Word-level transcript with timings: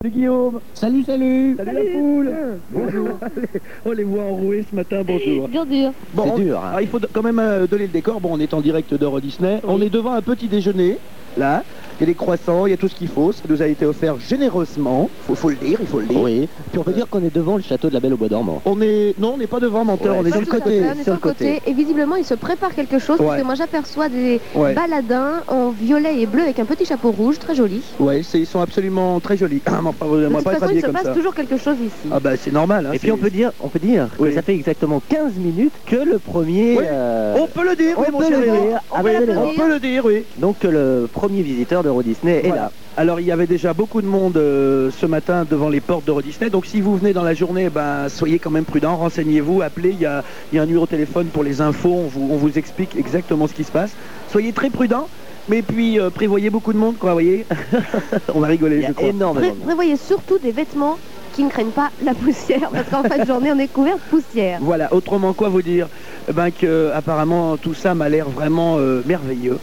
Salut 0.00 0.14
Guillaume 0.14 0.60
Salut, 0.74 1.02
salut 1.02 1.56
Salut, 1.56 1.72
la 1.72 1.98
poule 1.98 2.34
Bonjour 2.70 3.08
On 3.84 3.90
les 3.90 4.04
voit 4.04 4.22
enroués 4.22 4.64
ce 4.70 4.76
matin, 4.76 5.02
bonjour 5.04 5.48
Dur, 5.48 5.66
dur. 5.66 5.90
Bon, 6.14 6.22
C'est 6.24 6.30
on- 6.30 6.38
dur, 6.38 6.58
hein. 6.60 6.68
alors, 6.68 6.80
il 6.82 6.86
faut 6.86 7.00
quand 7.12 7.22
même 7.24 7.40
euh, 7.40 7.66
donner 7.66 7.88
le 7.88 7.92
décor. 7.92 8.20
Bon, 8.20 8.28
on 8.32 8.38
est 8.38 8.54
en 8.54 8.60
direct 8.60 8.94
d'Euro 8.94 9.18
Disney. 9.18 9.60
On 9.66 9.82
est 9.82 9.90
devant 9.90 10.12
un 10.12 10.22
petit 10.22 10.46
déjeuner, 10.46 10.98
là. 11.36 11.64
Il 11.98 12.02
y 12.02 12.04
a 12.04 12.06
des 12.06 12.14
croissants, 12.14 12.66
il 12.66 12.70
y 12.70 12.72
a 12.72 12.76
tout 12.76 12.86
ce 12.88 12.94
qu'il 12.94 13.08
faut. 13.08 13.32
Ça 13.32 13.42
nous 13.48 13.60
a 13.60 13.66
été 13.66 13.84
offert 13.84 14.14
généreusement. 14.20 15.10
Faut, 15.26 15.34
faut 15.34 15.50
le 15.50 15.56
dire, 15.56 15.78
il 15.80 15.86
faut 15.86 15.98
le 16.00 16.06
dire. 16.06 16.20
Oui. 16.20 16.48
Puis 16.70 16.78
on 16.78 16.84
peut 16.84 16.92
dire 16.92 17.08
qu'on 17.08 17.22
est 17.24 17.34
devant 17.34 17.56
le 17.56 17.62
château 17.62 17.88
de 17.88 17.94
la 17.94 18.00
Belle 18.00 18.14
au 18.14 18.16
Bois 18.16 18.28
dormant. 18.28 18.62
On 18.64 18.80
est... 18.80 19.14
Non, 19.18 19.32
on 19.34 19.36
n'est 19.38 19.46
pas 19.48 19.60
devant, 19.60 19.84
menteur. 19.84 20.14
Ouais, 20.14 20.20
on 20.22 20.26
est 20.26 20.30
sur 20.30 20.40
le 20.40 20.46
côté. 20.46 20.80
On 20.94 20.98
est 20.98 21.02
sur 21.02 21.12
le 21.14 21.18
côté. 21.18 21.60
Et 21.66 21.72
visiblement, 21.72 22.16
il 22.16 22.24
se 22.24 22.34
prépare 22.34 22.74
quelque 22.74 22.98
chose. 22.98 23.18
Ouais. 23.20 23.26
Parce 23.26 23.40
que 23.40 23.46
moi, 23.46 23.54
j'aperçois 23.56 24.08
des 24.08 24.40
Ouais, 24.54 24.74
baladins 24.74 25.42
en 25.48 25.70
violet 25.70 26.20
et 26.20 26.26
bleu 26.26 26.42
avec 26.42 26.58
un 26.58 26.64
petit 26.64 26.84
chapeau 26.84 27.10
rouge, 27.10 27.38
très 27.38 27.54
joli. 27.54 27.82
ouais 27.98 28.22
c'est- 28.22 28.38
ils 28.40 28.46
sont 28.46 28.60
absolument 28.60 29.18
très 29.20 29.36
jolis. 29.36 29.60
Ah, 29.66 29.80
enfin, 29.84 30.06
De 30.06 30.26
toute 30.34 30.44
pas 30.44 30.54
façon, 30.54 30.72
il 30.74 30.80
se 30.80 30.86
passe 30.86 31.02
ça. 31.04 31.14
toujours 31.14 31.34
quelque 31.34 31.56
chose 31.56 31.76
ici. 31.84 32.08
Ah 32.10 32.20
bah 32.20 32.36
c'est 32.36 32.52
normal. 32.52 32.86
hein, 32.86 32.92
Et 32.92 32.98
puis 32.98 33.10
on 33.12 33.16
peut 33.16 33.30
dire, 33.30 33.52
on 33.60 33.68
peut 33.68 33.78
dire 33.78 34.08
Oui. 34.18 34.28
que 34.30 34.34
ça 34.34 34.42
fait 34.42 34.54
exactement 34.54 35.00
15 35.08 35.34
minutes 35.34 35.72
que 35.86 35.96
le 35.96 36.18
premier... 36.18 36.76
Oui. 36.78 36.84
euh, 36.86 37.36
On 37.40 37.46
peut 37.46 37.68
le 37.68 37.76
dire, 37.76 37.96
on 37.96 38.00
oui, 38.02 38.06
mon 38.12 38.18
peut 38.18 38.30
le 38.30 38.44
chéri. 38.44 38.50
dire, 38.68 38.80
On 38.90 39.02
peut 39.02 39.68
le 39.68 39.78
dire, 39.80 40.04
oui. 40.04 40.24
Donc 40.38 40.58
que 40.60 40.68
le 40.68 41.08
premier 41.12 41.42
visiteur 41.42 41.82
d'Euro 41.88 42.02
Disney 42.02 42.40
est 42.44 42.48
Voilà. 42.48 42.62
là. 42.64 42.72
Alors 42.98 43.18
il 43.20 43.26
y 43.26 43.32
avait 43.32 43.46
déjà 43.46 43.72
beaucoup 43.72 44.02
de 44.02 44.06
monde 44.06 44.36
euh, 44.36 44.90
ce 44.90 45.06
matin 45.06 45.46
devant 45.48 45.68
les 45.70 45.80
portes 45.80 46.04
d'Euro 46.04 46.20
Disney. 46.20 46.50
Donc 46.50 46.66
si 46.66 46.80
vous 46.82 46.96
venez 46.96 47.12
dans 47.14 47.22
la 47.22 47.32
journée, 47.32 47.70
ben, 47.70 48.08
soyez 48.10 48.38
quand 48.38 48.50
même 48.50 48.64
prudents, 48.66 48.96
renseignez-vous, 48.96 49.62
appelez. 49.62 49.90
Il 49.90 50.00
y 50.00 50.06
a, 50.06 50.22
il 50.52 50.56
y 50.56 50.58
a 50.58 50.62
un 50.62 50.66
numéro 50.66 50.84
de 50.84 50.90
téléphone 50.90 51.28
pour 51.28 51.42
les 51.44 51.60
infos. 51.62 51.94
On 51.94 52.06
vous, 52.08 52.28
on 52.30 52.36
vous 52.36 52.58
explique 52.58 52.94
exactement 52.96 53.46
ce 53.46 53.54
qui 53.54 53.64
se 53.64 53.72
passe. 53.72 53.96
Soyez 54.28 54.52
très 54.52 54.68
prudents. 54.68 55.08
Mais 55.48 55.62
puis 55.62 55.98
euh, 55.98 56.10
prévoyez 56.10 56.50
beaucoup 56.50 56.74
de 56.74 56.78
monde, 56.78 56.98
quoi, 56.98 57.10
vous 57.10 57.14
voyez. 57.16 57.46
on 58.34 58.40
va 58.40 58.48
rigoler, 58.48 58.82
je 58.82 58.92
crois. 58.92 59.08
énormément 59.08 59.46
Pré- 59.54 59.64
prévoyez 59.64 59.96
surtout 59.96 60.38
des 60.38 60.52
vêtements 60.52 60.98
qui 61.32 61.42
ne 61.44 61.48
craignent 61.48 61.70
pas 61.70 61.90
la 62.04 62.12
poussière. 62.12 62.68
Parce 62.70 62.88
qu'en 62.90 63.02
fin 63.08 63.16
de 63.16 63.24
journée, 63.26 63.50
on 63.52 63.58
est 63.58 63.68
couvert 63.72 63.94
de 63.96 64.02
poussière. 64.10 64.58
Voilà. 64.60 64.92
Autrement 64.92 65.32
quoi 65.32 65.48
vous 65.48 65.62
dire? 65.62 65.88
Eh 66.28 66.32
Ben 66.34 66.50
que 66.50 66.90
apparemment 66.94 67.56
tout 67.56 67.72
ça 67.74 67.94
m'a 67.94 68.08
l'air 68.10 68.28
vraiment 68.28 68.76
euh, 68.78 69.00
merveilleux, 69.06 69.58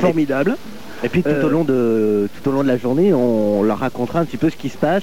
formidable. 0.00 0.56
Et 0.56 0.73
puis 1.08 1.22
tout, 1.22 1.28
Euh, 1.30 1.44
au 1.44 1.48
long 1.48 1.64
de, 1.64 2.28
tout 2.42 2.48
au 2.48 2.52
long 2.52 2.62
de 2.62 2.68
la 2.68 2.76
journée, 2.76 3.12
on 3.14 3.62
leur 3.62 3.78
racontera 3.78 4.20
un 4.20 4.24
petit 4.24 4.36
peu 4.36 4.50
ce 4.50 4.56
qui 4.56 4.68
se 4.68 4.76
passe 4.78 5.02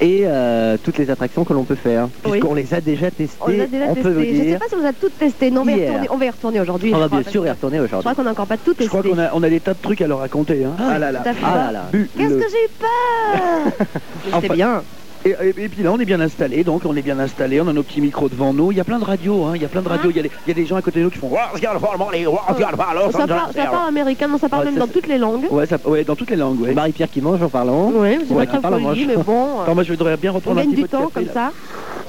et 0.00 0.22
euh, 0.24 0.76
toutes 0.82 0.98
les 0.98 1.10
attractions 1.10 1.44
que 1.44 1.52
l'on 1.52 1.62
peut 1.64 1.76
faire. 1.76 2.08
Oui. 2.24 2.32
Puisqu'on 2.32 2.54
les 2.54 2.74
a 2.74 2.80
déjà 2.80 3.10
testées, 3.10 3.36
On 3.40 3.48
l'a 3.48 3.66
déjà 3.66 3.84
on 3.88 3.94
peut 3.94 4.10
vous 4.10 4.20
testé. 4.20 4.36
Je 4.36 4.42
ne 4.42 4.52
sais 4.52 4.58
pas 4.58 4.68
si 4.68 4.74
vous 4.74 4.84
avez 4.84 4.94
toutes 5.00 5.18
testé. 5.18 5.50
Non, 5.50 5.60
on 5.60 5.64
va 5.64 5.72
y 5.72 5.76
Hier. 5.76 5.88
retourner, 5.90 6.08
on 6.10 6.16
va 6.16 6.24
y 6.24 6.30
retourner 6.30 6.60
aujourd'hui. 6.60 6.92
On 6.92 6.96
je 6.96 7.00
va 7.02 7.08
bien 7.08 7.22
sûr 7.30 7.46
y 7.46 7.50
retourner 7.50 7.78
Je 7.78 7.82
aujourd'hui. 7.84 8.02
crois 8.04 8.14
qu'on 8.14 8.24
n'a 8.24 8.30
encore 8.32 8.46
pas 8.48 8.56
tout 8.56 8.72
Je 8.72 8.84
testé. 8.84 8.88
crois 8.88 9.02
qu'on 9.02 9.18
a, 9.18 9.30
on 9.34 9.42
a 9.42 9.48
des 9.48 9.60
tas 9.60 9.74
de 9.74 9.78
trucs 9.80 10.00
à 10.00 10.06
leur 10.08 10.18
raconter. 10.18 10.64
Hein. 10.64 10.72
Ah, 10.78 10.98
là 10.98 11.12
là. 11.12 11.22
Ah 11.24 11.56
là 11.56 11.72
là. 11.72 11.84
Qu'est-ce 11.92 12.34
que 12.34 12.50
j'ai 12.50 12.64
eu 12.64 12.70
peur? 12.80 13.72
Mais 14.26 14.32
Enfin, 14.32 14.38
C'est 14.42 14.54
bien. 14.54 14.82
Et, 15.24 15.30
et- 15.40 15.64
et 15.64 15.68
puis 15.68 15.82
là, 15.84 15.92
on 15.92 15.98
est 16.00 16.04
bien 16.04 16.20
installé, 16.20 16.64
donc 16.64 16.82
on 16.84 16.96
est 16.96 17.02
bien 17.02 17.18
installé, 17.20 17.60
on 17.60 17.68
a 17.68 17.72
nos 17.72 17.84
petits 17.84 18.00
micros 18.00 18.28
devant 18.28 18.52
nous. 18.52 18.72
Il 18.72 18.78
y 18.78 18.80
a 18.80 18.84
plein 18.84 18.98
de 18.98 19.04
radios, 19.04 19.44
hein, 19.44 19.52
il 19.54 19.62
y 19.62 19.64
a 19.64 19.68
plein 19.68 19.82
de 19.82 19.88
radios. 19.88 20.10
Il 20.10 20.16
y, 20.16 20.18
a 20.18 20.22
des- 20.22 20.30
il 20.46 20.48
y 20.48 20.50
a 20.50 20.54
des 20.54 20.66
gens 20.66 20.74
à 20.76 20.82
côté 20.82 20.98
de 20.98 21.04
nous 21.04 21.10
qui 21.10 21.18
font. 21.18 21.30
Ça 21.30 23.26
parle, 23.26 23.52
ça 23.52 23.66
parle 23.66 23.88
américain, 23.88 24.26
non, 24.26 24.38
ça 24.38 24.48
parle 24.48 24.62
Ouais, 24.64 24.70
même 24.72 24.80
ça, 24.80 24.86
dans 24.86 24.92
toutes 24.92 25.06
les 25.06 25.18
langues. 25.18 25.46
Ouais, 25.50 25.66
ça, 25.66 25.78
ouais, 25.84 26.02
dans 26.04 26.16
toutes 26.16 26.30
les 26.30 26.36
langues. 26.36 26.60
Ouais. 26.60 26.74
Marie-Pierre 26.74 27.08
qui 27.10 27.20
mange 27.20 27.40
en 27.42 27.48
parlant. 27.48 27.92
Oui, 27.94 28.18
c'est 28.26 28.34
Ouais, 28.34 28.46
pas 28.46 28.52
qui 28.52 28.58
parle 28.58 28.74
en 28.74 28.78
très 28.78 28.86
manche. 28.86 28.98
mais 29.06 29.16
bon. 29.16 29.60
Attends, 29.62 29.74
moi 29.74 29.84
je 29.84 29.92
voudrais 29.92 30.16
bien 30.16 30.32
On 30.32 30.34
reprendre 30.34 30.58
un 30.58 30.62
gagne 30.62 30.70
petit 30.70 30.82
du 30.82 30.88
peu 30.88 30.88
de 30.88 30.92
temps 31.02 31.08
café, 31.10 31.26
comme 31.26 31.34
là. 31.34 31.52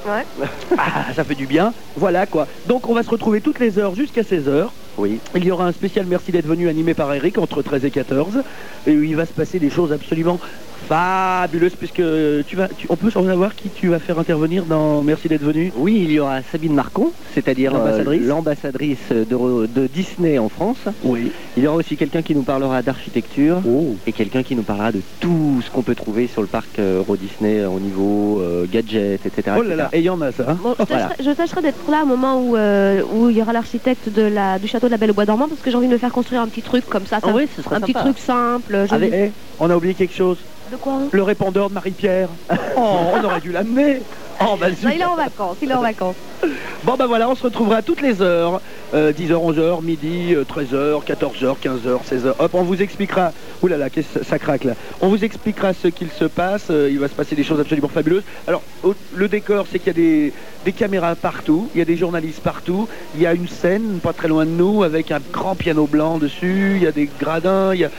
ça. 0.05 0.11
Ouais. 0.11 0.47
Ah, 0.77 1.13
ça 1.15 1.23
fait 1.23 1.35
du 1.35 1.45
bien. 1.45 1.73
Voilà 1.95 2.25
quoi. 2.25 2.47
Donc 2.67 2.89
on 2.89 2.93
va 2.95 3.03
se 3.03 3.09
retrouver 3.11 3.41
toutes 3.41 3.59
les 3.59 3.77
heures 3.77 3.93
jusqu'à 3.95 4.21
16h. 4.23 4.69
Oui. 4.97 5.19
Il 5.35 5.43
y 5.45 5.51
aura 5.51 5.65
un 5.65 5.71
spécial 5.71 6.05
Merci 6.07 6.31
d'être 6.31 6.45
venu 6.47 6.67
animé 6.67 6.93
par 6.93 7.13
Eric 7.13 7.37
entre 7.37 7.61
13 7.61 7.85
et 7.85 7.91
14. 7.91 8.41
Et 8.87 8.95
où 8.97 9.03
il 9.03 9.15
va 9.15 9.25
se 9.25 9.33
passer 9.33 9.59
des 9.59 9.69
choses 9.69 9.91
absolument 9.93 10.39
fabuleuses 10.83 11.75
puisque 11.75 12.01
tu 12.45 12.55
vas, 12.55 12.67
tu- 12.67 12.87
on 12.89 12.95
peut 12.97 13.09
savoir 13.09 13.55
qui 13.55 13.69
tu 13.69 13.87
vas 13.89 13.99
faire 13.99 14.19
intervenir 14.19 14.65
dans 14.65 15.01
Merci 15.03 15.27
d'être 15.27 15.43
venu? 15.43 15.71
Oui, 15.75 16.01
il 16.03 16.11
y 16.11 16.19
aura 16.19 16.41
Sabine 16.43 16.73
Marcon, 16.73 17.11
c'est-à-dire 17.33 17.73
euh, 17.73 17.77
L'ambassadrice. 17.79 18.27
l'ambassadrice 18.27 19.09
de, 19.11 19.65
de 19.67 19.87
Disney 19.87 20.37
en 20.37 20.49
France. 20.49 20.85
Oui. 21.03 21.31
Il 21.57 21.63
y 21.63 21.67
aura 21.67 21.77
aussi 21.77 21.95
quelqu'un 21.97 22.21
qui 22.21 22.35
nous 22.35 22.43
parlera 22.43 22.81
d'architecture 22.81 23.61
Oh. 23.67 23.95
et 24.05 24.11
quelqu'un 24.11 24.43
qui 24.43 24.55
nous 24.55 24.63
parlera 24.63 24.91
de 24.91 25.01
tout 25.19 25.61
ce 25.63 25.71
qu'on 25.71 25.83
peut 25.83 25.95
trouver 25.95 26.27
sur 26.27 26.41
le 26.41 26.47
parc 26.47 26.79
Euro 26.79 27.15
Disney 27.17 27.59
euh, 27.59 27.69
au 27.69 27.79
niveau 27.79 28.39
euh, 28.41 28.65
gadgets, 28.69 29.25
etc. 29.25 29.57
Oh 29.59 29.63
là 29.63 29.75
là, 29.75 29.89
et 29.93 29.99
il 29.99 30.03
y 30.05 30.09
en 30.09 30.21
a 30.21 30.31
ça. 30.31 30.45
hein. 30.49 30.57
Bon, 30.61 30.75
je, 30.79 30.85
Voilà. 30.85 31.09
tâcherai, 31.35 31.61
d'être 31.61 31.89
là 31.89 32.03
au 32.03 32.05
moment 32.07 32.41
où, 32.41 32.55
euh, 32.55 33.01
où 33.13 33.29
il 33.29 33.37
y 33.37 33.41
aura 33.41 33.53
l'architecte 33.53 34.09
de 34.09 34.21
la, 34.23 34.59
du 34.59 34.67
château 34.67 34.87
de 34.87 34.91
la 34.91 34.97
Belle 34.97 35.11
au 35.11 35.13
Bois 35.13 35.25
dormant 35.25 35.47
parce 35.47 35.61
que 35.61 35.69
j'ai 35.71 35.77
envie 35.77 35.87
de 35.87 35.93
me 35.93 35.97
faire 35.97 36.11
construire 36.11 36.41
un 36.41 36.47
petit 36.47 36.61
truc 36.61 36.85
comme 36.85 37.05
ça. 37.05 37.19
ça- 37.19 37.27
Ah 37.29 37.33
oui, 37.35 37.47
ce 37.55 37.61
serait 37.61 37.75
un 37.77 37.81
petit 37.81 37.93
truc 37.93 38.17
simple. 38.17 38.85
Eh, 39.01 39.31
on 39.59 39.69
a 39.69 39.75
oublié 39.75 39.93
quelque 39.93 40.13
chose. 40.13 40.39
De 40.71 40.77
quoi 40.77 41.01
Le 41.11 41.23
répondeur 41.23 41.69
de 41.69 41.73
Marie-Pierre. 41.73 42.29
Oh, 42.75 42.97
on 43.13 43.23
aurait 43.23 43.39
dû 43.39 43.51
l'amener. 43.51 44.01
Oh, 44.41 44.55
bah, 44.59 44.67
Non. 44.69 44.89
Il 44.93 44.99
est 45.01 45.05
en 45.05 45.15
vacances, 45.15 45.57
il 45.61 45.69
est 45.69 45.73
en 45.75 45.81
vacances. 45.81 46.15
Bon 46.83 46.95
bah 46.97 47.07
voilà, 47.07 47.29
on 47.29 47.35
se 47.35 47.43
retrouvera 47.43 47.81
toutes 47.81 48.01
les 48.01 48.21
heures, 48.21 48.61
euh, 48.93 49.13
10h, 49.13 49.31
11h, 49.31 49.81
midi, 49.81 50.33
euh, 50.35 50.43
13h, 50.43 51.01
14h, 51.05 51.57
15h, 51.61 52.03
16h. 52.03 52.33
Hop, 52.39 52.53
on 52.55 52.63
vous 52.63 52.81
expliquera, 52.81 53.31
ouh 53.61 53.67
là 53.67 53.77
là, 53.77 53.89
qu'est-ce 53.89 54.19
que 54.19 54.25
ça 54.25 54.37
craque 54.39 54.65
là. 54.65 54.73
On 54.99 55.07
vous 55.07 55.23
expliquera 55.23 55.71
ce 55.73 55.87
qu'il 55.87 56.09
se 56.11 56.25
passe, 56.25 56.67
euh, 56.71 56.89
il 56.91 56.99
va 56.99 57.07
se 57.07 57.15
passer 57.15 57.35
des 57.37 57.43
choses 57.43 57.61
absolument 57.61 57.87
fabuleuses. 57.87 58.23
Alors, 58.47 58.63
au- 58.83 58.95
le 59.15 59.29
décor, 59.29 59.67
c'est 59.67 59.79
qu'il 59.79 59.87
y 59.87 59.89
a 59.91 59.93
des, 59.93 60.33
des 60.65 60.73
caméras 60.73 61.15
partout, 61.15 61.69
il 61.73 61.79
y 61.79 61.81
a 61.81 61.85
des 61.85 61.95
journalistes 61.95 62.41
partout, 62.43 62.89
il 63.15 63.21
y 63.21 63.25
a 63.27 63.33
une 63.33 63.47
scène 63.47 64.01
pas 64.01 64.11
très 64.11 64.27
loin 64.27 64.45
de 64.45 64.51
nous 64.51 64.83
avec 64.83 65.11
un 65.11 65.21
grand 65.31 65.55
piano 65.55 65.87
blanc 65.87 66.17
dessus, 66.17 66.73
il 66.75 66.83
y 66.83 66.87
a 66.87 66.91
des 66.91 67.09
gradins, 67.19 67.73
il 67.73 67.79
y 67.79 67.85
a... 67.85 67.91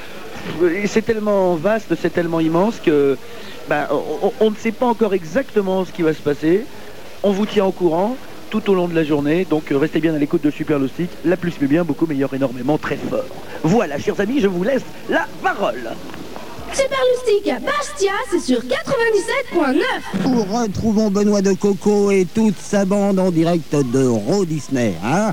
Et 0.75 0.87
c'est 0.87 1.03
tellement 1.03 1.55
vaste, 1.57 1.95
c'est 2.01 2.13
tellement 2.13 2.41
immense 2.41 2.75
que 2.85 3.17
bah, 3.69 3.89
on- 4.41 4.51
ne 4.51 4.57
sait 4.57 4.73
pas 4.73 4.87
encore 4.87 5.15
exactement 5.15 5.85
ce 5.85 5.93
qui 5.93 6.03
va 6.03 6.13
se 6.15 6.21
passer. 6.21 6.65
On 7.23 7.31
vous 7.33 7.47
tient 7.47 7.65
au 7.65 7.73
courant 7.73 8.17
tout 8.51 8.71
au 8.71 8.75
long 8.75 8.87
de 8.87 8.95
la 8.95 9.03
journée, 9.05 9.47
donc 9.49 9.73
euh, 9.73 9.79
restez 9.79 9.99
bien 10.01 10.15
à 10.15 10.19
l'écoute 10.19 10.43
de 10.45 10.51
Super 10.51 10.79
Loustic, 10.79 11.11
la 11.25 11.37
plus 11.37 11.55
mais 11.61 11.67
bien, 11.67 11.83
beaucoup 11.83 12.07
meilleur, 12.07 12.33
énormément, 12.35 12.79
très 12.79 12.97
fort. 12.97 13.25
Voilà, 13.65 13.99
chers 13.99 14.21
amis, 14.21 14.41
je 14.41 14.47
vous 14.47 14.63
laisse 14.63 14.83
la 15.09 15.27
parole. 15.43 15.91
Super 16.73 16.99
Lustique 17.27 17.53
à 17.53 17.59
Bastia, 17.61 18.13
c'est 18.31 18.41
sur 18.41 18.61
97.9. 18.61 20.29
Nous 20.29 20.43
retrouvons 20.45 21.11
Benoît 21.11 21.41
de 21.43 21.53
Coco 21.55 22.11
et 22.11 22.27
toute 22.33 22.59
sa 22.59 22.85
bande 22.85 23.19
en 23.19 23.31
direct 23.31 23.75
de 23.75 24.01
Euro 24.03 24.45
Disney. 24.45 24.95
Hein 25.05 25.33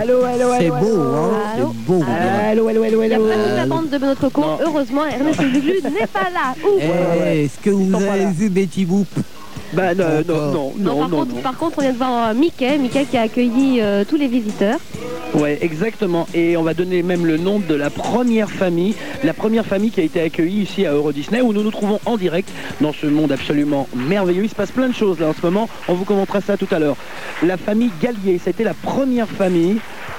Allô, 0.00 0.24
allô, 0.24 0.50
C'est 0.58 0.68
beau, 0.68 1.00
hein 1.00 1.30
Allô 1.54 1.72
C'est 1.72 1.86
beau. 1.92 2.04
Allô, 2.48 2.68
allô, 2.68 2.82
allô, 2.82 3.02
Il 3.02 3.08
n'y 3.08 3.14
a 3.14 3.16
allô. 3.16 3.28
pas 3.28 3.34
toute 3.34 3.56
la 3.56 3.66
bande 3.66 3.88
de 3.88 3.98
notre. 3.98 4.40
Non. 4.40 4.58
Heureusement, 4.64 5.06
Ernest 5.06 5.40
Lulu 5.42 5.80
n'est 5.84 6.06
pas 6.06 6.28
là. 6.32 6.54
Ouf. 6.64 6.82
Eh, 6.82 7.44
Est-ce 7.44 7.58
que 7.62 7.70
vous 7.70 7.94
avez 7.94 8.26
vu 8.26 8.48
Betty 8.50 8.84
Boop? 8.84 9.06
Bah 9.72 9.94
non, 9.94 10.04
non, 10.26 10.34
non, 10.36 10.52
Non, 10.52 10.72
non, 10.78 10.98
par, 11.00 11.08
non, 11.08 11.18
contre, 11.18 11.34
non. 11.34 11.40
par 11.40 11.56
contre, 11.58 11.78
on 11.78 11.82
vient 11.82 11.92
de 11.92 11.96
voir 11.98 12.28
euh, 12.28 12.34
Mickey, 12.34 12.78
Mickey 12.78 13.04
qui 13.04 13.16
a 13.16 13.22
accueilli 13.22 13.80
euh, 13.80 14.04
tous 14.08 14.16
les 14.16 14.28
visiteurs. 14.28 14.78
Ouais, 15.36 15.58
exactement. 15.60 16.26
Et 16.32 16.56
on 16.56 16.62
va 16.62 16.72
donner 16.72 17.02
même 17.02 17.26
le 17.26 17.36
nom 17.36 17.58
de 17.58 17.74
la 17.74 17.90
première 17.90 18.50
famille, 18.50 18.94
la 19.22 19.34
première 19.34 19.66
famille 19.66 19.90
qui 19.90 20.00
a 20.00 20.02
été 20.02 20.22
accueillie 20.22 20.62
ici 20.62 20.86
à 20.86 20.92
Euro 20.92 21.12
Disney, 21.12 21.42
où 21.42 21.52
nous 21.52 21.62
nous 21.62 21.70
trouvons 21.70 22.00
en 22.06 22.16
direct 22.16 22.50
dans 22.80 22.94
ce 22.94 23.06
monde 23.06 23.30
absolument 23.32 23.86
merveilleux. 23.94 24.44
Il 24.44 24.48
se 24.48 24.54
passe 24.54 24.72
plein 24.72 24.88
de 24.88 24.94
choses 24.94 25.20
là 25.20 25.28
en 25.28 25.34
ce 25.34 25.42
moment. 25.42 25.68
On 25.88 25.94
vous 25.94 26.06
commentera 26.06 26.40
ça 26.40 26.56
tout 26.56 26.68
à 26.70 26.78
l'heure. 26.78 26.96
La 27.42 27.58
famille 27.58 27.90
Gallier, 28.00 28.40
c'était 28.42 28.64
la 28.64 28.72
première 28.72 29.28
famille 29.28 29.76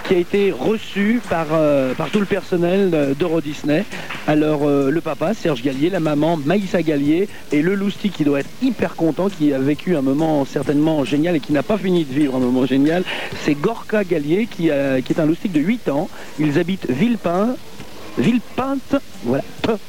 qui 0.08 0.16
a 0.16 0.18
été 0.18 0.52
reçue 0.52 1.22
par, 1.30 1.48
euh, 1.52 1.94
tout 2.12 2.20
le 2.20 2.26
personnel 2.26 3.16
d'Euro 3.18 3.42
Disney. 3.42 3.86
Alors 4.28 4.62
euh, 4.64 4.90
le 4.90 5.02
papa, 5.02 5.34
Serge 5.34 5.62
Gallier, 5.62 5.90
la 5.90 6.00
maman, 6.00 6.38
Maïssa 6.38 6.82
Gallier, 6.82 7.28
et 7.52 7.62
le 7.62 7.76
Lousti 7.76 8.10
qui 8.10 8.24
doit 8.24 8.40
être 8.40 8.50
hyper 8.62 8.96
content, 8.96 9.30
qui 9.30 9.54
a 9.54 9.60
vécu 9.60 9.96
un 9.96 10.02
moment 10.02 10.46
certainement 10.46 11.04
génial 11.04 11.36
et 11.36 11.40
qui 11.40 11.54
n'a 11.54 11.64
pas 11.64 11.78
fini 11.78 12.06
de 12.06 12.14
vivre 12.14 12.36
un 12.36 12.40
moment 12.40 12.66
génial, 12.66 13.04
c'est 13.44 13.56
Gorka 13.56 14.04
Gallier 14.04 14.48
qui 14.48 14.70
est 14.70 15.20
un 15.20 15.26
loustic 15.26 15.52
de 15.52 15.60
8 15.60 15.90
ans. 15.90 16.10
Ils 16.40 16.60
habitent 16.60 16.90
Villepin. 16.90 17.56
Villepinte, 18.18 18.96
voilà, 19.24 19.44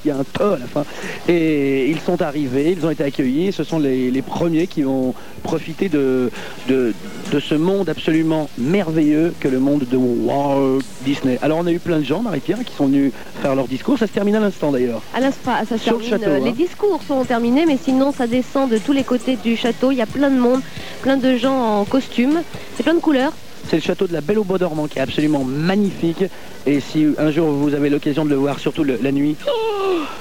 il 0.05 0.09
y 0.09 0.11
a 0.11 0.17
un 0.17 0.25
te 0.25 0.43
à 0.43 0.59
la 0.59 0.67
fin. 0.67 0.85
Et 1.29 1.89
ils 1.91 2.01
sont 2.01 2.21
arrivés, 2.21 2.75
ils 2.79 2.85
ont 2.85 2.91
été 2.91 3.03
accueillis, 3.05 3.53
ce 3.53 3.65
sont 3.65 3.79
les, 3.79 4.11
les 4.11 4.23
premiers 4.23 4.67
qui 4.67 4.85
ont 4.85 5.15
profité 5.43 5.89
de, 5.89 6.31
de, 6.69 6.93
de 7.33 7.41
ce 7.41 7.55
monde 7.55 7.89
absolument 7.89 8.51
merveilleux 8.59 9.35
que 9.41 9.49
le 9.49 9.61
monde 9.61 9.85
de 9.91 9.97
Walt 9.97 10.81
Disney. 11.05 11.39
Alors 11.43 11.59
on 11.59 11.67
a 11.67 11.73
eu 11.73 11.79
plein 11.79 11.99
de 12.01 12.05
gens, 12.05 12.23
Marie-Pierre, 12.23 12.65
qui 12.65 12.75
sont 12.75 12.87
venus 12.87 13.13
faire 13.41 13.55
leur 13.55 13.67
discours, 13.67 13.99
ça 13.99 14.07
se 14.07 14.13
termine 14.13 14.37
à 14.37 14.41
l'instant 14.41 14.73
d'ailleurs. 14.73 15.03
À 15.15 15.21
l'instant, 15.21 15.53
ça 15.69 15.79
se 15.79 15.85
Sur 15.85 15.99
le 15.99 16.05
termine. 16.05 16.11
château, 16.11 16.31
euh, 16.31 16.37
hein. 16.41 16.45
Les 16.45 16.53
discours 16.53 17.01
sont 17.07 17.25
terminés, 17.25 17.65
mais 17.67 17.79
sinon, 17.83 18.13
ça 18.13 18.27
descend 18.27 18.71
de 18.71 18.79
tous 18.79 18.93
les 18.93 19.05
côtés 19.05 19.37
du 19.37 19.57
château. 19.57 19.91
Il 19.91 19.97
y 19.97 20.03
a 20.03 20.07
plein 20.07 20.31
de 20.31 20.39
monde, 20.39 20.61
plein 21.03 21.17
de 21.17 21.37
gens 21.37 21.81
en 21.81 21.85
costume. 21.85 22.43
C'est 22.77 22.83
plein 22.83 22.95
de 22.95 23.01
couleurs. 23.01 23.33
C'est 23.69 23.77
le 23.77 23.83
château 23.83 24.07
de 24.07 24.13
la 24.15 24.21
Belle 24.23 24.39
au 24.39 24.45
Bois 24.45 24.57
dormant 24.59 24.87
qui 24.87 24.99
est 24.99 25.03
absolument 25.03 25.45
magnifique. 25.45 26.25
Et 26.67 26.81
si 26.81 27.07
un 27.19 27.31
jour 27.31 27.51
vous 27.51 27.75
avez 27.75 27.89
l'occasion 27.91 28.25
de 28.25 28.31
le 28.31 28.37
voir, 28.37 28.59
surtout 28.59 28.83
le- 28.85 28.99
la 29.03 29.13
nuit, 29.13 29.37
oh, 29.47 29.51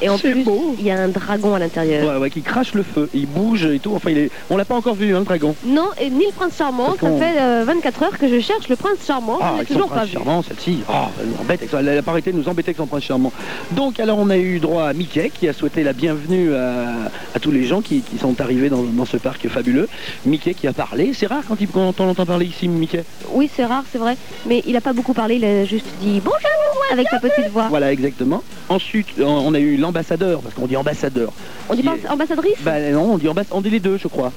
Et 0.01 0.07
en 0.09 0.17
plus, 0.17 0.44
beau. 0.44 0.75
il 0.79 0.85
y 0.85 0.91
a 0.91 1.01
un 1.01 1.07
dragon 1.09 1.55
à 1.55 1.59
l'intérieur. 1.59 2.07
Ouais, 2.13 2.17
ouais, 2.19 2.29
qui 2.29 2.41
crache 2.41 2.73
le 2.73 2.83
feu, 2.83 3.09
il 3.13 3.25
bouge 3.25 3.65
et 3.65 3.79
tout. 3.79 3.94
Enfin, 3.95 4.11
il 4.11 4.17
est... 4.17 4.31
on 4.49 4.55
l'a 4.57 4.63
pas 4.65 4.75
encore 4.75 4.95
vu, 4.95 5.13
hein, 5.15 5.19
le 5.19 5.25
dragon. 5.25 5.55
Non, 5.65 5.88
et 5.99 6.09
ni 6.09 6.25
le 6.25 6.31
prince 6.31 6.57
charmant. 6.57 6.95
Ça 6.99 7.09
fait 7.17 7.39
euh, 7.39 7.63
24 7.65 8.03
heures 8.03 8.17
que 8.17 8.27
je 8.29 8.39
cherche 8.39 8.67
le 8.69 8.75
prince 8.75 8.97
charmant. 9.05 9.39
Ah, 9.41 9.51
l'ai 9.51 9.55
avec 9.59 9.67
toujours 9.69 9.88
prince 9.88 10.09
charmant, 10.09 10.41
celle-ci. 10.41 10.79
Ah, 10.89 11.09
elle 11.19 11.27
nous 11.27 11.35
embête 11.41 11.59
avec 11.61 11.69
ça. 11.69 11.79
Elle 11.81 11.97
a 11.97 12.01
pas 12.01 12.11
arrêté 12.11 12.31
de 12.31 12.38
nous 12.38 12.47
embêter 12.47 12.69
avec 12.69 12.77
son 12.77 12.88
prince 12.88 13.03
charmant. 13.03 13.31
Donc, 13.71 14.00
alors, 14.00 14.17
on 14.19 14.29
a 14.29 14.38
eu 14.38 14.59
droit 14.59 14.85
à 14.88 14.93
Mickey 14.93 15.31
qui 15.33 15.47
a 15.50 15.53
souhaité 15.53 15.83
la 15.83 15.93
bienvenue 15.93 16.53
à, 16.53 17.09
à 17.35 17.39
tous 17.41 17.51
les 17.51 17.63
gens 17.65 17.81
qui, 17.81 18.01
qui 18.01 18.17
sont 18.19 18.39
arrivés 18.39 18.69
dans, 18.69 18.83
dans 18.83 19.05
ce 19.05 19.17
parc 19.17 19.47
fabuleux. 19.50 19.88
Mickey 20.25 20.53
qui 20.53 20.67
a 20.67 20.73
parlé. 20.73 21.11
C'est 21.13 21.27
rare 21.27 21.43
quand, 21.47 21.57
il, 21.59 21.67
quand 21.67 22.00
on 22.00 22.09
entend 22.09 22.25
parler 22.25 22.45
ici, 22.45 22.67
Mickey. 22.67 23.03
Oui, 23.38 23.51
c'est 23.56 23.66
rare, 23.66 23.84
c'est 23.92 24.00
vrai. 24.00 24.18
Mais 24.48 24.63
il 24.66 24.75
a 24.75 24.81
pas 24.81 24.94
beaucoup 24.94 25.13
parlé. 25.13 25.36
Il 25.36 25.45
a 25.45 25.63
juste 25.63 25.86
dit 26.01 26.19
bonjour 26.22 26.66
avec 26.92 27.07
sa 27.10 27.19
petite 27.19 27.50
voix. 27.51 27.68
Voilà, 27.69 27.92
exactement. 27.92 28.44
Ensuite, 28.69 29.07
on- 29.19 29.54
a 29.54 29.60
eu 29.60 29.78
l'ambassadeur, 29.78 30.42
parce 30.42 30.54
qu'on 30.56 30.68
dit 30.68 30.78
ambassadeur. 30.78 31.31
On 31.69 31.74
dit 31.75 31.84
pas 31.84 31.95
est- 31.95 32.07
ambassadrice 32.10 32.57
Bah 32.62 32.80
non, 32.92 33.13
on 33.13 33.18
dit, 33.18 33.28
ambas- 33.28 33.44
on 33.51 33.62
dit 33.62 33.69
les 33.69 33.80
deux, 33.80 33.98
je 33.98 34.07
crois. 34.07 34.31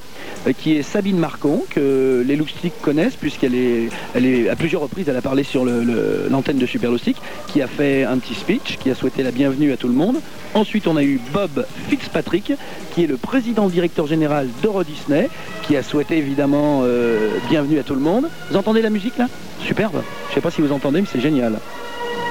Euh, 0.46 0.52
qui 0.58 0.76
est 0.76 0.82
Sabine 0.82 1.18
Marcon, 1.18 1.64
que 1.68 2.24
les 2.26 2.36
Loustiques 2.36 2.80
connaissent, 2.80 3.16
puisqu'elle 3.16 3.54
est, 3.54 3.88
elle 4.14 4.24
est, 4.24 4.48
à 4.48 4.56
plusieurs 4.56 4.80
reprises, 4.82 5.08
elle 5.08 5.16
a 5.16 5.20
parlé 5.22 5.42
sur 5.44 5.64
le- 5.64 5.82
le- 5.84 6.28
l'antenne 6.30 6.56
de 6.58 6.64
Super 6.66 6.90
Loustic, 6.90 7.16
qui 7.48 7.60
a 7.60 7.66
fait 7.66 8.04
un 8.04 8.16
petit 8.18 8.34
speech, 8.34 8.78
qui 8.78 8.90
a 8.90 8.94
souhaité 8.94 9.22
la 9.22 9.32
bienvenue 9.32 9.72
à 9.72 9.76
tout 9.76 9.88
le 9.88 9.94
monde. 9.94 10.16
Ensuite, 10.54 10.86
on 10.86 10.96
a 10.96 11.02
eu 11.02 11.20
Bob 11.32 11.66
Fitzpatrick, 11.88 12.52
qui 12.94 13.04
est 13.04 13.06
le 13.06 13.16
président 13.16 13.68
directeur 13.68 14.06
général 14.06 14.48
d'Euro 14.62 14.82
Disney, 14.84 15.28
qui 15.66 15.76
a 15.76 15.82
souhaité 15.82 16.16
évidemment 16.16 16.80
euh, 16.84 17.28
bienvenue 17.50 17.78
à 17.78 17.82
tout 17.82 17.94
le 17.94 18.00
monde. 18.00 18.28
Vous 18.50 18.56
entendez 18.56 18.80
la 18.82 18.90
musique 18.90 19.18
là? 19.18 19.28
Superbe. 19.64 20.02
Je 20.30 20.34
sais 20.36 20.40
pas 20.40 20.50
si 20.50 20.62
vous 20.62 20.72
entendez, 20.72 21.00
mais 21.02 21.06
c'est 21.12 21.20
génial. 21.20 21.58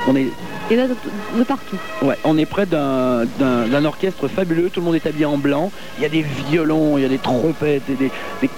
On 0.09 0.15
est, 0.15 0.29
Et 0.71 0.75
là, 0.75 0.87
de, 0.87 0.95
de 1.37 1.43
partout. 1.43 1.77
Ouais, 2.01 2.17
on 2.23 2.35
est 2.39 2.47
près 2.47 2.65
d'un 2.65 3.85
orchestre 3.85 4.27
fabuleux, 4.27 4.71
tout 4.71 4.79
le 4.79 4.87
monde 4.87 4.95
est 4.95 5.05
habillé 5.05 5.25
en 5.25 5.37
blanc, 5.37 5.71
il 5.97 6.01
y 6.01 6.05
a 6.07 6.09
des 6.09 6.23
violons, 6.49 6.97
il 6.97 7.03
y 7.03 7.05
a 7.05 7.09
des 7.09 7.19
trompettes 7.19 7.87
et 7.87 7.93
des... 7.93 8.09
des... 8.41 8.49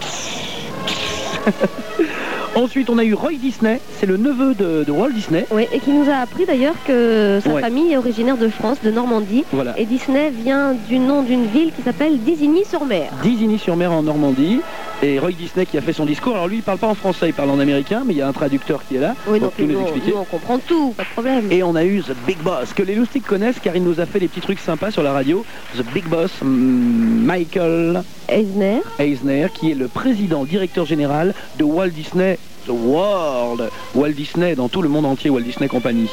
Ensuite, 2.53 2.89
on 2.89 2.97
a 2.97 3.05
eu 3.05 3.13
Roy 3.13 3.33
Disney, 3.39 3.79
c'est 3.97 4.05
le 4.05 4.17
neveu 4.17 4.53
de, 4.53 4.83
de 4.83 4.91
Walt 4.91 5.11
Disney. 5.11 5.45
Oui, 5.51 5.67
et 5.71 5.79
qui 5.79 5.91
nous 5.91 6.09
a 6.09 6.15
appris 6.15 6.45
d'ailleurs 6.45 6.75
que 6.85 7.39
sa 7.41 7.49
Ouais. 7.49 7.61
famille 7.61 7.93
est 7.93 7.97
originaire 7.97 8.35
de 8.35 8.49
France, 8.49 8.77
de 8.83 8.91
Normandie. 8.91 9.45
Voilà. 9.53 9.77
Et 9.79 9.85
Disney 9.85 10.31
vient 10.31 10.73
du 10.89 10.99
nom 10.99 11.21
d'une 11.23 11.45
ville 11.45 11.71
qui 11.73 11.81
s'appelle 11.81 12.19
Disigny-sur-Mer. 12.19 13.09
Disigny-sur-Mer 13.23 13.91
en 13.93 14.03
Normandie. 14.03 14.59
Et 15.03 15.17
Roy 15.17 15.31
Disney 15.31 15.65
qui 15.65 15.77
a 15.77 15.81
fait 15.81 15.93
son 15.93 16.05
discours. 16.05 16.33
Alors 16.35 16.47
lui, 16.49 16.57
il 16.57 16.61
parle 16.61 16.77
pas 16.77 16.87
en 16.87 16.93
français, 16.93 17.29
il 17.29 17.33
parle 17.33 17.49
en 17.51 17.59
américain, 17.59 18.03
mais 18.05 18.13
il 18.13 18.17
y 18.17 18.21
a 18.21 18.27
un 18.27 18.33
traducteur 18.33 18.81
qui 18.87 18.97
est 18.97 18.99
là 18.99 19.15
Oui, 19.27 19.39
pour 19.39 19.47
donc 19.47 19.57
tout 19.57 19.63
nous 19.65 19.73
nous, 19.73 19.81
expliquer. 19.81 20.11
nous, 20.11 20.17
on 20.17 20.25
comprend 20.25 20.59
tout, 20.59 20.93
pas 20.95 21.03
de 21.03 21.07
problème. 21.09 21.47
Et 21.51 21.63
on 21.63 21.73
a 21.75 21.83
eu 21.85 22.01
The 22.03 22.13
Big 22.27 22.37
Boss, 22.39 22.73
que 22.73 22.83
les 22.83 22.95
loustiques 22.95 23.25
connaissent 23.25 23.59
car 23.63 23.75
il 23.75 23.83
nous 23.83 23.99
a 23.99 24.05
fait 24.05 24.19
des 24.19 24.27
petits 24.27 24.41
trucs 24.41 24.59
sympas 24.59 24.91
sur 24.91 25.01
la 25.03 25.13
radio. 25.13 25.43
The 25.77 25.83
Big 25.93 26.05
Boss, 26.05 26.31
Michael 26.43 28.03
Eisner, 28.29 28.81
Eisner, 28.99 29.47
qui 29.53 29.71
est 29.71 29.75
le 29.75 29.87
président 29.87 30.43
directeur 30.43 30.85
général 30.85 31.33
de 31.57 31.63
Walt 31.63 31.89
Disney 31.89 32.37
World. 32.67 33.69
Walt 33.95 34.11
Disney 34.11 34.55
dans 34.55 34.69
tout 34.69 34.81
le 34.81 34.89
monde 34.89 35.05
entier, 35.05 35.29
Walt 35.29 35.41
Disney 35.41 35.67
Company. 35.67 36.09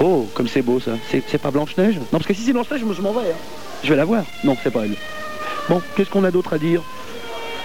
Oh, 0.00 0.26
comme 0.34 0.48
c'est 0.48 0.62
beau 0.62 0.80
ça. 0.80 0.92
C'est 1.10 1.38
pas 1.38 1.50
Blanche-Neige? 1.50 1.96
Non, 1.96 2.04
parce 2.12 2.26
que 2.26 2.34
si 2.34 2.42
c'est 2.42 2.52
Blanche-Neige, 2.52 2.82
je 2.92 3.02
m'en 3.02 3.12
vais. 3.12 3.30
hein. 3.30 3.36
Je 3.82 3.90
vais 3.90 3.96
la 3.96 4.04
voir. 4.04 4.24
Non, 4.42 4.56
c'est 4.62 4.72
pas 4.72 4.84
elle. 4.84 4.96
Bon, 5.68 5.80
qu'est-ce 5.96 6.10
qu'on 6.10 6.24
a 6.24 6.30
d'autre 6.30 6.52
à 6.54 6.58
dire? 6.58 6.82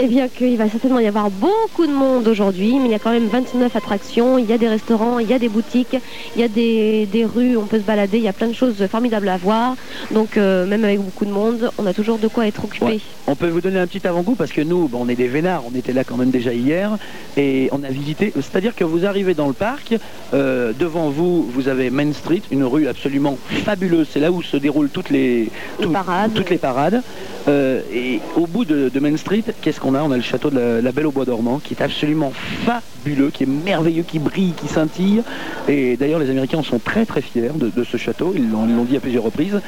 Eh 0.02 0.08
bien 0.08 0.30
qu'il 0.30 0.58
va 0.58 0.70
certainement 0.70 1.00
y 1.00 1.08
avoir 1.08 1.30
beaucoup 1.30 1.86
de 1.86 1.92
monde 1.92 2.26
aujourd'hui, 2.28 2.80
mais 2.80 2.86
il 2.86 2.92
y 2.92 2.96
a 2.96 3.00
quand 3.00 3.12
même 3.12 3.28
29 3.28 3.76
attractions, 3.76 4.38
il 4.38 4.46
y 4.46 4.54
a 4.54 4.58
des 4.58 4.70
restaurants, 4.70 5.20
il 5.20 5.28
y 5.30 5.34
a 5.34 5.40
des 5.40 5.50
boutiques, 5.50 5.98
il 6.36 6.42
y 6.42 6.44
a 6.44 6.48
des, 6.48 7.06
des 7.06 7.26
rues, 7.26 7.58
on 7.58 7.66
peut 7.66 7.80
se 7.80 7.84
balader, 7.84 8.18
il 8.18 8.24
y 8.24 8.30
a 8.30 8.34
plein 8.34 8.48
de 8.48 8.54
choses 8.54 8.88
formidables 8.88 9.28
à 9.28 9.36
voir. 9.36 9.76
Donc 10.12 10.38
euh, 10.38 10.66
même 10.66 10.86
avec 10.86 11.02
beaucoup 11.02 11.26
de 11.26 11.32
monde, 11.32 11.70
on 11.78 11.86
a 11.86 11.94
toujours 11.94 12.18
de 12.18 12.30
quoi 12.30 12.48
être 12.48 12.64
occupé. 12.64 12.86
Ouais. 12.86 13.00
On 13.28 13.36
peut 13.36 13.50
vous 13.50 13.60
donner 13.62 13.80
un 13.80 13.88
petit 13.88 14.08
avant-goût 14.08 14.36
parce 14.36 14.52
que 14.52 14.62
nous, 14.62 14.88
bon, 14.88 15.00
on 15.02 15.10
est 15.10 15.16
des 15.16 15.28
vénards, 15.28 15.64
on 15.70 15.78
était 15.78 15.94
là 15.94 16.06
quand 16.06 16.16
même 16.16 16.32
déjà 16.32 16.54
hier 16.54 16.98
et 17.36 17.68
on 17.74 17.84
a 17.84 17.90
visité. 17.90 18.32
C'est-à-dire 18.36 18.76
que 18.76 18.86
vous 18.86 19.06
arrivez 19.06 19.34
dans 19.34 19.48
le 19.48 19.54
parc, 19.54 19.96
euh, 20.34 20.72
devant 20.80 21.10
vous, 21.10 21.44
vous 21.44 21.68
avez 21.68 21.90
Main 21.90 22.14
Street, 22.14 22.42
une 22.52 22.64
rue 22.64 22.88
absolument 22.88 23.38
fabuleuse. 23.50 24.08
C'est 24.12 24.22
là 24.22 24.32
où 24.32 24.42
se 24.42 24.56
déroulent 24.56 24.90
toutes 24.90 25.10
les, 25.10 25.50
parades. 25.92 26.34
toutes 26.34 26.50
les 26.50 26.58
parades. 26.58 27.04
Euh, 27.48 27.82
et 27.94 28.20
au 28.38 28.48
bout 28.48 28.66
de, 28.66 28.90
de 28.90 29.00
Main 29.00 29.18
Street, 29.18 29.44
qu'est-ce 29.62 29.80
qu'on 29.80 29.89
a 29.96 30.04
On 30.04 30.12
a 30.12 30.16
le 30.16 30.22
château 30.22 30.50
de 30.50 30.60
la, 30.60 30.82
la 30.82 30.92
Belle 30.92 31.08
au 31.08 31.12
Bois 31.12 31.26
dormant 31.26 31.60
qui 31.60 31.74
est 31.74 31.82
absolument 31.82 32.32
fabuleux, 32.66 33.30
qui 33.30 33.44
est 33.44 33.48
merveilleux, 33.48 34.04
qui 34.04 34.20
brille, 34.20 34.54
qui 34.54 34.68
scintille. 34.68 35.24
Et 35.68 35.98
d'ailleurs, 35.98 36.20
les 36.20 36.30
Américains 36.30 36.60
en 36.60 36.64
sont 36.64 36.80
très 36.80 37.06
très 37.06 37.22
fiers 37.22 37.52
de, 37.56 37.70
de 37.70 37.84
ce 37.84 37.98
château. 37.98 38.34
Ils 38.36 38.50
l'ont 38.50 38.68
ils 38.68 38.76
l'ont 38.76 38.84
dit 38.84 38.98
à 38.98 39.00
plusieurs 39.00 39.24
reprises. 39.24 39.62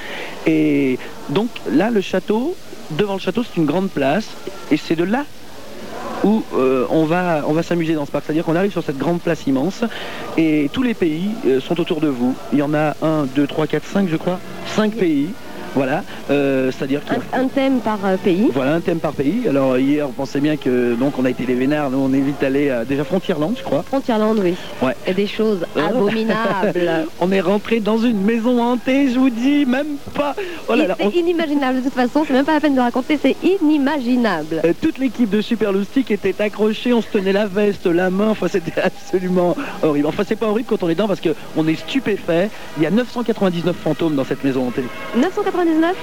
Et 0.45 0.97
donc 1.29 1.49
là, 1.71 1.89
le 1.89 2.01
château, 2.01 2.55
devant 2.91 3.13
le 3.13 3.19
château, 3.19 3.43
c'est 3.43 3.57
une 3.59 3.65
grande 3.65 3.89
place. 3.89 4.29
Et 4.71 4.77
c'est 4.77 4.95
de 4.95 5.03
là 5.03 5.25
où 6.23 6.43
euh, 6.53 6.85
on 6.89 7.05
va, 7.05 7.43
on 7.47 7.53
va 7.53 7.63
s'amuser 7.63 7.93
dans 7.93 8.05
ce 8.05 8.11
parc. 8.11 8.25
C'est-à-dire 8.25 8.45
qu'on 8.45 8.55
arrive 8.55 8.71
sur 8.71 8.83
cette 8.83 8.97
grande 8.97 9.21
place 9.21 9.47
immense 9.47 9.83
et 10.37 10.69
tous 10.71 10.83
les 10.83 10.93
pays 10.93 11.29
euh, 11.45 11.59
sont 11.59 11.79
autour 11.79 11.99
de 12.01 12.07
vous. 12.07 12.35
Il 12.53 12.59
y 12.59 12.61
en 12.61 12.73
a 12.73 12.95
1, 13.01 13.25
2, 13.35 13.47
3, 13.47 13.67
4, 13.67 13.85
5 13.85 14.09
je 14.09 14.17
crois. 14.17 14.39
5 14.75 14.93
pays. 14.93 15.29
Voilà. 15.75 16.03
Euh, 16.29 16.71
C'est-à-dire 16.71 17.03
qu'il 17.03 17.13
y 17.13 17.17
a- 17.17 17.37
Un, 17.39 17.43
un 17.45 17.47
thème 17.47 17.79
par 17.79 17.99
euh, 18.05 18.17
pays. 18.17 18.49
voilà 18.53 18.73
un 18.73 18.81
thème 18.81 18.99
par 18.99 19.13
pays. 19.13 19.47
Alors 19.47 19.77
hier, 19.77 20.07
on 20.07 20.11
pensait 20.11 20.39
bien 20.41 20.57
que 20.57 20.95
donc 20.95 21.17
on 21.17 21.25
a 21.25 21.29
été 21.29 21.45
les 21.45 21.55
vénards, 21.55 21.89
nous 21.91 21.99
on 21.99 22.11
est 22.13 22.19
vite 22.19 22.41
allé 22.43 22.69
à 22.69 22.85
déjà 22.85 23.03
Frontierland, 23.03 23.53
je 23.57 23.63
crois. 23.63 23.83
Frontierland, 23.83 24.37
oui. 24.39 24.55
Ouais. 24.81 24.95
Et 25.07 25.13
des 25.13 25.27
choses 25.27 25.65
Ouais. 25.75 25.83
abominables. 25.83 27.07
On 27.19 27.31
est 27.31 27.41
rentré 27.41 27.79
dans 27.79 27.97
une 27.97 28.21
maison 28.21 28.61
hantée, 28.61 29.09
je 29.09 29.19
vous 29.19 29.29
dis, 29.29 29.65
même 29.65 29.97
pas. 30.13 30.35
Oh 30.67 30.75
là 30.75 30.87
là, 30.87 30.95
on- 30.99 31.09
c'est 31.11 31.17
inimaginable 31.17 31.79
de 31.79 31.83
toute 31.83 31.93
façon, 31.93 32.23
c'est 32.27 32.33
même 32.33 32.45
pas 32.45 32.53
la 32.53 32.59
peine 32.59 32.75
de 32.75 32.79
raconter, 32.79 33.17
c'est 33.21 33.35
inimaginable. 33.43 34.61
Euh, 34.65 34.73
toute 34.79 34.97
l'équipe 34.97 35.29
de 35.29 35.41
Super 35.41 35.71
Loustic 35.71 36.11
était 36.11 36.39
accrochée, 36.41 36.93
on 36.93 37.01
se 37.01 37.07
tenait 37.07 37.33
la 37.33 37.47
veste, 37.47 37.85
la 37.85 38.09
main, 38.09 38.29
enfin 38.29 38.47
c'était 38.47 38.79
absolument 38.81 39.55
horrible. 39.83 40.07
Enfin 40.07 40.23
c'est 40.27 40.35
pas 40.35 40.47
horrible 40.47 40.67
quand 40.69 40.83
on 40.83 40.89
est 40.89 40.95
dedans 40.95 41.07
parce 41.07 41.21
qu'on 41.21 41.67
est 41.67 41.75
stupéfait. 41.75 42.49
Il 42.77 42.83
y 42.83 42.85
a 42.85 42.91
999 42.91 43.75
fantômes 43.75 44.15
dans 44.15 44.23
cette 44.25 44.43
maison 44.43 44.67
hantée. 44.67 44.83
999 45.15 45.60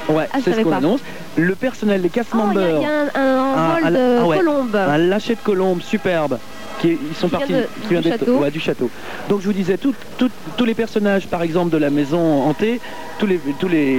Ouais, 0.09 0.29
Ah, 0.33 0.39
c'est 0.43 0.53
ce 0.53 0.61
qu'on 0.61 0.73
annonce. 0.73 1.01
Le 1.37 1.55
personnel, 1.57 2.03
les 2.03 2.11
cast 2.11 2.31
Oh, 2.35 2.37
il 2.37 2.41
y, 2.41 2.43
a- 2.43 2.47
members, 2.47 2.77
il 2.77 2.83
y 2.83 2.87
a 2.87 2.91
un, 2.91 3.07
un 3.15 3.55
Ah, 3.57 3.73
vol 3.75 3.83
ah, 3.85 3.91
de 3.91 4.19
ah 4.21 4.27
ouais. 4.27 4.37
colombe. 4.39 4.77
un 4.77 4.99
lâcher 4.99 5.35
de 5.35 5.41
colombe 5.41 5.81
superbe. 5.81 6.39
Qui 6.81 6.91
est- 6.91 6.99
ils 7.11 7.17
sont 7.17 7.29
partis 7.29 7.53
de- 7.53 7.67
qui 7.83 7.89
vient 7.91 8.01
du 8.01 8.09
château. 8.09 8.39
ouais, 8.39 8.51
du 8.51 8.61
château. 8.61 8.91
Donc 9.29 9.41
je 9.41 9.47
vous 9.47 9.53
disais, 9.53 9.77
tout- 9.79 9.95
tout- 10.17 10.31
tous 10.57 10.65
les 10.65 10.75
personnages, 10.75 11.27
par 11.27 11.43
exemple, 11.43 11.71
de 11.71 11.77
la 11.79 11.91
maison 11.91 12.43
hantée, 12.43 12.81
tous 13.19 13.27
les, 13.27 13.41
tous 13.59 13.67
les, 13.69 13.99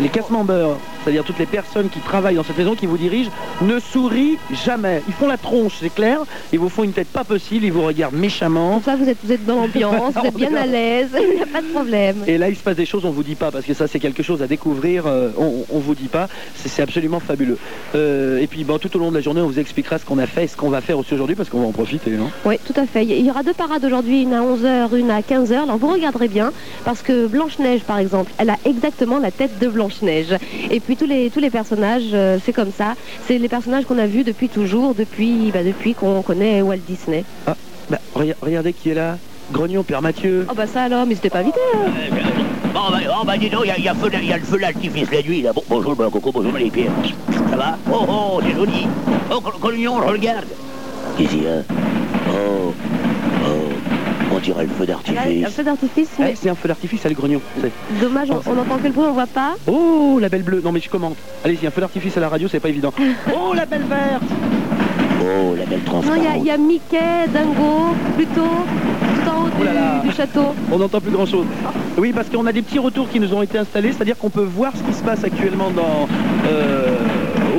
les 0.00 0.08
cast 0.08 0.30
members, 0.30 0.76
c'est-à-dire 1.02 1.24
toutes 1.24 1.38
les 1.40 1.46
personnes 1.46 1.88
qui 1.88 1.98
travaillent 2.00 2.36
dans 2.36 2.44
cette 2.44 2.56
maison, 2.58 2.74
qui 2.76 2.86
vous 2.86 2.98
dirigent, 2.98 3.30
ne 3.62 3.78
sourient 3.80 4.38
jamais. 4.64 5.02
Ils 5.08 5.14
font 5.14 5.26
la 5.26 5.36
tronche, 5.38 5.74
c'est 5.80 5.92
clair. 5.92 6.20
Ils 6.52 6.58
vous 6.60 6.68
font 6.68 6.84
une 6.84 6.92
tête 6.92 7.08
pas 7.08 7.24
possible, 7.24 7.64
ils 7.64 7.72
vous 7.72 7.82
regardent 7.82 8.14
méchamment. 8.14 8.74
Comme 8.74 8.82
ça, 8.82 8.96
vous 8.96 9.08
êtes, 9.08 9.18
vous 9.24 9.32
êtes 9.32 9.44
dans 9.44 9.56
l'ambiance, 9.56 10.14
vous 10.14 10.26
êtes 10.26 10.34
bien 10.34 10.54
à 10.54 10.66
l'aise, 10.66 11.10
il 11.20 11.36
n'y 11.36 11.42
a 11.42 11.46
pas 11.46 11.62
de 11.62 11.66
problème. 11.66 12.16
Et 12.28 12.38
là, 12.38 12.48
il 12.48 12.56
se 12.56 12.62
passe 12.62 12.76
des 12.76 12.86
choses, 12.86 13.04
on 13.04 13.10
vous 13.10 13.24
dit 13.24 13.34
pas, 13.34 13.50
parce 13.50 13.64
que 13.64 13.74
ça, 13.74 13.88
c'est 13.88 13.98
quelque 13.98 14.22
chose 14.22 14.40
à 14.40 14.46
découvrir. 14.46 15.06
euh, 15.06 15.30
on, 15.36 15.64
on 15.70 15.78
vous 15.80 15.94
dit 15.96 16.08
pas, 16.08 16.28
c'est 16.54 16.68
c'est 16.68 16.82
absolument 16.82 17.18
fabuleux. 17.20 17.58
Euh, 17.94 18.38
et 18.40 18.46
puis, 18.46 18.62
bon, 18.64 18.78
tout 18.78 18.94
au 18.96 19.00
long 19.00 19.10
de 19.10 19.16
la 19.16 19.20
journée, 19.20 19.40
on 19.40 19.46
vous 19.48 19.58
expliquera 19.58 19.98
ce 19.98 20.04
qu'on 20.04 20.18
a 20.18 20.26
fait, 20.26 20.44
et 20.44 20.48
ce 20.48 20.56
qu'on 20.56 20.70
va 20.70 20.80
faire 20.80 20.98
aussi 20.98 21.14
aujourd'hui, 21.14 21.34
parce 21.36 21.48
qu'on 21.48 21.60
va 21.60 21.66
en 21.66 21.72
profiter. 21.72 22.03
Oui, 22.44 22.56
tout 22.66 22.78
à 22.78 22.86
fait. 22.86 23.04
Il 23.04 23.24
y 23.24 23.30
aura 23.30 23.42
deux 23.42 23.54
parades 23.54 23.84
aujourd'hui, 23.84 24.22
une 24.22 24.32
à 24.34 24.40
11h, 24.42 24.96
une 24.96 25.10
à 25.10 25.20
15h. 25.20 25.62
Alors 25.64 25.78
vous 25.78 25.88
regarderez 25.88 26.28
bien, 26.28 26.52
parce 26.84 27.02
que 27.02 27.26
Blanche-Neige, 27.26 27.82
par 27.82 27.98
exemple, 27.98 28.30
elle 28.38 28.50
a 28.50 28.56
exactement 28.64 29.18
la 29.18 29.30
tête 29.30 29.58
de 29.58 29.68
Blanche-Neige. 29.68 30.36
Et 30.70 30.80
puis 30.80 30.96
tous 30.96 31.06
les, 31.06 31.30
tous 31.30 31.40
les 31.40 31.50
personnages, 31.50 32.10
euh, 32.12 32.38
c'est 32.44 32.52
comme 32.52 32.72
ça. 32.72 32.94
C'est 33.26 33.38
les 33.38 33.48
personnages 33.48 33.84
qu'on 33.84 33.98
a 33.98 34.06
vus 34.06 34.24
depuis 34.24 34.48
toujours, 34.48 34.94
depuis, 34.94 35.50
bah, 35.52 35.62
depuis 35.64 35.94
qu'on 35.94 36.22
connaît 36.22 36.62
Walt 36.62 36.78
Disney. 36.86 37.24
Bah, 37.90 37.98
rega- 38.14 38.36
regardez 38.40 38.72
qui 38.72 38.90
est 38.90 38.94
là. 38.94 39.18
Grognon, 39.52 39.82
Père 39.82 40.00
Mathieu. 40.00 40.46
Oh 40.50 40.54
bah 40.56 40.66
ça 40.66 40.84
alors, 40.84 41.04
mais 41.04 41.14
c'était 41.14 41.28
pas 41.28 41.40
invité. 41.40 41.60
hein. 41.74 41.90
Bon, 42.72 42.80
bah, 42.90 42.98
oh, 43.20 43.24
bah 43.26 43.36
dis 43.36 43.50
donc, 43.50 43.60
il 43.64 43.68
y 43.68 43.70
a, 43.70 43.78
y 43.78 43.82
y 43.82 44.32
le 44.32 44.40
feu 44.44 44.58
d'artifice 44.58 45.10
la 45.12 45.22
nuit, 45.22 45.42
là. 45.42 45.52
Bon, 45.52 45.62
bonjour, 45.68 45.94
blanc 45.94 46.10
coco, 46.10 46.32
bonjour, 46.32 46.52
les 46.56 46.70
pierres. 46.70 46.90
Ça 47.50 47.56
va? 47.56 47.78
Oh, 47.92 48.06
oh, 48.08 48.40
c'est 48.42 48.54
joli. 48.54 48.86
Oh, 49.30 49.40
Collignon, 49.60 49.96
regarde. 49.96 50.46
Qu'est-ce 51.16 51.28
qu'il 51.30 51.42
y 51.44 51.46
a 51.46 51.62
Oh, 52.30 52.72
oh, 53.46 53.48
on 54.34 54.38
dirait 54.40 54.64
le 54.64 54.68
feu 54.70 54.84
Là, 54.86 54.94
un 54.94 55.12
d'artifice. 55.12 55.48
feu 55.54 55.62
d'artifice, 55.62 56.08
Ah, 56.18 56.22
mais 56.24 56.34
c'est 56.34 56.48
un 56.48 56.54
feu 56.54 56.68
d'artifice, 56.68 57.00
c'est 57.02 57.08
le 57.08 57.14
grognon. 57.14 57.40
c'est- 57.60 57.70
dommage, 58.00 58.28
on, 58.30 58.40
on 58.50 58.58
entend 58.58 58.78
que 58.78 58.84
le 58.86 58.92
bruit, 58.92 59.06
on 59.08 59.12
voit 59.12 59.26
pas. 59.26 59.54
Oh, 59.66 60.18
la 60.20 60.28
belle 60.28 60.42
bleue. 60.42 60.60
Non, 60.64 60.72
mais 60.72 60.80
je 60.80 60.88
commente. 60.90 61.16
Allez-y, 61.44 61.66
un 61.66 61.70
feu 61.70 61.80
d'artifice 61.80 62.16
à 62.16 62.20
la 62.20 62.28
radio, 62.28 62.48
c'est 62.48 62.60
pas 62.60 62.68
évident. 62.68 62.92
Oh, 63.34 63.52
la 63.54 63.66
belle 63.66 63.82
verte. 63.82 64.22
Oh, 65.22 65.54
la 65.56 65.64
belle 65.66 65.80
Non, 65.86 65.92
il 65.92 65.96
y 65.96 66.00
a- 66.00 66.02
transparence. 66.02 66.20
il 66.40 66.44
y, 66.46 66.50
a 66.50 66.56
Mickey, 66.58 67.28
Dingo, 67.32 67.94
Pluto, 68.16 68.42
tout 68.42 69.30
en 69.30 69.44
haut 69.44 69.50
Oh 69.60 69.64
là 69.64 69.72
là. 69.72 70.00
du, 70.02 70.08
du 70.08 70.14
château. 70.14 70.54
On 70.72 70.78
n'entend 70.78 71.00
plus 71.00 71.12
grand 71.12 71.26
chose. 71.26 71.46
Oui, 71.96 72.12
parce 72.12 72.28
qu'on 72.28 72.44
a 72.46 72.52
des 72.52 72.62
petits 72.62 72.78
retours 72.80 73.08
qui 73.08 73.20
nous 73.20 73.32
ont 73.32 73.42
été 73.42 73.56
installés, 73.58 73.92
c'est-à-dire 73.92 74.18
qu'on 74.18 74.30
peut 74.30 74.42
voir 74.42 74.72
ce 74.76 74.82
qui 74.82 74.92
se 74.92 75.02
passe 75.02 75.22
actuellement 75.24 75.70
dans, 75.70 76.08
euh, 76.48 76.88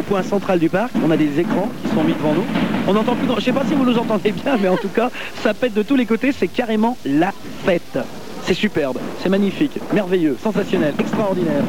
point 0.05 0.24
central 0.24 0.59
du 0.59 0.69
parc. 0.69 0.91
On 1.03 1.12
a 1.12 1.17
des 1.17 1.39
écrans 1.39 1.69
qui 1.83 1.93
sont 1.93 2.03
mis 2.03 2.13
devant 2.13 2.33
nous. 2.33 2.45
On 2.88 2.93
n'entend 2.93 3.15
plus 3.15 3.27
grand... 3.27 3.39
Je 3.39 3.45
sais 3.45 3.53
pas 3.53 3.65
si 3.67 3.74
vous 3.74 3.85
nous 3.85 3.97
entendez 3.97 4.31
bien, 4.31 4.57
mais 4.62 4.67
en 4.67 4.77
tout 4.77 4.89
cas, 4.89 5.09
ça 5.43 5.53
pète 5.53 5.74
de 5.74 5.83
tous 5.83 5.95
les 5.95 6.05
côtés. 6.05 6.31
C'est 6.31 6.47
carrément 6.47 6.97
la 7.05 7.31
fête. 7.65 8.00
C'est 8.43 8.53
superbe, 8.53 9.00
c'est 9.24 9.29
magnifique, 9.29 9.79
merveilleux, 9.91 10.38
sensationnel, 10.39 10.93
extraordinaire. 11.00 11.63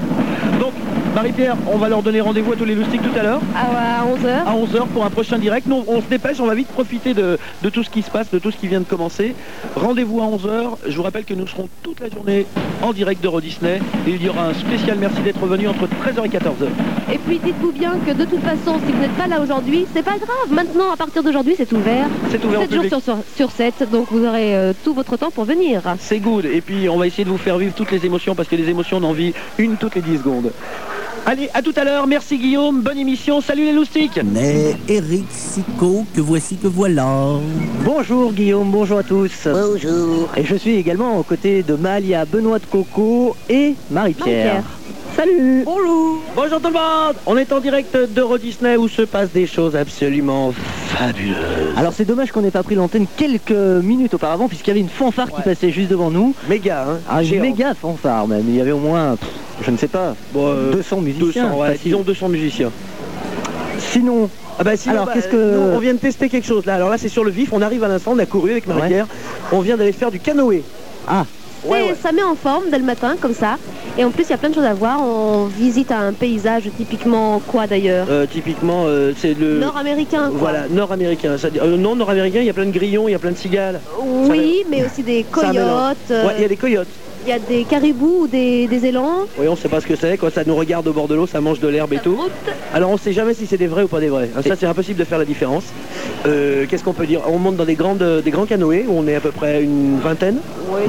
Marie-Pierre, 1.16 1.56
on 1.72 1.78
va 1.78 1.88
leur 1.88 2.02
donner 2.02 2.20
rendez-vous 2.20 2.52
à 2.52 2.56
tous 2.56 2.66
les 2.66 2.74
loustiques 2.74 3.00
tout 3.00 3.18
à 3.18 3.22
l'heure, 3.22 3.40
À 3.56 4.04
11h. 4.04 4.44
à 4.46 4.54
11h 4.54 4.86
pour 4.88 5.02
un 5.02 5.08
prochain 5.08 5.38
direct. 5.38 5.66
Nous, 5.66 5.82
on 5.88 6.02
se 6.02 6.06
dépêche, 6.10 6.40
on 6.40 6.46
va 6.46 6.54
vite 6.54 6.68
profiter 6.68 7.14
de, 7.14 7.38
de 7.62 7.70
tout 7.70 7.82
ce 7.82 7.88
qui 7.88 8.02
se 8.02 8.10
passe, 8.10 8.30
de 8.30 8.38
tout 8.38 8.50
ce 8.50 8.58
qui 8.58 8.68
vient 8.68 8.80
de 8.80 8.84
commencer. 8.84 9.34
Rendez-vous 9.76 10.20
à 10.20 10.26
11h. 10.26 10.76
Je 10.86 10.94
vous 10.94 11.02
rappelle 11.02 11.24
que 11.24 11.32
nous 11.32 11.46
serons 11.46 11.70
toute 11.82 12.00
la 12.00 12.10
journée 12.10 12.44
en 12.82 12.92
direct 12.92 13.22
d'Euro 13.22 13.40
Disney. 13.40 13.80
Et 14.06 14.10
il 14.10 14.22
y 14.22 14.28
aura 14.28 14.48
un 14.48 14.52
spécial 14.52 14.98
merci 15.00 15.22
d'être 15.22 15.40
venu 15.46 15.68
entre 15.68 15.86
13h 15.86 16.26
et 16.26 16.28
14h. 16.28 16.68
Et 17.10 17.16
puis 17.16 17.38
dites-vous 17.42 17.72
bien 17.72 17.94
que 18.06 18.12
de 18.12 18.26
toute 18.26 18.42
façon, 18.42 18.78
si 18.86 18.92
vous 18.92 19.00
n'êtes 19.00 19.16
pas 19.16 19.26
là 19.26 19.40
aujourd'hui, 19.40 19.86
c'est 19.94 20.02
pas 20.04 20.18
grave. 20.18 20.50
Maintenant, 20.50 20.92
à 20.92 20.98
partir 20.98 21.22
d'aujourd'hui, 21.22 21.54
c'est 21.56 21.72
ouvert. 21.72 22.08
C'est 22.30 22.44
ouvert 22.44 22.60
au 22.60 22.64
7 22.64 22.90
jours 22.90 23.02
sur, 23.02 23.16
sur 23.34 23.50
7, 23.52 23.90
donc 23.90 24.08
vous 24.10 24.22
aurez 24.22 24.54
euh, 24.54 24.74
tout 24.84 24.92
votre 24.92 25.16
temps 25.16 25.30
pour 25.30 25.44
venir. 25.44 25.80
C'est 25.98 26.18
good. 26.20 26.44
Et 26.44 26.60
puis, 26.60 26.90
on 26.90 26.98
va 26.98 27.06
essayer 27.06 27.24
de 27.24 27.30
vous 27.30 27.38
faire 27.38 27.56
vivre 27.56 27.72
toutes 27.74 27.90
les 27.90 28.04
émotions 28.04 28.34
parce 28.34 28.50
que 28.50 28.56
les 28.56 28.68
émotions, 28.68 28.98
on 28.98 29.04
en 29.04 29.12
vit 29.12 29.32
une 29.56 29.78
toutes 29.78 29.94
les 29.94 30.02
10 30.02 30.18
secondes. 30.18 30.52
Allez, 31.28 31.50
à 31.54 31.60
tout 31.60 31.72
à 31.74 31.82
l'heure. 31.82 32.06
Merci 32.06 32.38
Guillaume. 32.38 32.82
Bonne 32.82 32.98
émission. 32.98 33.40
Salut 33.40 33.64
les 33.64 33.72
loustiques. 33.72 34.20
Mais 34.24 34.76
Eric 34.86 35.26
Sico, 35.28 36.04
que 36.14 36.20
voici 36.20 36.56
que 36.56 36.68
voilà. 36.68 37.04
Bonjour 37.84 38.32
Guillaume, 38.32 38.70
bonjour 38.70 38.98
à 38.98 39.02
tous. 39.02 39.32
Bonjour. 39.44 40.28
Et 40.36 40.44
je 40.44 40.54
suis 40.54 40.76
également 40.76 41.18
aux 41.18 41.24
côtés 41.24 41.64
de 41.64 41.74
Malia, 41.74 42.24
Benoît 42.26 42.60
de 42.60 42.66
Coco 42.66 43.34
et 43.48 43.74
Marie-Pierre. 43.90 44.62
Salut 45.16 45.64
Bonjour 45.64 46.60
tout 46.60 46.68
le 46.68 46.74
monde. 46.74 47.16
On 47.26 47.36
est 47.36 47.52
en 47.52 47.58
direct 47.58 47.96
d'Euro 48.14 48.38
Disney 48.38 48.76
où 48.76 48.86
se 48.86 49.02
passent 49.02 49.32
des 49.32 49.48
choses 49.48 49.74
absolument 49.74 50.52
fabuleuses. 50.90 51.74
Alors 51.76 51.92
c'est 51.92 52.04
dommage 52.04 52.30
qu'on 52.30 52.42
n'ait 52.42 52.52
pas 52.52 52.62
pris 52.62 52.76
l'antenne 52.76 53.06
quelques 53.16 53.50
minutes 53.50 54.14
auparavant 54.14 54.46
puisqu'il 54.46 54.68
y 54.68 54.72
avait 54.72 54.80
une 54.80 54.88
fanfare 54.88 55.32
qui 55.32 55.42
passait 55.42 55.72
juste 55.72 55.90
devant 55.90 56.12
nous. 56.12 56.34
Méga, 56.48 56.86
hein. 56.88 56.98
Ah, 57.08 57.24
une 57.24 57.40
méga 57.40 57.74
fanfare 57.74 58.28
même. 58.28 58.44
Il 58.46 58.54
y 58.54 58.60
avait 58.60 58.70
au 58.70 58.78
moins, 58.78 59.16
pff, 59.16 59.28
je 59.62 59.70
ne 59.70 59.76
sais 59.76 59.88
pas, 59.88 60.14
Bon, 60.32 60.48
euh, 60.48 60.72
200 60.72 61.00
musiciens. 61.00 61.48
200, 61.50 61.58
ouais, 61.60 61.78
disons 61.82 62.02
200 62.02 62.28
musiciens. 62.28 62.70
Sinon, 63.78 64.30
Ah 64.58 64.64
bah 64.64 64.74
sinon, 64.76 64.94
Alors, 64.94 65.06
bah, 65.06 65.12
qu'est-ce 65.14 65.28
que- 65.28 65.36
nous, 65.54 65.76
on 65.76 65.78
vient 65.78 65.92
de 65.92 65.98
tester 65.98 66.30
quelque 66.30 66.46
chose 66.46 66.64
là. 66.64 66.74
Alors 66.76 66.88
là, 66.88 66.96
c'est 66.96 67.10
sur 67.10 67.24
le 67.24 67.30
vif. 67.30 67.50
On 67.52 67.60
arrive 67.60 67.84
à 67.84 67.88
l'instant. 67.88 68.12
On 68.14 68.18
a 68.18 68.24
couru 68.24 68.52
avec 68.52 68.66
Marie-Pierre. 68.66 69.06
On 69.52 69.60
vient 69.60 69.76
d'aller 69.76 69.92
faire 69.92 70.10
du 70.10 70.18
canoë. 70.18 70.64
ah, 71.06 71.26
Et 71.68 71.94
ça 72.00 72.10
met 72.12 72.22
en 72.22 72.34
forme 72.36 72.70
dès 72.70 72.78
le 72.78 72.84
matin, 72.84 73.16
comme 73.20 73.34
ça. 73.34 73.58
Et 73.98 74.04
en 74.04 74.10
plus, 74.10 74.24
il 74.24 74.30
y 74.30 74.32
a 74.32 74.38
plein 74.38 74.48
de 74.48 74.54
choses 74.54 74.64
à 74.64 74.72
voir. 74.72 74.98
On 75.02 75.44
visite 75.46 75.92
un 75.92 76.12
paysage 76.14 76.70
typiquement 76.76 77.40
quoi 77.46 77.66
d'ailleurs 77.66 78.06
Euh, 78.08 78.24
typiquement, 78.26 78.84
euh, 78.86 79.12
c'est 79.16 79.34
le. 79.34 79.58
Nord-américain. 79.58 80.30
Voilà, 80.32 80.68
nord-américain. 80.68 81.36
Euh, 81.44 81.76
non, 81.76 81.94
nord-américain, 81.96 82.38
il 82.40 82.46
y 82.46 82.50
a 82.50 82.54
plein 82.54 82.66
de 82.66 82.70
grillons, 82.70 83.08
il 83.08 83.12
y 83.12 83.14
a 83.14 83.18
plein 83.18 83.32
de 83.32 83.36
cigales. 83.36 83.82
Oui, 84.00 84.64
mais 84.70 84.86
aussi 84.86 85.02
des 85.02 85.24
coyotes. 85.24 85.96
euh, 86.10 86.26
Ouais, 86.26 86.34
il 86.38 86.42
y 86.42 86.44
a 86.46 86.48
des 86.48 86.56
coyotes. 86.56 86.88
Il 87.26 87.30
y 87.30 87.32
a 87.32 87.38
des 87.38 87.64
caribous 87.64 88.20
ou 88.22 88.26
des, 88.28 88.66
des 88.68 88.86
élans. 88.86 89.26
Oui, 89.38 89.48
on 89.48 89.56
sait 89.56 89.68
pas 89.68 89.80
ce 89.80 89.86
que 89.86 89.96
c'est. 89.96 90.16
Quand 90.16 90.32
ça 90.32 90.44
nous 90.46 90.54
regarde 90.54 90.86
au 90.86 90.92
bord 90.92 91.08
de 91.08 91.14
l'eau, 91.16 91.26
ça 91.26 91.40
mange 91.40 91.58
de 91.60 91.66
l'herbe 91.68 91.92
et 91.92 91.98
tout. 91.98 92.18
Alors 92.72 92.90
on 92.90 92.96
sait 92.96 93.12
jamais 93.12 93.34
si 93.34 93.46
c'est 93.46 93.56
des 93.56 93.66
vrais 93.66 93.82
ou 93.82 93.88
pas 93.88 94.00
des 94.00 94.08
vrais. 94.08 94.30
Hein, 94.36 94.42
Ça 94.46 94.54
c'est 94.56 94.66
impossible 94.66 94.98
de 94.98 95.04
faire 95.04 95.18
la 95.18 95.24
différence. 95.24 95.64
Euh, 96.26 96.66
Qu'est-ce 96.68 96.84
qu'on 96.84 96.92
peut 96.92 97.06
dire? 97.06 97.20
On 97.26 97.38
monte 97.38 97.56
dans 97.56 97.64
des, 97.64 97.74
grandes, 97.74 98.22
des 98.24 98.30
grands 98.30 98.46
canoës 98.46 98.84
où 98.86 98.92
on 98.96 99.06
est 99.08 99.16
à 99.16 99.20
peu 99.20 99.30
près 99.32 99.62
une 99.62 99.98
vingtaine. 99.98 100.38
Oui, 100.70 100.82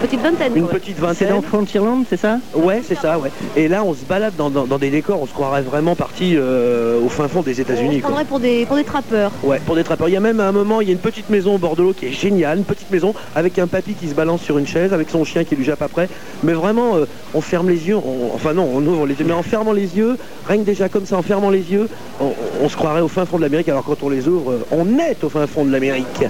petite 0.00 0.20
vingtaine. 0.20 0.52
Une 0.56 0.64
ouais. 0.64 0.68
petite 0.70 0.96
c'est 0.96 1.02
vingtaine. 1.02 1.28
dans 1.30 1.42
Frontierland, 1.42 2.04
c'est 2.08 2.16
ça? 2.18 2.38
Ouais, 2.54 2.82
c'est 2.86 2.96
ça, 2.98 3.18
ouais. 3.18 3.30
Et 3.56 3.68
là 3.68 3.82
on 3.84 3.94
se 3.94 4.04
balade 4.04 4.34
dans, 4.36 4.50
dans- 4.50 4.66
dans 4.66 4.78
des 4.78 4.90
décors, 4.90 5.20
on 5.22 5.26
se 5.26 5.32
croirait 5.32 5.62
vraiment 5.62 5.94
parti 5.96 6.34
euh, 6.36 7.00
au 7.00 7.08
fin 7.08 7.28
fond 7.28 7.42
des 7.42 7.52
On 7.52 7.54
se 7.54 7.60
États-Unis. 7.62 8.00
quoi. 8.00 8.10
prendrait 8.10 8.24
pour 8.24 8.40
des, 8.40 8.66
pour 8.66 8.76
des 8.76 8.84
trappeurs. 8.84 9.30
Ouais, 9.42 9.60
pour 9.64 9.74
des 9.76 9.84
trappeurs. 9.84 10.08
Il 10.08 10.12
y 10.12 10.16
a 10.16 10.20
même 10.20 10.40
à 10.40 10.46
un 10.48 10.52
moment, 10.52 10.80
il 10.80 10.88
y 10.88 10.90
a 10.90 10.92
une 10.92 10.98
petite 10.98 11.30
maison 11.30 11.54
au 11.54 11.58
bord 11.58 11.76
de 11.76 11.82
l'eau 11.82 11.92
qui 11.92 12.06
est 12.06 12.12
géniale, 12.12 12.58
une 12.58 12.64
petite 12.64 12.90
maison 12.90 13.14
avec 13.34 13.58
un 13.58 13.66
papy 13.66 13.94
qui 13.94 14.08
se 14.08 14.14
balance 14.14 14.42
sur 14.42 14.58
une 14.58 14.66
chaise, 14.66 14.92
avec 14.92 15.10
son 15.10 15.24
chien 15.24 15.44
qui 15.44 15.56
lui 15.56 15.64
jappe 15.64 15.79
après. 15.82 16.08
Mais 16.42 16.52
vraiment, 16.52 16.96
euh, 16.96 17.06
on 17.34 17.40
ferme 17.40 17.68
les 17.68 17.88
yeux, 17.88 17.96
on- 17.96 18.34
enfin 18.34 18.52
non, 18.54 18.68
on 18.72 18.84
ouvre 18.86 19.06
les 19.06 19.14
yeux, 19.18 19.24
mais 19.26 19.32
en 19.32 19.42
fermant 19.42 19.72
les 19.72 19.96
yeux, 19.96 20.16
rien 20.48 20.58
que 20.58 20.62
déjà 20.64 20.88
comme 20.88 21.06
ça, 21.06 21.16
en 21.16 21.22
fermant 21.22 21.50
les 21.50 21.72
yeux, 21.72 21.88
on, 22.20 22.32
on 22.62 22.68
se 22.68 22.76
croirait 22.76 23.00
au 23.00 23.08
fin 23.08 23.24
fond 23.26 23.36
de 23.36 23.42
l'Amérique, 23.42 23.68
alors 23.68 23.84
quand 23.84 24.02
on 24.02 24.08
les 24.08 24.28
ouvre, 24.28 24.52
euh, 24.52 24.66
on 24.70 24.98
est 24.98 25.22
au 25.24 25.28
fin 25.28 25.46
fond 25.46 25.64
de 25.64 25.70
l'Amérique. 25.72 26.24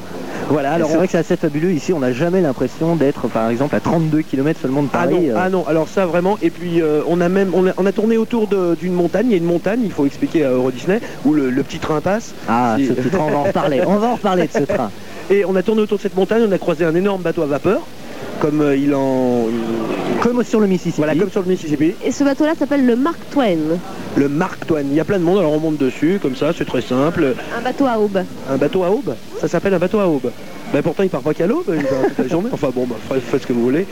Voilà, 0.49 0.73
alors 0.73 0.88
c'est 0.88 0.95
on- 0.95 0.99
vrai 0.99 1.07
que 1.07 1.12
c'est 1.12 1.19
assez 1.19 1.37
fabuleux 1.37 1.73
ici, 1.73 1.92
on 1.92 2.00
n'a 2.00 2.12
jamais 2.12 2.40
l'impression 2.40 2.97
d'être 2.97 3.28
par 3.28 3.49
exemple 3.50 3.75
à 3.76 3.80
32 3.80 4.23
km 4.23 4.61
seulement 4.61 4.83
de 4.83 4.88
Ah 4.92 4.99
Paris. 5.04 5.14
non, 5.14 5.30
euh, 5.30 5.35
ah 5.38 5.49
non, 5.50 5.66
alors 5.66 5.88
ça 5.88 6.07
vraiment, 6.07 6.38
et 6.42 6.50
puis 6.50 6.80
euh, 6.83 7.02
on 7.07 7.21
a 7.21 7.28
même, 7.28 7.50
on 7.54 7.66
a, 7.69 7.73
on 7.76 7.87
a 7.87 7.92
tourné 7.92 8.16
autour 8.16 8.47
de- 8.49 8.75
d'une 8.75 8.92
montagne, 8.95 9.26
il 9.28 9.33
y 9.33 9.35
a 9.35 9.38
une 9.38 9.45
montagne, 9.45 9.80
il 9.85 9.92
faut 9.92 10.07
expliquer 10.07 10.45
à 10.45 10.50
Euro 10.50 10.71
Disney, 10.71 11.00
où 11.25 11.35
le, 11.35 11.50
le 11.50 11.62
petit 11.62 11.78
train 11.78 12.00
passe, 12.00 12.35
Ah, 12.49 12.76
ce 12.78 12.92
petit 12.92 13.11
train, 13.11 13.25
on 13.28 13.30
va 13.30 13.38
en 13.38 13.42
reparler. 13.45 13.83
On 13.87 13.97
va 13.97 14.09
en 14.09 14.14
reparler 14.14 14.47
de 14.47 14.52
ce 14.52 14.64
train. 14.64 14.90
et 15.30 15.45
on 15.45 15.54
a 15.57 15.62
tourné 15.62 15.83
autour 15.83 15.99
de 15.99 16.02
cette 16.02 16.16
montagne, 16.16 16.42
on 16.49 16.52
a 16.52 16.59
croisé 16.59 16.85
un 16.85 16.95
énorme 16.95 17.23
bateau 17.23 17.42
à 17.42 17.47
vapeur, 17.47 17.87
comme 18.40 18.61
euh, 18.62 18.76
il 18.76 18.94
en... 18.94 19.47
Comme 20.23 20.42
sur 20.42 20.61
le 20.61 20.66
Mississippi. 20.66 20.97
Voilà, 20.99 21.14
comme 21.14 21.30
sur 21.30 21.42
le 21.42 21.49
Mississippi, 21.49 21.94
Et 22.04 22.11
ce 22.11 22.25
bateau-là 22.25 22.54
s'appelle 22.59 22.85
le 22.85 22.97
Mark 22.97 23.18
Twain. 23.30 23.78
le 24.16 24.28
Mark 24.28 24.66
Twain. 24.66 24.82
Il 24.82 24.94
y 24.94 25.00
a 25.00 25.04
plein 25.04 25.18
de 25.18 25.25
monde, 25.25 25.38
alors 25.38 25.52
on 25.52 25.61
monte 25.61 25.78
dessus, 25.78 26.18
comme 26.20 26.37
ça, 26.37 26.52
c'est 26.56 26.64
très 26.64 26.82
simple. 26.82 27.35
Un 27.56 27.62
bateau 27.62 27.87
à 27.87 27.99
aube. 27.99 28.25
Un 28.50 28.56
bateau 28.56 28.82
à 28.82 28.90
aube, 28.90 29.14
ça 29.40 29.49
s'appelle 29.49 29.75
un 29.75 29.78
bateau 29.78 30.00
à 30.00 30.06
aube. 30.09 30.30
Ben 30.72 30.82
pourtant 30.82 31.02
il 31.02 31.10
part 31.10 31.22
pas 31.22 31.34
qu'à 31.34 31.46
l'aube, 31.46 31.64
il 31.76 31.82
part 31.84 31.98
toute 32.08 32.18
la 32.18 32.28
journée. 32.28 32.48
Enfin 32.52 32.68
bon, 32.74 32.86
bah, 32.86 32.96
faites- 33.08 33.22
faites 33.22 33.42
ce 33.42 33.46
que 33.46 33.52
vous 33.52 33.62
voulez. 33.62 33.86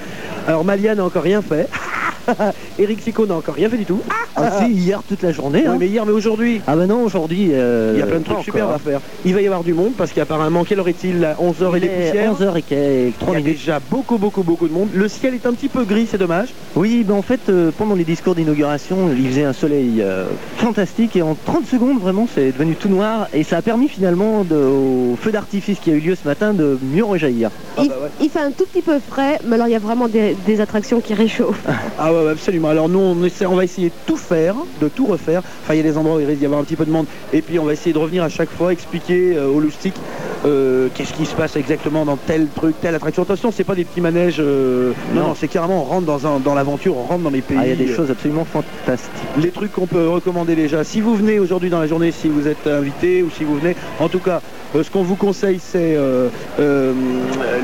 Alors 0.47 0.64
Malia 0.64 0.94
n'a 0.94 1.04
encore 1.04 1.23
rien 1.25 1.42
fait. 1.42 1.68
Eric 2.78 3.00
Sico 3.00 3.26
n'a 3.26 3.35
encore 3.37 3.54
rien 3.54 3.68
fait 3.70 3.78
du 3.78 3.87
tout. 3.87 4.00
Ah, 4.37 4.50
si, 4.61 4.70
hier 4.70 5.02
toute 5.02 5.23
la 5.23 5.32
journée. 5.32 5.61
Oui, 5.62 5.66
hein. 5.66 5.76
mais 5.80 5.88
hier, 5.88 6.04
mais 6.06 6.12
aujourd'hui, 6.12 6.61
Ah 6.66 6.76
bah 6.76 6.87
non, 6.87 7.02
aujourd'hui... 7.02 7.49
euh, 7.52 7.92
il 7.97 8.00
y 8.00 8.02
a 8.02 8.06
plein 8.06 8.18
de 8.18 8.25
trucs 8.25 8.40
superbes 8.40 8.70
à 8.70 8.75
encore. 8.75 8.80
faire. 8.82 9.00
Il 9.25 9.35
va 9.35 9.40
y 9.40 9.47
avoir 9.47 9.64
du 9.64 9.73
monde 9.75 9.94
parce 9.97 10.12
qu'apparemment, 10.12 10.62
quelle 10.64 10.78
heure 10.78 10.88
est-il 10.88 11.20
là? 11.20 11.37
11h 11.40 11.75
et 11.80 11.85
est 11.85 11.88
poussières? 11.88 12.35
11h 12.35 12.56
et 12.58 12.62
quelques- 12.62 13.18
3 13.18 13.32
Il 13.32 13.32
y 13.32 13.37
a 13.37 13.44
minutes. 13.44 13.58
déjà 13.58 13.80
beaucoup, 13.80 14.18
beaucoup, 14.18 14.42
beaucoup 14.42 14.68
de 14.68 14.73
monde. 14.75 14.88
Le 14.94 15.08
ciel 15.08 15.35
est 15.35 15.47
un 15.47 15.54
petit 15.54 15.68
peu 15.68 15.85
gris, 15.85 16.06
c'est 16.08 16.18
dommage. 16.18 16.50
Oui, 16.76 17.02
ben 17.02 17.14
en 17.14 17.23
fait, 17.23 17.40
euh, 17.49 17.73
pendant 17.76 17.94
les 17.94 18.04
discours 18.04 18.35
d'inauguration, 18.35 19.11
il 19.16 19.26
faisait 19.28 19.44
un 19.44 19.54
soleil 19.54 20.00
euh, 20.02 20.26
fantastique 20.58 21.16
et 21.16 21.23
en 21.23 21.35
30 21.47 21.66
secondes, 21.66 21.99
vraiment, 21.99 22.28
c'est 22.32 22.52
devenu 22.52 22.75
tout 22.76 22.90
noir 22.90 23.28
et 23.32 23.42
ça 23.42 23.56
a 23.56 23.62
permis 23.62 23.88
finalement 23.88 24.44
de- 24.44 24.54
au 24.54 25.16
feu 25.20 25.32
d'artifice 25.32 25.78
qui 25.80 25.90
a 25.90 25.94
eu 25.94 26.00
lieu 26.00 26.14
ce 26.14 26.28
matin 26.28 26.52
de 26.52 26.67
mieux 26.82 27.04
rejaillir. 27.04 27.50
Ah 27.76 27.82
il, 27.84 27.88
bah 27.88 27.94
ouais. 28.02 28.08
il 28.20 28.28
fait 28.30 28.40
un 28.40 28.50
tout 28.52 28.66
petit 28.66 28.82
peu 28.82 28.98
frais, 29.00 29.38
mais 29.44 29.54
alors 29.54 29.68
il 29.68 29.72
y 29.72 29.76
a 29.76 29.78
vraiment 29.80 30.08
des, 30.08 30.37
des 30.46 30.60
attractions 30.60 31.00
qui 31.00 31.14
réchauffent. 31.14 31.64
Ah 31.98 32.12
ouais, 32.12 32.25
ouais, 32.25 32.30
absolument. 32.30 32.68
Alors 32.68 32.88
nous, 32.88 32.98
on, 32.98 33.22
essaie, 33.25 33.46
on 33.46 33.54
va 33.54 33.64
essayer 33.64 33.88
de 33.88 33.94
tout 34.06 34.16
faire, 34.16 34.56
de 34.80 34.88
tout 34.88 35.06
refaire. 35.06 35.42
Enfin, 35.62 35.75
il 35.75 35.78
y 35.78 35.80
a 35.80 35.82
des 35.84 35.96
endroits 35.96 36.16
où 36.16 36.20
il 36.20 36.26
risque 36.26 36.40
d'y 36.40 36.46
avoir 36.46 36.60
un 36.60 36.64
petit 36.64 36.76
peu 36.76 36.84
de 36.84 36.90
monde. 36.90 37.06
Et 37.32 37.42
puis, 37.42 37.58
on 37.58 37.64
va 37.64 37.72
essayer 37.72 37.92
de 37.92 37.98
revenir 37.98 38.22
à 38.25 38.28
chaque 38.28 38.50
fois, 38.50 38.72
expliquer 38.72 39.37
euh, 39.37 39.46
aux 39.48 39.60
loustiques 39.60 39.96
euh, 40.44 40.88
qu'est-ce 40.94 41.12
qui 41.12 41.26
se 41.26 41.34
passe 41.34 41.56
exactement 41.56 42.04
dans 42.04 42.16
tel 42.16 42.48
truc, 42.48 42.76
telle 42.80 42.94
attraction. 42.94 43.22
Attention, 43.22 43.50
c'est 43.50 43.64
pas 43.64 43.75
des 43.75 43.84
petits 43.84 44.00
manèges. 44.00 44.37
euh, 44.40 44.92
non, 45.14 45.34
c'est 45.34 45.48
carrément, 45.48 45.82
on 45.82 45.84
rentre 45.84 46.06
dans, 46.06 46.26
un- 46.26 46.40
dans 46.40 46.54
l'aventure, 46.54 46.96
on 46.96 47.02
rentre 47.04 47.22
dans 47.25 47.30
les 47.30 47.42
pays. 47.42 47.56
Ah, 47.60 47.66
il 47.66 47.70
y 47.70 47.72
a 47.72 47.76
des 47.76 47.90
euh, 47.90 47.96
choses 47.96 48.10
absolument 48.10 48.44
fantastiques. 48.44 49.12
les 49.40 49.50
trucs 49.50 49.72
qu'on 49.72 49.87
peut 49.87 50.08
recommander 50.08 50.54
déjà. 50.54 50.84
Si 50.84 51.00
vous 51.00 51.14
venez 51.14 51.38
aujourd'hui 51.38 51.70
dans 51.70 51.80
la 51.80 51.87
journée, 51.87 52.12
si 52.12 52.28
vous 52.28 52.46
êtes 52.48 52.66
invité 52.66 53.22
ou 53.22 53.30
si 53.30 53.44
vous 53.44 53.56
venez, 53.56 53.75
en 54.00 54.08
tout 54.08 54.20
cas, 54.20 54.37
euh, 54.37 54.40
ce 54.75 54.90
qu'on 54.90 55.02
vous 55.02 55.16
conseille, 55.16 55.58
c'est 55.62 55.96
euh, 55.96 56.28
euh, 56.60 56.92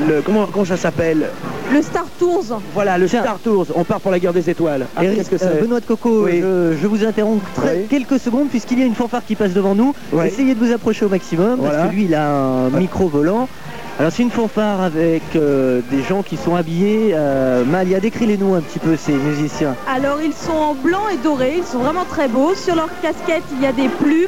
le 0.09 0.21
comment, 0.21 0.47
comment 0.51 0.65
ça 0.65 0.77
s'appelle 0.77 1.27
Le 1.71 1.81
Star 1.81 2.05
Tours. 2.19 2.59
Voilà, 2.73 2.97
le 2.97 3.07
Tiens. 3.07 3.21
Star 3.21 3.39
Tours. 3.39 3.67
On 3.75 3.83
part 3.83 4.01
pour 4.01 4.11
la 4.11 4.19
guerre 4.19 4.33
des 4.33 4.49
étoiles. 4.49 4.87
Eric, 5.01 5.17
Qu'est-ce 5.17 5.29
que 5.29 5.35
euh, 5.35 5.51
c'est 5.55 5.61
Benoît 5.61 5.79
de 5.79 5.85
Coco, 5.85 6.25
Oui. 6.25 6.41
je, 6.41 6.75
je 6.81 6.87
vous 6.87 7.05
interromps 7.05 7.41
très- 7.55 7.81
Oui. 7.81 7.87
quelques 7.89 8.19
secondes 8.19 8.49
puisqu'il 8.49 8.79
y 8.79 8.83
a 8.83 8.85
une 8.85 8.95
fanfare 8.95 9.23
qui 9.25 9.35
passe 9.35 9.53
devant 9.53 9.75
nous. 9.75 9.93
Essayez 10.23 10.55
de 10.55 10.59
vous 10.65 10.71
approcher 10.73 11.05
au 11.05 11.09
maximum 11.09 11.57
Voilà. 11.59 11.77
parce 11.77 11.89
que 11.89 11.95
lui 11.95 12.05
il 12.05 12.15
a 12.15 12.29
un 12.31 12.69
micro 12.71 13.07
volant. 13.07 13.47
Alors 13.97 14.11
c'est 14.11 14.23
une 14.23 14.31
fanfare 14.31 14.81
avec 14.81 15.23
euh, 15.37 15.79
des 15.89 16.03
gens 16.03 16.21
qui 16.21 16.35
sont 16.35 16.53
habillés. 16.57 17.11
Euh, 17.13 17.63
Malia, 17.63 18.01
décris-les-nous 18.01 18.53
un 18.53 18.59
petit 18.59 18.77
peu 18.79 18.97
ces 18.97 19.13
musiciens. 19.13 19.73
Alors 19.89 20.19
ils 20.21 20.33
sont 20.33 20.51
en 20.51 20.73
blanc 20.73 21.07
et 21.13 21.15
doré, 21.23 21.55
ils 21.59 21.63
sont 21.63 21.77
vraiment 21.79 22.03
très 22.03 22.27
beaux. 22.27 22.53
Sur 22.55 22.75
leur 22.75 22.89
casquette, 23.01 23.43
il 23.53 23.61
y 23.63 23.65
a 23.65 23.71
des 23.71 23.87
plumes. 23.87 24.27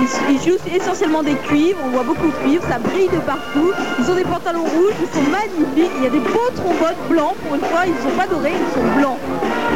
Ils, 0.00 0.34
ils 0.34 0.38
jouent 0.40 0.58
essentiellement 0.74 1.22
des 1.22 1.34
cuivres, 1.46 1.78
on 1.86 1.90
voit 1.90 2.02
beaucoup 2.02 2.26
de 2.26 2.32
cuivres, 2.42 2.64
ça 2.68 2.80
brille 2.80 3.06
de 3.12 3.18
partout. 3.20 3.70
Ils 4.00 4.10
ont 4.10 4.16
des 4.16 4.24
pantalons 4.24 4.64
rouges, 4.64 4.94
ils 5.00 5.16
sont 5.16 5.30
magnifiques. 5.30 5.92
Il 5.98 6.02
y 6.02 6.06
a 6.08 6.10
des 6.10 6.18
beaux 6.18 6.50
trombones 6.56 6.98
blancs, 7.08 7.34
pour 7.46 7.54
une 7.54 7.60
fois, 7.60 7.82
ils 7.86 7.92
ne 7.94 8.10
sont 8.10 8.16
pas 8.18 8.26
dorés, 8.26 8.50
ils 8.50 8.74
sont 8.74 8.98
blancs. 8.98 9.18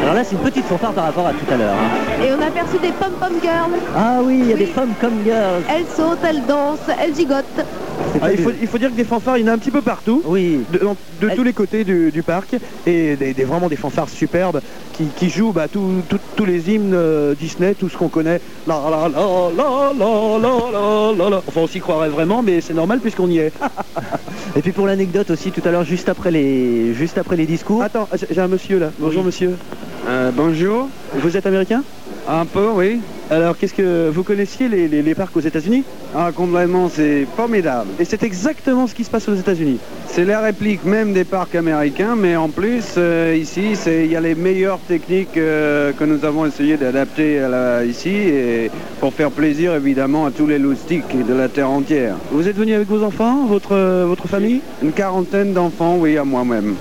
Alors 0.03 0.15
là 0.15 0.25
c'est 0.25 0.33
une 0.35 0.43
petite 0.43 0.65
fanfare 0.67 0.93
par 0.95 1.05
rapport 1.05 1.29
à 1.29 1.31
tout 1.33 1.47
à 1.53 1.57
l'heure. 1.57 1.75
hein. 1.75 2.25
Et 2.25 2.33
on 2.37 2.43
a 2.43 2.47
aperçu 2.49 2.79
des 2.83 2.91
pom-pom 2.91 3.35
girls. 3.41 3.79
Ah 3.97 4.19
oui, 4.21 4.39
il 4.41 4.47
y 4.49 4.53
a 4.53 4.57
Oui. 4.57 4.65
des 4.67 4.73
comme 5.01 5.23
girls. 5.25 5.63
Elles 5.73 5.87
sautent, 5.87 6.19
elles 6.29 6.45
dansent, 6.45 6.91
elles 7.01 7.15
gigotent. 7.15 7.45
Ah, 8.21 8.33
il, 8.33 8.67
faut, 8.69 8.79
dire 8.79 8.91
que 8.91 8.97
des 8.97 9.05
fanfares, 9.05 9.39
il 9.39 9.43
y 9.43 9.45
en 9.45 9.53
a 9.53 9.55
un 9.55 9.59
petit 9.59 9.71
peu 9.71 9.83
partout. 9.83 10.23
Oui. 10.25 10.61
De, 10.73 11.29
tous 11.35 11.43
les 11.43 11.53
côtés 11.53 11.85
du, 11.85 12.23
parc. 12.23 12.57
Et 12.87 13.17
des, 13.17 13.45
vraiment 13.45 13.69
des 13.69 13.77
fanfares 13.77 14.09
superbes 14.09 14.61
qui, 15.17 15.31
jouent 15.31 15.53
bah, 15.53 15.67
tous 15.69 16.45
les 16.45 16.71
hymnes 16.71 16.93
euh, 16.95 17.35
Disney, 17.35 17.75
tout 17.75 17.89
ce 17.89 17.97
qu'on 17.97 18.09
connaît. 18.09 18.41
La, 18.67 18.81
la, 18.91 19.09
la, 19.09 19.23
enfin, 21.47 21.61
on 21.61 21.67
s'y 21.67 21.81
croirait 21.81 22.09
vraiment, 22.09 22.43
mais 22.43 22.61
c'est 22.61 22.75
normal 22.75 23.01
puisqu'on 23.01 23.29
y 23.29 23.39
est. 23.39 23.53
et 24.57 24.63
puis 24.63 24.73
pour 24.73 24.87
l'anecdote 24.87 25.31
aussi, 25.31 25.51
tout 25.51 25.63
à 25.65 25.71
l'heure, 25.71 25.85
juste 25.85 26.09
après 26.09 26.31
les, 26.31 26.95
juste 26.95 27.19
après 27.19 27.37
les 27.37 27.47
discours. 27.47 27.83
Attends, 27.83 28.09
j'ai 28.31 28.41
un 28.41 28.49
monsieur 28.49 28.79
là. 28.79 28.91
Bonjour 28.99 29.25
monsieur. 29.25 29.57
Euh, 30.09 30.31
bonjour. 30.35 30.89
Vous 31.15 31.37
êtes 31.37 31.47
américain? 31.47 31.85
Un 32.31 32.45
peu, 32.45 32.69
oui. 32.75 33.01
Alors, 33.31 33.57
qu'est-ce 33.57 33.73
que 33.73 34.11
vous 34.11 34.23
connaissiez 34.23 34.69
les, 34.69 34.87
les- 34.87 35.01
les 35.03 35.15
parcs 35.15 35.35
aux 35.37 35.41
États-Unis? 35.41 35.85
Ah, 36.15 36.31
complètement, 36.35 36.91
c'est 36.91 37.27
formidable. 37.37 37.91
Et 37.99 38.05
c'est 38.05 38.23
exactement 38.23 38.87
ce 38.87 38.95
qui 38.95 39.05
se 39.05 39.11
passe 39.11 39.29
aux 39.29 39.35
États-Unis. 39.35 39.79
C'est 40.07 40.27
la 40.27 40.41
réplique 40.41 40.85
même 40.85 41.15
des 41.15 41.25
parcs 41.25 41.55
américains, 41.55 42.17
mais 42.17 42.37
en 42.37 42.51
plus, 42.51 42.95
euh, 42.99 43.35
ici, 43.39 43.77
c'est- 43.77 44.05
il 44.05 44.13
y 44.13 44.17
a 44.17 44.21
les 44.21 44.35
meilleures 44.35 44.81
techniques 44.81 45.39
euh, 45.39 45.93
que 45.93 46.05
nous 46.05 46.25
avons 46.27 46.45
essayé 46.45 46.77
d'adapter 46.77 47.41
ici, 47.87 48.11
et 48.11 48.71
pour 49.01 49.15
faire 49.15 49.31
plaisir, 49.31 49.75
évidemment, 49.75 50.27
à 50.27 50.31
tous 50.31 50.47
les 50.47 50.59
loustiques 50.59 51.17
de 51.27 51.33
la 51.35 51.49
Terre 51.49 51.71
entière. 51.71 52.17
Vous 52.31 52.47
êtes 52.47 52.57
venu 52.57 52.75
avec 52.75 52.89
vos 52.89 53.03
enfants, 53.03 53.47
votre, 53.47 53.73
euh, 53.73 54.05
votre 54.07 54.29
famille? 54.29 54.61
Une 54.83 54.93
quarantaine 54.93 55.55
d'enfants, 55.55 55.97
oui, 55.99 56.19
à 56.19 56.25
moi-même. 56.25 56.75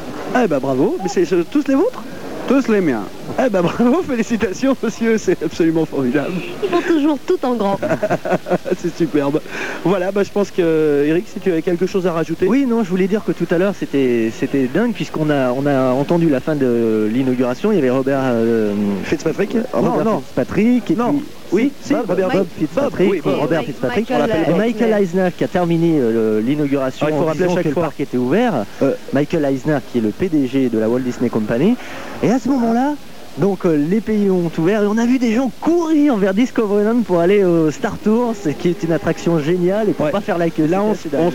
Eh 0.44 0.48
ben 0.48 0.60
bravo, 0.60 0.98
mais 1.02 1.08
c'est 1.08 1.26
tous 1.50 1.68
les 1.70 1.76
vôtres? 1.76 2.04
Tous 2.50 2.68
les 2.68 2.82
miens. 2.82 3.04
Eh 3.46 3.50
ben 3.50 3.62
bravo, 3.62 4.02
félicitations 4.04 4.76
monsieur, 4.82 5.18
c'est 5.18 5.42
absolument 5.44 5.86
formidable. 5.86 6.32
Ils 6.64 6.70
font 6.70 6.82
toujours 6.82 7.18
tout 7.26 7.38
en 7.46 7.56
grand. 7.56 7.80
c'est 8.78 8.96
superbe. 8.96 9.40
Voilà, 9.84 10.12
bah, 10.12 10.24
je 10.24 10.32
pense 10.32 10.52
que 10.52 11.04
Eric, 11.06 11.28
si 11.28 11.40
tu 11.40 11.52
avais 11.52 11.62
quelque 11.62 11.86
chose 11.86 12.08
à 12.08 12.14
rajouter. 12.14 12.48
Oui, 12.48 12.66
non, 12.68 12.84
je 12.84 12.90
voulais 12.90 13.08
dire 13.08 13.24
que 13.24 13.32
tout 13.32 13.48
à 13.52 13.58
l'heure 13.58 13.74
c'était 13.78 14.32
c'était 14.38 14.68
dingue 14.68 14.94
puisqu'on 14.94 15.30
a 15.30 15.52
on 15.52 15.66
a 15.66 15.92
entendu 15.92 16.30
la 16.30 16.40
fin 16.40 16.56
de 16.56 17.10
l'inauguration. 17.12 17.72
Il 17.72 17.76
y 17.76 17.80
avait 17.80 17.90
Robert 17.90 18.20
euh, 18.24 18.74
Fitzpatrick 19.04 19.58
Robert 19.74 20.04
Non, 20.06 20.12
non. 20.14 20.20
Fitzpatrick 20.22 20.92
et 20.92 20.96
Non. 20.96 21.14
puis 21.14 21.24
Oui, 21.52 21.74
si, 21.82 21.94
Bob, 21.94 22.06
Robert 22.10 22.28
Bob 22.30 22.38
Bob. 22.40 22.48
Fitzpatrick, 22.58 23.08
Bob, 23.08 23.16
oui, 23.16 23.22
Bob. 23.24 23.40
Robert 23.40 23.64
Fitzpatrick, 23.64 24.10
Michael 24.10 24.24
on 24.24 24.28
l'appelle- 24.28 24.54
et 24.56 24.58
Michael 24.58 24.94
Eisner. 25.04 25.30
Qui 25.38 25.44
a 25.44 25.48
terminé 25.48 25.98
euh, 26.00 26.42
l'inauguration 26.42 27.06
Ah, 27.08 27.12
il 27.12 27.18
faut 27.18 27.24
en 27.24 27.26
rappeler 27.26 27.46
à 27.46 27.50
chaque 27.50 27.64
que 27.64 27.68
le 27.70 27.74
fois. 27.74 27.84
parc 27.84 28.00
était 28.00 28.18
ouvert. 28.18 28.66
Euh. 28.82 28.94
Michael 29.14 29.46
Eisner 29.46 29.78
qui 29.92 29.98
est 30.00 30.02
le 30.02 30.10
PDG 30.12 30.70
de 30.70 30.80
la 30.80 30.90
Walt 30.90 31.00
Disney 31.02 31.30
Company. 31.30 31.76
Et 32.24 32.32
à 32.32 32.40
ce 32.40 32.50
moment-là, 32.50 32.94
donc 33.38 33.66
euh, 33.66 33.76
les 33.78 34.02
pays 34.02 34.30
ont 34.32 34.50
ouvert 34.58 34.82
et 34.84 34.88
on 34.88 34.98
a 34.98 35.06
vu 35.06 35.20
des 35.20 35.34
gens 35.34 35.52
courir 35.62 36.16
vers 36.18 36.34
Discoveryland 36.34 37.02
pour 37.04 37.20
aller 37.20 37.44
au 37.44 37.70
Star 37.72 37.98
Tours, 38.00 38.34
ce 38.36 38.50
qui 38.50 38.70
est 38.70 38.82
une 38.84 38.92
attraction 38.92 39.40
géniale 39.40 39.90
et 39.90 39.94
pour 39.94 40.06
Ouais. 40.08 40.12
pas 40.12 40.22
faire 40.22 40.38
la 40.38 40.50
queue. 40.50 40.66
Là, 40.66 40.82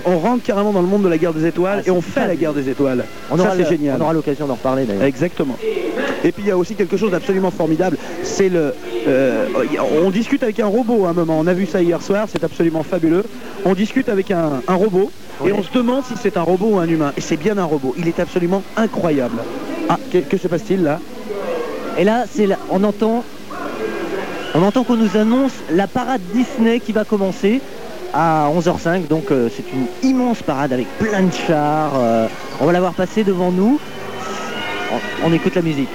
on, 0.07 0.19
rentre 0.19 0.43
carrément 0.43 0.73
dans 0.73 0.81
le 0.81 0.87
monde 0.89 1.03
de 1.03 1.09
la 1.09 1.19
guerre 1.19 1.33
des 1.35 1.47
étoiles 1.47 1.79
Ah, 1.85 1.89
et 1.89 1.91
on 1.91 2.01
fait 2.01 2.27
la 2.27 2.35
guerre 2.37 2.55
des 2.55 2.69
étoiles. 2.69 3.05
on 3.31 3.37
Ça, 3.37 3.53
c'est 3.57 3.69
génial. 3.69 3.97
on 4.01 4.05
aura 4.05 4.13
l'occasion 4.15 4.47
d'en 4.47 4.55
reparler 4.55 4.85
d'ailleurs. 4.85 5.03
Exactement. 5.05 5.57
Et 6.25 6.33
puis 6.33 6.43
il 6.45 6.49
y 6.49 6.51
a 6.53 6.57
aussi 6.57 6.75
quelque 6.75 6.97
chose 6.97 7.11
d'absolument 7.11 7.51
formidable, 7.51 7.97
c'est 8.23 8.49
le... 8.49 8.75
euh, 9.09 9.47
on 10.05 10.11
discute 10.11 10.43
avec 10.43 10.59
un 10.61 10.67
robot 10.67 11.05
à 11.07 11.11
un 11.11 11.13
moment, 11.13 11.39
on 11.39 11.47
a 11.47 11.53
vu 11.55 11.67
ça 11.67 11.83
hier 11.83 12.01
soir, 12.03 12.27
c'est 12.31 12.45
absolument 12.45 12.83
fabuleux. 12.83 13.25
On 13.65 13.75
discute 13.75 14.09
avec 14.09 14.31
un, 14.31 14.61
un 14.67 14.75
robot 14.75 15.11
et 15.47 15.53
on 15.53 15.63
se 15.63 15.73
demande 15.73 16.05
si 16.05 16.15
c'est 16.21 16.37
un 16.37 16.43
robot 16.43 16.67
ou 16.73 16.79
un 16.79 16.89
humain. 16.89 17.13
Et 17.17 17.21
c'est 17.21 17.37
bien 17.37 17.59
un 17.59 17.65
robot, 17.65 17.95
il 17.99 18.09
est 18.09 18.19
absolument 18.21 18.63
incroyable. 18.77 19.39
Ah, 19.89 19.99
que, 20.13 20.19
que 20.19 20.37
se 20.37 20.47
passe-t-il 20.49 20.83
là? 20.83 21.01
Et 21.99 22.05
là, 22.05 22.25
on 22.71 22.83
entend, 22.85 23.25
on 24.55 24.63
entend 24.63 24.85
qu'on 24.85 24.97
nous 24.97 25.17
annonce 25.17 25.53
la 25.71 25.87
parade 25.87 26.23
Disney 26.33 26.81
qui 26.81 26.93
va 26.93 27.05
commencer 27.05 27.61
à 28.15 28.49
11h05. 28.55 29.07
Donc 29.09 29.31
euh, 29.31 29.49
c'est 29.55 29.65
une 29.73 29.87
immense 30.03 30.43
parade 30.43 30.73
avec 30.73 30.87
plein 30.99 31.23
de 31.25 31.33
chars. 31.33 31.93
euh, 31.97 32.27
on 32.61 32.67
va 32.67 32.73
la 32.73 32.81
voir 32.81 32.95
passer 32.95 33.25
devant 33.25 33.51
nous. 33.53 33.79
On 35.25 35.33
écoute 35.33 35.55
la 35.55 35.63
musique. 35.63 35.89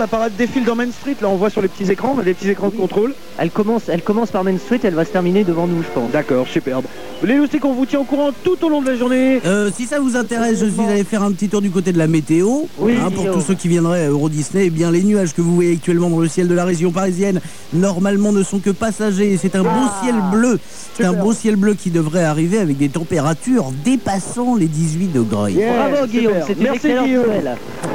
La 0.00 0.06
parade 0.06 0.32
défile 0.36 0.64
dans 0.64 0.74
Main 0.74 0.90
Street, 0.90 1.16
là 1.20 1.28
on 1.28 1.36
voit 1.36 1.50
sur 1.50 1.60
les 1.60 1.68
petits 1.68 1.90
écrans, 1.92 2.16
les 2.24 2.34
petits 2.34 2.48
écrans 2.50 2.70
de 2.70 2.74
contrôle. 2.76 3.14
Elle 3.38 3.50
commence, 3.50 3.88
elle 3.88 4.02
commence 4.02 4.30
par 4.30 4.44
Main 4.44 4.56
Street, 4.58 4.80
elle 4.82 4.94
va 4.94 5.04
se 5.04 5.10
terminer 5.10 5.44
devant 5.44 5.66
nous, 5.66 5.82
je 5.82 5.88
pense. 5.88 6.10
D'accord, 6.10 6.46
superbe. 6.48 6.86
Les 7.22 7.36
loustiques, 7.36 7.66
on 7.66 7.74
vous 7.74 7.84
tient 7.84 8.00
au 8.00 8.04
courant 8.04 8.30
tout 8.42 8.56
au 8.64 8.70
long 8.70 8.80
de 8.80 8.86
la 8.86 8.96
journée. 8.96 9.40
Euh, 9.44 9.70
si 9.74 9.84
ça 9.84 10.00
vous 10.00 10.16
intéresse, 10.16 10.58
je 10.58 10.66
suis 10.66 10.82
allé 10.88 11.04
faire 11.04 11.22
un 11.22 11.32
petit 11.32 11.48
tour 11.50 11.60
du 11.60 11.70
côté 11.70 11.92
de 11.92 11.98
la 11.98 12.06
météo. 12.06 12.62
Oui, 12.78 12.94
Hein, 12.98 13.10
pour 13.14 13.30
tous 13.30 13.40
ceux 13.42 13.54
qui 13.54 13.68
viendraient 13.68 14.06
à 14.06 14.08
Euro 14.08 14.30
Disney, 14.30 14.64
eh 14.66 14.70
bien 14.70 14.90
les 14.90 15.02
nuages 15.02 15.34
que 15.34 15.42
vous 15.42 15.54
voyez 15.54 15.74
actuellement 15.74 16.08
dans 16.08 16.18
le 16.18 16.28
ciel 16.28 16.48
de 16.48 16.54
la 16.54 16.64
région 16.64 16.90
parisienne, 16.92 17.40
normalement 17.74 18.32
ne 18.32 18.42
sont 18.42 18.58
que 18.58 18.70
passagers. 18.70 19.38
C'est 19.40 19.54
un 19.54 19.62
beau 19.62 19.86
ciel 20.02 20.14
bleu. 20.32 20.58
C'est 20.94 21.04
un 21.04 21.12
beau 21.12 21.34
ciel 21.34 21.56
bleu 21.56 21.74
qui 21.74 21.90
devrait 21.90 22.24
arriver 22.24 22.58
avec 22.58 22.78
des 22.78 22.88
températures 22.88 23.70
dépassant 23.84 24.54
les 24.54 24.66
18 24.66 25.12
degrés. 25.12 25.52
Yeah, 25.52 25.88
Bravo 25.90 26.06
Guillaume, 26.06 26.34
une 26.48 26.62
Merci, 26.62 26.88
Guillaume. 27.04 27.24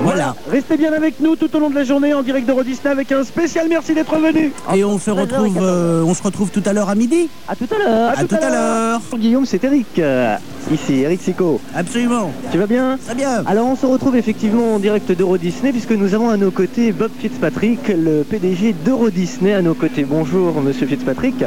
Voilà. 0.03 0.35
Restez 0.49 0.77
bien 0.77 0.93
avec 0.93 1.19
nous 1.19 1.35
tout 1.35 1.53
au 1.55 1.59
long 1.59 1.69
de 1.69 1.75
la 1.75 1.83
journée 1.83 1.94
en 1.95 2.23
direct 2.23 2.45
d'Euro 2.45 2.61
Disney 2.63 2.91
avec 2.91 3.11
un 3.13 3.23
spécial 3.23 3.67
merci 3.69 3.93
d'être 3.93 4.15
venu. 4.17 4.51
Et 4.75 4.83
on 4.83 4.99
se 4.99 5.11
retrouve, 5.11 5.57
euh, 5.61 6.03
on 6.05 6.13
se 6.13 6.21
retrouve 6.21 6.49
tout 6.51 6.61
à 6.65 6.73
l'heure 6.73 6.89
à 6.89 6.95
midi. 6.95 7.29
À 7.47 7.55
tout 7.55 7.67
à 7.73 7.77
l'heure. 7.77 8.11
À 8.17 8.23
tout 8.25 8.35
à 8.35 8.49
l'heure. 8.49 9.01
Guillaume, 9.17 9.45
c'est 9.45 9.63
Eric. 9.63 9.87
euh, 9.99 10.35
ici, 10.73 10.95
Eric 11.01 11.21
Sico. 11.21 11.61
Absolument. 11.73 12.31
Tu 12.51 12.57
vas 12.57 12.67
bien 12.67 12.97
Très 13.05 13.15
bien. 13.15 13.43
Alors 13.45 13.67
on 13.67 13.75
se 13.77 13.85
retrouve 13.85 14.17
effectivement 14.17 14.75
en 14.75 14.79
direct 14.79 15.09
d'Euro 15.11 15.37
Disney 15.37 15.71
puisque 15.71 15.91
nous 15.91 16.13
avons 16.13 16.29
à 16.29 16.35
nos 16.37 16.51
côtés 16.51 16.91
Bob 16.91 17.11
Fitzpatrick, 17.17 17.87
le 17.87 18.23
PDG 18.23 18.75
d'Euro 18.83 19.09
Disney 19.09 19.53
à 19.53 19.61
nos 19.61 19.73
côtés. 19.73 20.03
Bonjour 20.03 20.61
Monsieur 20.61 20.87
Fitzpatrick. 20.87 21.43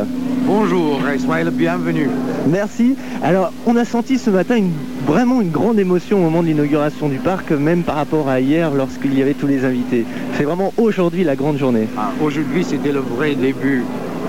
Bonjour 0.47 0.99
et 1.15 1.19
soyez 1.19 1.45
le 1.45 1.51
bienvenu. 1.51 2.09
Merci. 2.49 2.97
Alors 3.23 3.53
on 3.67 3.77
a 3.77 3.85
senti 3.85 4.19
ce 4.19 4.31
matin 4.31 4.57
une- 4.57 4.73
vraiment 5.09 5.41
une 5.41 5.51
grande 5.51 5.79
émotion 5.79 6.19
au 6.19 6.23
moment 6.23 6.43
de 6.43 6.49
l'inauguration 6.49 7.09
du 7.09 7.17
parc, 7.19 7.51
même 7.51 7.83
par 7.83 7.97
rapport 7.97 8.29
à 8.29 8.41
hier 8.41 8.73
lorsqu'il 8.75 9.17
y 9.19 9.23
avait 9.23 9.35
tous 9.35 9.47
les 9.47 9.65
invités. 9.65 10.05
C'est 10.35 10.45
vraiment 10.45 10.73
aujourd'hui 10.77 11.25
la 11.25 11.35
grande 11.35 11.57
journée. 11.57 11.89
Ah, 11.97 12.11
Aujourd'hui, 12.23 12.63
c'était 12.65 12.93
le 12.93 13.01
vrai 13.01 13.35
début. 13.35 13.85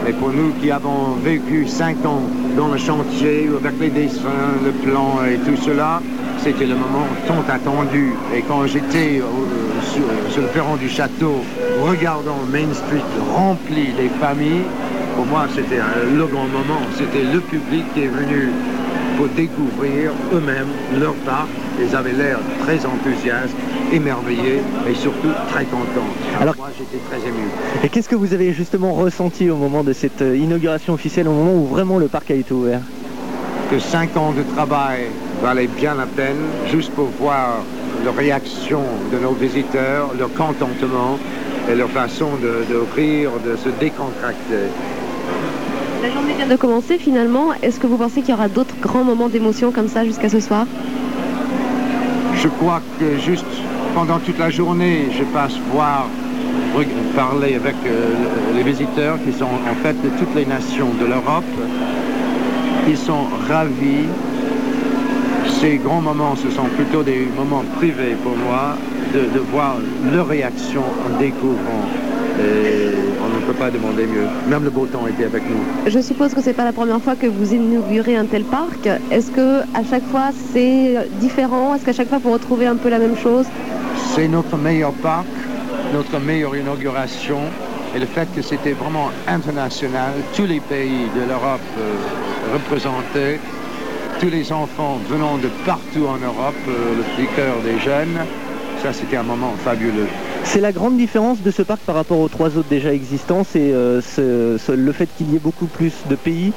Et 0.08 0.13
pour 0.13 0.30
nous 0.30 0.52
qui 0.62 0.72
avons 0.72 1.15
vécu 1.22 1.68
cinq 1.68 2.06
ans 2.06 2.22
dans 2.56 2.70
le 2.70 2.78
chantier, 2.78 3.50
avec 3.62 3.80
les 3.82 3.89
dessins, 3.89 4.54
le 4.63 4.72
plan 4.72 5.18
et 5.30 5.36
tout 5.39 5.58
cela, 5.62 6.02
c'était 6.38 6.65
le 6.65 6.76
moment 6.76 7.06
tant 7.28 7.44
attendu. 7.54 8.13
Et 8.34 8.42
quand 8.44 8.65
j'étais 8.65 9.20
au- 9.22 9.84
sur, 9.92 10.04
sur 10.32 10.42
le 10.42 10.48
perron 10.48 10.78
du 10.78 10.88
château, 10.88 11.36
regardant 11.82 12.38
Main 12.50 12.74
Street 12.74 13.04
rempli 13.36 13.88
des 13.98 14.08
familles, 14.22 14.63
pour 15.18 15.26
moi, 15.26 15.48
c'était 15.54 15.80
euh, 15.82 16.18
le 16.18 16.26
grand 16.28 16.48
moment. 16.48 16.80
C'était 16.98 17.26
le 17.34 17.42
public 17.42 17.84
qui 17.94 18.04
est 18.04 18.08
venu 18.08 18.52
découvrir 19.28 20.12
eux-mêmes 20.34 20.70
leur 21.00 21.14
parc. 21.26 21.50
Ils 21.82 21.96
avaient 21.96 22.14
l'air 22.14 22.40
très 22.60 22.86
enthousiastes, 22.86 23.56
émerveillés 23.92 24.62
et 24.90 24.94
surtout 24.94 25.32
très 25.50 25.66
contents. 25.66 26.10
Alors- 26.40 26.56
moi, 26.58 26.70
j'étais 26.78 27.04
très 27.10 27.28
ému. 27.28 27.48
Et 27.84 27.90
qu'est-ce 27.90 28.10
que 28.10 28.16
vous 28.16 28.34
avez 28.34 28.54
justement 28.54 28.94
ressenti 28.94 29.50
au 29.50 29.56
moment 29.56 29.84
de 29.84 29.94
cette 29.94 30.22
euh, 30.22 30.36
inauguration 30.36 30.94
officielle, 30.94 31.28
au 31.28 31.34
moment 31.34 31.54
où 31.54 31.66
vraiment 31.66 31.98
le 31.98 32.08
parc 32.08 32.32
a 32.32 32.36
été 32.36 32.54
ouvert? 32.54 32.82
Que 33.72 33.80
cinq 33.80 34.18
ans 34.18 34.32
de 34.32 34.44
travail 34.44 35.06
valaient 35.42 35.68
bien 35.68 35.96
la 35.96 36.06
peine, 36.08 36.38
juste 36.68 36.92
pour 36.92 37.08
voir 37.20 37.64
la 38.04 38.12
réaction 38.12 38.82
de 39.12 39.20
nos 39.20 39.34
visiteurs, 39.34 40.12
leur 40.18 40.34
contentement 40.34 41.20
et 41.70 41.76
leur 41.76 41.90
façon 41.90 42.32
de, 42.42 42.66
de 42.74 42.80
rire, 42.96 43.32
de 43.46 43.56
se 43.56 43.70
décontracter. 43.70 44.70
La 46.02 46.10
journée 46.10 46.34
vient 46.38 46.48
de 46.48 46.56
commencer 46.56 46.98
finalement. 46.98 47.54
Est-ce 47.62 47.78
que 47.80 47.86
vous 47.86 47.98
pensez 47.98 48.22
qu'il 48.22 48.30
y 48.30 48.34
aura 48.34 48.48
d'autres 48.48 48.76
grands 48.80 49.04
moments 49.04 49.28
d'émotion 49.28 49.72
comme 49.72 49.90
ça 49.90 50.06
jusqu'à 50.06 50.30
ce 50.30 50.40
soir? 50.40 50.66
Je 52.42 52.48
crois 52.48 52.82
que 53.00 53.18
juste 53.18 53.46
pendant 53.94 54.20
toute 54.20 54.40
la 54.40 54.50
journée, 54.50 55.08
je 55.12 55.24
passe 55.26 55.58
voir, 55.74 56.08
parler 57.16 57.56
avec 57.56 57.76
euh, 57.86 58.14
les 58.56 58.64
visiteurs 58.64 59.18
qui 59.26 59.34
sont 59.34 59.44
en 59.46 59.76
fait 59.84 59.94
de 60.02 60.10
toutes 60.18 60.34
les 60.36 60.46
nations 60.46 60.90
de 61.02 61.06
l'Europe. 61.06 61.44
Ils 62.88 62.98
sont 62.98 63.26
ravis. 63.50 64.08
Ces 65.60 65.78
grands 65.78 66.02
moments, 66.02 66.38
ce 66.38 66.50
sont 66.50 66.70
plutôt 66.78 67.04
des 67.04 67.28
moments 67.36 67.66
privés 67.78 68.16
pour 68.24 68.38
moi, 68.38 68.78
de, 69.14 69.38
de 69.38 69.40
voir 69.52 69.76
leur 70.14 70.28
réaction 70.28 70.84
en 71.06 71.20
découvrant. 71.20 72.09
Et 72.39 72.91
on 73.21 73.36
ne 73.36 73.41
peut 73.45 73.54
pas 73.54 73.69
demander 73.69 74.06
mieux. 74.06 74.28
Même 74.47 74.63
le 74.63 74.69
beau 74.69 74.86
temps 74.86 75.06
était 75.08 75.25
avec 75.25 75.43
nous. 75.49 75.60
Je 75.88 75.99
suppose 75.99 76.34
que 76.34 76.41
c'est 76.41 76.54
pas 76.54 76.65
la 76.65 76.73
première 76.73 77.02
fois 77.02 77.15
que 77.15 77.28
vous 77.28 77.54
inaugurez 77.54 78.15
un 78.15 78.25
tel 78.25 78.43
parc. 78.43 78.88
Est-ce 79.12 79.32
que 79.32 79.62
à 79.73 79.84
chaque 79.89 80.06
fois 80.06 80.30
c'est 80.54 81.10
différent? 81.19 81.75
Est-ce 81.75 81.86
qu'à 81.86 81.93
chaque 81.93 82.10
fois 82.10 82.19
vous 82.19 82.32
retrouvez 82.32 82.67
un 82.67 82.75
peu 82.75 82.89
la 82.89 82.99
même 82.99 83.17
chose? 83.17 83.45
C'est 84.15 84.28
notre 84.28 84.58
meilleur 84.58 84.93
parc, 84.93 85.28
notre 85.93 86.19
meilleure 86.19 86.56
inauguration. 86.56 87.39
Et 87.95 87.99
le 87.99 88.06
fait 88.06 88.28
que 88.36 88.41
c'était 88.41 88.73
vraiment 88.73 89.10
international, 89.28 90.13
tous 90.36 90.45
les 90.45 90.60
pays 90.60 91.08
de 91.15 91.28
l'Europe 91.28 91.60
euh, 91.80 92.54
représentés, 92.54 93.39
tous 94.19 94.30
les 94.30 94.52
enfants 94.52 94.99
venant 95.10 95.38
de 95.38 95.49
partout 95.65 96.06
en 96.06 96.17
Europe, 96.17 96.54
euh, 96.67 96.97
le 96.97 97.04
petit 97.04 97.28
cœur 97.36 97.56
des 97.63 97.80
jeunes, 97.80 98.19
ça 98.84 98.93
c'était 98.93 99.17
un 99.17 99.23
moment 99.23 99.54
fabuleux. 99.63 100.08
C'est 100.43 100.62
la 100.62 100.71
grande 100.71 100.97
différence 100.97 101.41
de 101.41 101.52
ce 101.52 101.62
parc 101.62 101.82
par 101.82 101.95
rapport 101.95 102.19
aux 102.19 102.28
trois 102.28 102.58
autres 102.58 102.69
déjà 102.69 102.93
existants, 102.93 103.43
c'est 103.43 103.71
euh, 103.71 104.02
le 104.67 104.91
fait 104.91 105.08
qu'il 105.15 105.32
y 105.32 105.36
ait 105.36 105.39
beaucoup 105.39 105.67
plus 105.67 105.93
de 106.10 106.15
pays 106.15 106.54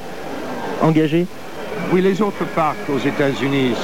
engagés. 0.80 1.26
Oui, 1.92 2.00
les 2.00 2.22
autres 2.22 2.44
parcs 2.54 2.88
aux 2.88 2.98
États-Unis, 2.98 3.74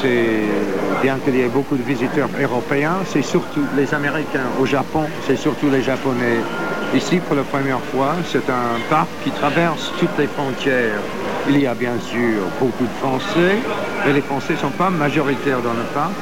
bien 1.02 1.18
qu'il 1.18 1.36
y 1.36 1.40
ait 1.40 1.48
beaucoup 1.48 1.76
de 1.76 1.82
visiteurs 1.82 2.28
européens, 2.40 2.96
c'est 3.06 3.22
surtout 3.22 3.64
les 3.76 3.92
Américains. 3.92 4.46
Au 4.60 4.66
Japon, 4.66 5.04
c'est 5.26 5.36
surtout 5.36 5.68
les 5.70 5.82
Japonais. 5.82 6.38
Ici, 6.94 7.18
pour 7.18 7.36
la 7.36 7.42
première 7.42 7.80
fois, 7.80 8.14
c'est 8.24 8.48
un 8.48 8.80
parc 8.88 9.08
qui 9.22 9.30
traverse 9.30 9.92
toutes 9.98 10.16
les 10.18 10.26
frontières. 10.26 11.00
Il 11.48 11.60
y 11.60 11.66
a 11.66 11.74
bien 11.74 11.98
sûr 12.00 12.44
beaucoup 12.58 12.84
de 12.84 12.98
Français, 12.98 13.56
mais 14.06 14.12
les 14.14 14.22
Français 14.22 14.54
ne 14.54 14.58
sont 14.58 14.70
pas 14.70 14.88
majoritaires 14.90 15.60
dans 15.60 15.74
le 15.74 15.84
parc. 15.92 16.12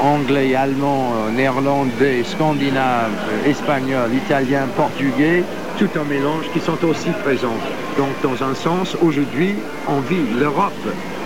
Anglais, 0.00 0.54
allemand, 0.54 1.12
euh, 1.14 1.30
néerlandais, 1.30 2.22
scandinave, 2.24 3.10
euh, 3.46 3.50
espagnol, 3.50 4.10
italien, 4.14 4.66
portugais, 4.76 5.42
tout 5.78 5.88
un 5.98 6.04
mélange 6.04 6.44
qui 6.52 6.60
sont 6.60 6.82
aussi 6.84 7.10
présents. 7.24 7.56
Donc, 7.98 8.08
dans 8.22 8.42
un 8.44 8.54
sens, 8.54 8.96
aujourd'hui, 9.02 9.54
on 9.88 10.00
vit 10.00 10.22
l'Europe. 10.38 10.72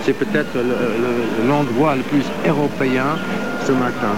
C'est 0.04 0.14
peut-être 0.14 0.54
le- 0.54 0.62
le- 0.62 1.48
l'endroit 1.48 1.94
le 1.96 2.02
plus 2.02 2.24
européen 2.48 3.16
ce 3.66 3.72
matin. 3.72 4.14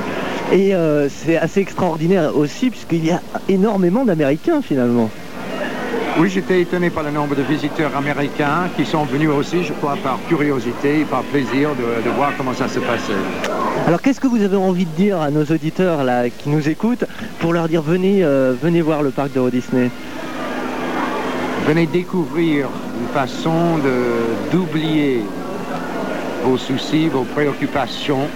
Et 0.52 0.74
euh, 0.74 1.08
c'est 1.08 1.36
assez 1.38 1.60
extraordinaire 1.60 2.36
aussi 2.36 2.70
puisqu'il 2.70 3.04
y 3.06 3.10
a 3.10 3.20
énormément 3.48 4.04
d'Américains 4.04 4.60
finalement. 4.62 5.08
Oui, 6.18 6.28
j'étais 6.28 6.60
étonné 6.60 6.90
par 6.90 7.04
le 7.04 7.10
nombre 7.10 7.34
de 7.34 7.42
visiteurs 7.42 7.96
américains 7.96 8.68
qui 8.76 8.84
sont 8.84 9.04
venus 9.04 9.30
aussi, 9.30 9.64
je 9.64 9.72
crois, 9.72 9.96
par 10.02 10.18
curiosité 10.28 11.00
et 11.00 11.04
par 11.04 11.22
plaisir 11.22 11.70
de, 11.70 12.04
de 12.06 12.14
voir 12.14 12.32
comment 12.36 12.52
ça 12.52 12.68
se 12.68 12.80
passait. 12.80 13.12
Alors 13.86 14.00
qu'est-ce 14.00 14.20
que 14.20 14.26
vous 14.28 14.42
avez 14.42 14.56
envie 14.56 14.84
de 14.86 14.90
dire 14.96 15.20
à 15.20 15.30
nos 15.30 15.44
auditeurs 15.44 16.04
là 16.04 16.30
qui 16.30 16.48
nous 16.48 16.68
écoutent 16.68 17.04
pour 17.40 17.52
leur 17.52 17.68
dire 17.68 17.82
venez, 17.82 18.22
euh, 18.22 18.54
venez 18.60 18.80
voir 18.80 19.02
le 19.02 19.10
parc 19.10 19.32
d'Euro 19.32 19.50
Disney? 19.50 19.90
Venez 21.66 21.86
découvrir 21.86 22.68
une 23.00 23.08
façon 23.12 23.78
de- 23.78 24.50
d'oublier 24.56 25.22
vos 26.44 26.56
soucis, 26.56 27.08
vos 27.08 27.24
préoccupations, 27.24 28.28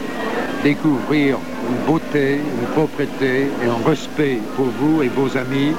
découvrir 0.63 1.39
une 1.71 1.87
beauté, 1.87 2.37
une 2.61 2.67
propreté 2.69 3.43
et 3.63 3.67
un 3.69 3.89
respect 3.89 4.39
pour 4.57 4.67
vous 4.67 5.03
et 5.03 5.09
vos 5.09 5.37
amis 5.37 5.73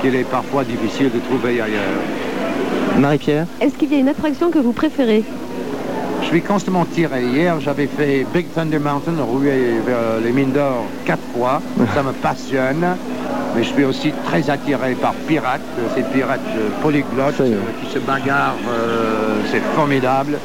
qu'il 0.00 0.14
est 0.14 0.24
parfois 0.28 0.64
difficile 0.64 1.10
de 1.12 1.18
trouver 1.20 1.60
ailleurs. 1.60 2.00
Marie-Pierre? 2.98 3.46
Est-ce 3.60 3.76
qu'il 3.76 3.92
y 3.92 3.96
a 3.96 3.98
une 3.98 4.08
attraction 4.08 4.50
que 4.50 4.58
vous 4.58 4.72
préférez? 4.72 5.24
Suis 6.30 6.42
constamment 6.42 6.84
tiré. 6.84 7.24
Hier, 7.24 7.58
j'avais 7.60 7.86
fait 7.88 8.24
Big 8.32 8.46
Thunder 8.54 8.78
Mountain, 8.78 9.12
roué 9.20 9.80
vers 9.84 10.20
les 10.22 10.30
mines 10.30 10.52
d'or 10.52 10.84
quatre 11.04 11.22
fois. 11.34 11.60
Ça 11.94 12.02
me 12.02 12.12
passionne. 12.12 12.86
Mais 13.56 13.64
je 13.64 13.68
suis 13.70 13.84
aussi 13.84 14.12
très 14.26 14.48
attiré 14.48 14.94
par 14.94 15.12
Pirates, 15.26 15.60
ces 15.96 16.02
pirates 16.04 16.38
euh, 16.56 16.68
polyglottes 16.82 17.40
euh, 17.40 17.58
qui 17.82 17.90
se 17.90 17.98
bagarrent. 17.98 18.54
euh, 18.70 19.40
c'est 19.50 19.60
formidable. 19.74 20.38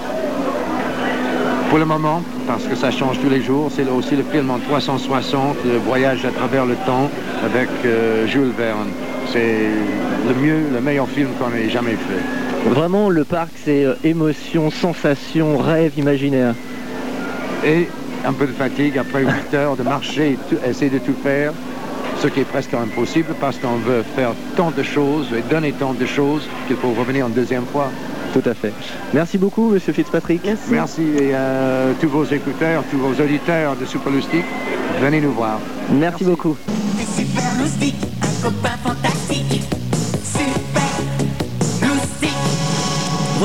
Pour 1.70 1.78
le 1.78 1.86
moment, 1.86 2.24
parce 2.48 2.64
que 2.64 2.76
ça 2.76 2.90
change 2.90 3.20
tous 3.20 3.30
les 3.30 3.44
jours, 3.44 3.70
c'est 3.76 3.88
aussi 3.88 4.16
le 4.16 4.24
film 4.24 4.50
en 4.50 4.58
360, 4.58 5.58
le 5.66 5.78
voyage 5.78 6.26
à 6.26 6.32
travers 6.32 6.66
le 6.66 6.74
temps 6.88 7.08
avec 7.44 7.70
euh, 7.86 8.26
Jules 8.26 8.54
Verne. 8.58 8.90
C'est 9.32 9.70
le 10.28 10.34
mieux, 10.34 10.62
le 10.74 10.82
meilleur 10.82 11.08
film 11.08 11.30
qu'on 11.40 11.54
ait 11.56 11.70
jamais 11.70 11.92
fait. 11.92 12.45
Vraiment 12.66 13.10
le 13.10 13.24
parc 13.24 13.50
c'est 13.64 13.86
euh, 13.86 13.94
émotion, 14.04 14.72
sensation, 14.72 15.58
rêve, 15.58 15.94
imaginaire. 15.98 16.56
et 17.66 17.88
un 18.26 18.34
peu 18.34 18.48
de 18.48 18.52
fatigue 18.54 18.98
après 18.98 19.22
8 19.52 19.54
heures 19.54 19.76
de 19.76 19.84
marcher, 19.84 20.38
tout- 20.50 20.58
essayer 20.68 20.90
de 20.90 20.98
tout 20.98 21.14
faire, 21.24 21.54
ce 22.20 22.28
qui 22.28 22.40
est 22.40 22.44
presque 22.46 22.74
impossible 22.74 23.36
parce 23.40 23.58
qu'on 23.58 23.76
veut 23.76 24.04
faire 24.16 24.32
tant 24.56 24.72
de 24.72 24.82
choses 24.84 25.28
et 25.38 25.42
donner 25.54 25.74
tant 25.74 25.94
de 25.94 26.06
choses 26.06 26.48
qu'il 26.68 26.76
faut 26.78 26.92
revenir 26.94 27.28
une 27.28 27.34
deuxième 27.34 27.66
fois. 27.66 27.90
Tout 28.34 28.50
à 28.50 28.54
fait. 28.54 28.74
Merci 29.14 29.38
beaucoup 29.38 29.70
Monsieur 29.70 29.94
Fitzpatrick. 29.94 30.42
Merci 30.70 31.04
et 31.04 31.32
euh, 31.34 31.94
tous 32.02 32.10
vos 32.10 32.26
écouteurs, 32.26 32.84
tous 32.92 32.98
vos 32.98 33.14
auditeurs 33.24 33.76
de 33.78 33.86
Super 33.86 34.12
Lustig, 34.12 34.44
venez 35.02 35.22
nous 35.22 35.32
voir. 35.34 35.60
Merci 35.94 36.24
beaucoup. 36.26 36.58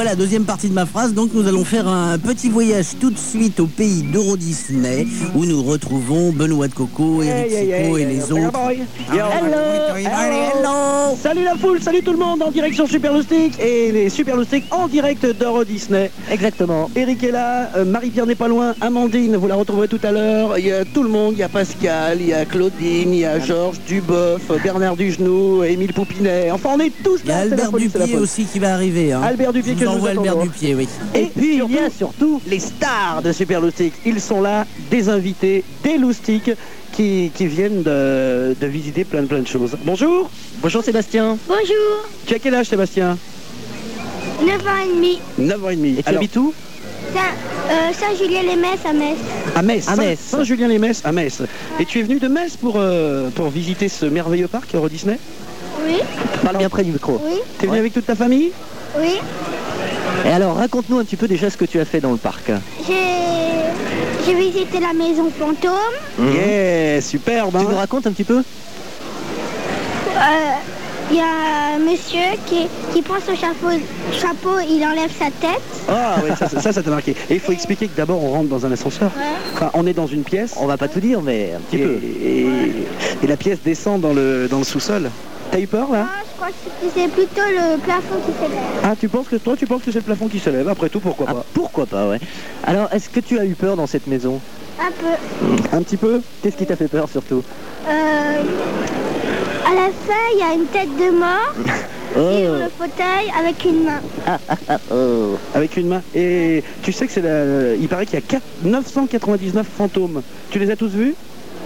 Voilà, 0.03 0.17
deuxième 0.17 0.45
partie 0.45 0.71
de 0.71 0.73
ma 0.73 0.87
phrase. 0.87 1.13
Donc, 1.13 1.35
nous 1.35 1.47
allons 1.47 1.63
faire 1.63 1.87
un 1.87 2.17
petit 2.17 2.49
voyage 2.49 2.87
tout 2.99 3.11
de 3.11 3.19
suite 3.19 3.61
au 3.61 3.67
pays 3.67 4.03
d'Euro 4.03 4.39
Disney 4.39 5.07
où 5.35 5.45
nous 5.45 5.63
retrouvons 5.63 6.33
Benoît 6.33 6.69
de 6.69 6.73
Coco, 6.73 7.23
Eric 7.23 7.51
Sico 7.51 7.99
et 7.99 8.07
les 8.07 8.33
autres. 8.33 8.59
Hello 9.13 10.81
Salut 11.23 11.45
la 11.45 11.55
foule, 11.55 11.83
salut 11.83 12.03
tout 12.03 12.13
le 12.13 12.19
monde 12.19 12.43
en 12.43 12.51
direction 12.51 12.87
Super 12.87 13.13
Loustic 13.13 13.61
et 13.61 13.93
les 13.93 14.09
Super 14.09 14.37
en 14.71 14.89
direct 14.89 15.27
d'Euro 15.39 15.65
Disney. 15.65 16.11
Exactement. 16.31 16.91
Eric 16.97 17.23
est 17.25 17.33
là, 17.33 17.71
euh, 17.77 17.85
Marie-Pierre 17.85 18.25
n'est 18.27 18.35
pas 18.35 18.49
loin, 18.49 18.75
Amandine, 18.81 19.37
vous 19.37 19.49
la 19.49 19.57
retrouverez 19.57 19.89
tout 19.89 20.01
à 20.03 20.13
l'heure. 20.13 20.57
Il 20.57 20.67
y 20.67 20.73
a 20.73 20.87
tout 20.87 21.03
le 21.03 21.11
monde, 21.11 21.35
il 21.35 21.41
y 21.41 21.43
a 21.43 21.49
Pascal, 21.51 22.19
il 22.23 22.29
y 22.29 22.33
a 22.33 22.47
Claudine, 22.47 23.13
il 23.13 23.19
y 23.19 23.25
a 23.27 23.39
Georges 23.39 23.81
Duboff, 23.87 24.51
Bernard 24.63 24.97
Dujnou, 24.97 25.63
Émile 25.63 25.93
Poupinet. 25.93 26.51
Enfin, 26.53 26.71
on 26.75 26.81
est 26.81 26.93
tous 27.03 27.21
Il 27.25 27.29
y 27.29 27.33
a 27.33 27.45
là. 27.45 27.51
Albert 27.53 27.73
Dupier 27.73 28.17
aussi 28.17 28.45
qui 28.45 28.59
va 28.59 28.73
arriver. 28.73 29.13
hein. 29.13 29.21
Albert 29.23 29.53
Dupier 29.53 29.75
que 29.75 29.90
envoie 29.91 30.11
Albert 30.11 30.33
attendons. 30.33 30.45
Dupier, 30.45 30.75
oui. 30.75 30.89
Et, 31.15 31.23
Et 31.23 31.27
puis 31.27 31.57
surtout, 31.57 31.69
il 31.71 31.75
y 31.77 31.79
a 31.79 31.91
surtout 31.91 32.41
les 32.47 32.59
stars 32.61 33.23
de 33.23 33.33
Super 33.33 33.61
Loustic. 33.61 33.93
Ils 34.07 34.21
sont 34.21 34.41
là, 34.41 34.67
des 34.91 35.09
invités, 35.09 35.65
des 35.85 35.99
loustiques 35.99 36.51
qui, 36.93 37.31
qui 37.35 37.47
viennent 37.47 37.83
de, 37.83 38.55
de 38.61 38.67
visiter 38.67 39.05
plein 39.05 39.23
de 39.23 39.27
plein 39.27 39.41
de 39.41 39.47
choses. 39.47 39.77
Bonjour, 39.85 40.31
Bonjour 40.63 40.83
Sébastien. 40.85 41.39
Bonjour, 41.49 42.07
tu 42.27 42.35
as 42.35 42.39
quel 42.39 42.55
âge 42.55 42.67
Sébastien? 42.67 43.17
9 44.45 44.67
ans 44.67 44.71
et 44.85 44.95
demi. 44.95 45.21
9 45.39 45.65
ans 45.65 45.71
et 45.71 45.77
demi. 45.77 45.91
Et 45.99 46.03
tu 46.03 46.09
Alors, 46.09 46.19
habites 46.21 46.37
où? 46.37 46.53
Saint- 47.13 47.21
euh, 47.71 47.93
Saint-Julien-les-Messes 47.93 48.85
à 48.89 48.93
Metz. 48.93 49.17
à 49.55 49.63
Metz. 49.63 49.89
À 49.89 49.97
Saint- 49.97 50.03
Metz. 50.03 50.19
Saint-Julien-les-Messes 50.21 51.03
à 51.05 51.13
Metz. 51.13 51.43
Et 51.79 51.85
tu 51.85 51.99
es 51.99 52.03
venu 52.03 52.19
de 52.19 52.29
Metz 52.29 52.57
pour, 52.57 52.75
euh, 52.77 53.31
pour 53.31 53.49
visiter 53.51 53.89
ce 53.89 54.07
merveilleux 54.07 54.49
parc 54.49 54.75
Euro 54.75 54.89
Disney? 54.89 55.19
Oui, 55.87 55.97
Parle 56.43 56.59
bien 56.59 56.69
près 56.69 56.85
du 56.85 56.93
micro. 56.93 57.21
oui, 57.25 57.39
T'es 57.59 57.67
venu 57.67 57.79
avec 57.79 57.93
toute 57.93 58.07
ta 58.07 58.15
famille? 58.15 58.51
Oui. 58.99 59.21
Et 60.25 60.29
alors 60.31 60.57
raconte-nous 60.57 60.99
un 60.99 61.05
petit 61.05 61.17
peu 61.17 61.29
déjà 61.29 61.49
ce 61.51 61.57
que 61.57 61.65
tu 61.65 61.81
as 61.81 61.85
fait 61.85 62.01
dans 62.01 62.11
le 62.13 62.17
parc. 62.19 62.51
J'ai 62.87 64.35
visité 64.35 64.79
la 64.81 64.93
maison 64.93 65.31
fantôme. 65.31 65.73
Yeah, 66.35 67.01
superbe. 67.01 67.51
Tu 67.53 67.57
hein 67.59 67.67
nous 67.71 67.77
racontes 67.77 68.07
un 68.07 68.13
petit 68.13 68.25
peu 68.25 68.39
Euh, 68.39 70.21
Il 71.11 71.17
y 71.17 71.21
a 71.21 71.75
un 71.75 71.79
monsieur 71.79 72.37
qui, 72.47 72.69
qui 72.93 73.03
prend 73.03 73.17
son 73.27 73.35
chapeau, 73.35 73.69
chapeau, 74.13 74.61
il 74.61 74.85
enlève 74.85 75.11
sa 75.19 75.27
tête. 75.27 75.61
Ah 75.89 76.17
oui, 76.23 76.31
ça, 76.39 76.49
ça, 76.49 76.73
ça 76.73 76.83
t'a 76.83 76.91
marqué. 76.91 77.17
Et 77.31 77.35
il 77.35 77.41
faut 77.41 77.51
expliquer 77.53 77.89
que 77.89 77.97
d'abord 77.97 78.23
on 78.23 78.31
rentre 78.31 78.49
dans 78.49 78.65
un 78.67 78.71
ascenseur. 78.73 79.11
Ouais. 79.17 79.23
Enfin, 79.55 79.71
on 79.75 79.87
est 79.87 79.93
dans 79.95 80.07
une 80.07 80.23
pièce. 80.23 80.55
On 80.61 80.67
va 80.67 80.77
pas 80.77 80.87
tout 80.89 81.01
dire 81.01 81.21
mais 81.23 81.53
un 81.57 81.61
petit 81.61 81.79
et, 81.83 81.85
peu. 81.85 81.99
et- 82.25 83.25
et 83.25 83.27
la 83.27 83.37
pièce 83.37 83.59
descend 83.65 84.01
dans 84.01 84.13
le, 84.13 84.47
dans 84.49 84.59
le 84.59 84.65
sous-sol. 84.65 85.11
T'as 85.51 85.59
eu 85.59 85.67
peur 85.67 85.91
là 85.91 86.07
Ah, 86.09 86.23
je 86.25 86.37
crois 86.37 86.49
que 86.49 86.55
c'est 86.95 87.09
plutôt 87.09 87.41
le 87.49 87.79
plafond 87.79 88.17
qui 88.25 88.33
s'élève. 88.33 88.61
Ah, 88.85 88.95
tu 88.99 89.09
penses 89.09 89.29
que 89.29 89.37
toi, 89.37 89.57
tu 89.57 89.67
penses 89.67 89.83
que 89.83 89.91
c'est 89.91 89.99
le 89.99 90.05
plafond 90.05 90.29
qui 90.29 90.39
se 90.39 90.51
lève 90.51 90.69
Après 90.69 90.89
tout, 90.89 91.01
pourquoi 91.01 91.27
Ah, 91.29 91.35
pas 91.35 91.45
pourquoi 91.53 91.87
pas 91.87 92.09
ouais. 92.09 92.21
Alors 92.65 92.89
est-ce 92.93 93.09
que 93.09 93.21
tu 93.21 93.39
as 93.39 93.45
eu 93.45 93.55
peur 93.55 93.77
dans 93.77 93.87
cette 93.87 94.07
maison 94.07 94.41
Un 94.81 94.91
peu. 94.93 95.77
Un 95.77 95.83
petit 95.83 95.97
peu 95.97 96.21
Qu'est-ce 96.43 96.57
qui 96.57 96.67
t'a 96.67 96.77
fait 96.77 96.89
peur 96.89 97.09
surtout 97.09 97.43
Euh, 97.89 98.43
à 99.67 99.75
la 99.75 99.87
fin, 100.07 100.23
il 100.35 100.39
y 100.39 100.43
a 100.43 100.55
une 100.55 100.67
tête 100.67 100.89
de 100.97 101.11
mort 101.19 101.55
Oh, 102.17 102.19
sur 102.19 102.53
le 102.55 102.69
fauteuil 102.77 103.31
avec 103.39 103.65
une 103.65 103.85
main. 103.85 104.01
oh. 104.93 105.37
Avec 105.55 105.77
une 105.77 105.87
main. 105.87 106.03
Et 106.13 106.65
tu 106.83 106.91
sais 106.93 107.07
que 107.07 107.13
c'est 107.13 107.21
la... 107.23 107.77
Il 107.77 107.87
paraît 107.87 108.05
qu'il 108.05 108.15
y 108.15 108.19
a 108.19 108.27
4 108.27 108.43
999 108.65 109.65
fantômes. 109.79 110.21
Tu 110.51 110.59
les 110.59 110.73
as 110.73 110.77
tous 110.77 110.89
vus? 110.91 111.15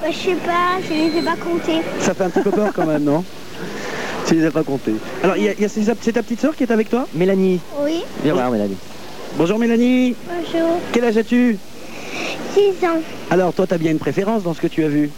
Bah, 0.03 0.09
je 0.11 0.17
sais 0.19 0.35
pas, 0.35 0.77
je 0.87 0.93
les 0.93 1.19
ai 1.19 1.23
pas 1.23 1.37
comptés. 1.37 1.81
Ça 2.01 2.13
fait 2.13 2.25
un 2.25 2.29
petit 2.29 2.43
peu 2.43 2.51
peur 2.51 2.73
quand 2.75 2.85
même, 2.85 3.05
non? 3.05 3.25
Tu 4.29 4.35
les 4.37 4.47
as 4.47 4.51
pas 4.51 4.63
comptés. 4.63 4.95
Alors, 5.23 5.37
il 5.37 5.45
y 5.45 5.49
a, 5.49 5.53
il 5.53 5.61
y 5.61 5.65
a- 5.65 5.69
c'est 5.69 5.83
c'est 6.01 6.13
ta 6.13 6.23
petite 6.23 6.41
soeur 6.41 6.55
qui 6.57 6.63
est 6.63 6.71
avec 6.71 6.89
toi? 6.89 7.07
Mélanie. 7.15 7.61
Oui, 7.81 8.03
Viens 8.23 8.33
voir 8.35 8.51
Mélanie. 8.51 8.77
Bonjour 9.37 9.59
Mélanie. 9.59 10.15
bonjour. 10.29 10.79
Quel 10.93 11.05
âge 11.05 11.17
as-tu? 11.17 11.59
6 12.55 12.85
ans. 12.87 13.01
Alors, 13.31 13.53
toi, 13.53 13.67
t'as 13.67 13.79
bien 13.79 13.91
une 13.91 13.99
préférence 13.99 14.43
dans 14.45 14.55
ce 14.55 14.61
que 14.61 14.69
tu 14.69 14.85
as 14.85 14.89
vu? 14.89 15.11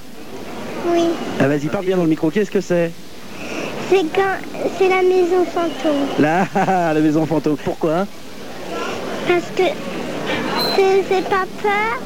Oui. 0.93 1.05
Ah, 1.41 1.49
vas-y, 1.49 1.67
parle 1.67 1.85
bien 1.85 1.97
dans 1.97 2.03
le 2.05 2.09
micro. 2.09 2.31
Qu'est-ce 2.31 2.51
que 2.51 2.61
c'est? 2.61 2.93
C'est 3.91 4.05
quand 4.15 4.37
c'est 4.79 4.89
la 4.89 5.03
maison 5.03 5.45
fantôme. 5.45 6.07
Là, 6.19 6.47
la 6.95 7.01
maison 7.01 7.27
fantôme. 7.27 7.57
Pourquoi? 7.63 8.07
Parce 9.29 9.45
que 9.57 9.63
c'est 10.77 11.05
c'est 11.09 11.25
pas 11.29 11.45
peur, 11.63 12.01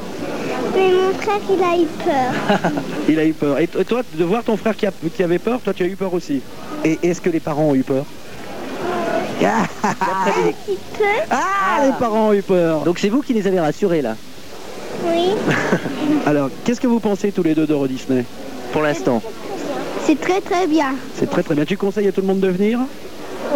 mais 0.75 0.91
mon 0.91 1.13
frère 1.19 1.41
il 1.49 1.63
a 1.63 1.83
eu 1.83 1.87
peur. 2.05 2.73
Il 3.09 3.19
a 3.19 3.25
eu 3.25 3.33
peur. 3.33 3.59
Et 3.59 3.67
t- 3.67 3.85
toi, 3.85 4.03
de 4.15 4.25
voir 4.25 4.43
ton 4.45 4.57
frère 4.57 4.77
qui, 4.77 4.87
a- 4.87 4.93
qui 5.15 5.23
avait 5.23 5.39
peur, 5.39 5.61
toi, 5.61 5.73
tu 5.75 5.83
as 5.83 5.87
eu 5.87 5.97
peur 5.97 6.13
aussi? 6.15 6.41
Et 6.85 6.99
est-ce 7.03 7.21
que 7.21 7.31
les 7.31 7.41
parents 7.41 7.65
ont 7.65 7.75
eu 7.75 7.83
peur 7.83 8.05
Ah, 9.43 9.65
Un 10.27 10.53
petit 10.53 10.79
peu, 10.99 11.05
ah, 11.31 11.87
les 11.87 11.93
parents 11.99 12.29
ont 12.29 12.33
eu 12.35 12.43
peur. 12.43 12.81
Donc 12.83 12.99
c'est 12.99 13.09
vous 13.09 13.23
qui 13.23 13.33
les 13.33 13.47
avez 13.47 13.59
rassurés 13.61 14.03
là, 14.03 14.15
oui. 15.07 15.31
Alors, 16.27 16.51
qu'est-ce 16.65 16.81
que 16.81 16.87
vous 16.87 17.01
pensez 17.01 17.33
tous 17.33 17.43
les 17.43 17.55
deux 17.55 17.67
d'Euro 17.67 17.87
Disney 17.87 18.25
pour 18.73 18.83
l'instant. 18.83 19.23
C'est 20.05 20.21
très 20.21 20.41
très 20.41 20.67
bien. 20.67 20.95
C'est 21.19 21.29
très 21.31 21.43
très 21.43 21.55
bien. 21.55 21.65
Tu 21.65 21.77
conseilles 21.77 22.09
à 22.09 22.13
tout 22.13 22.21
le 22.21 22.27
monde 22.27 22.41
de 22.41 22.49
venir 22.49 22.79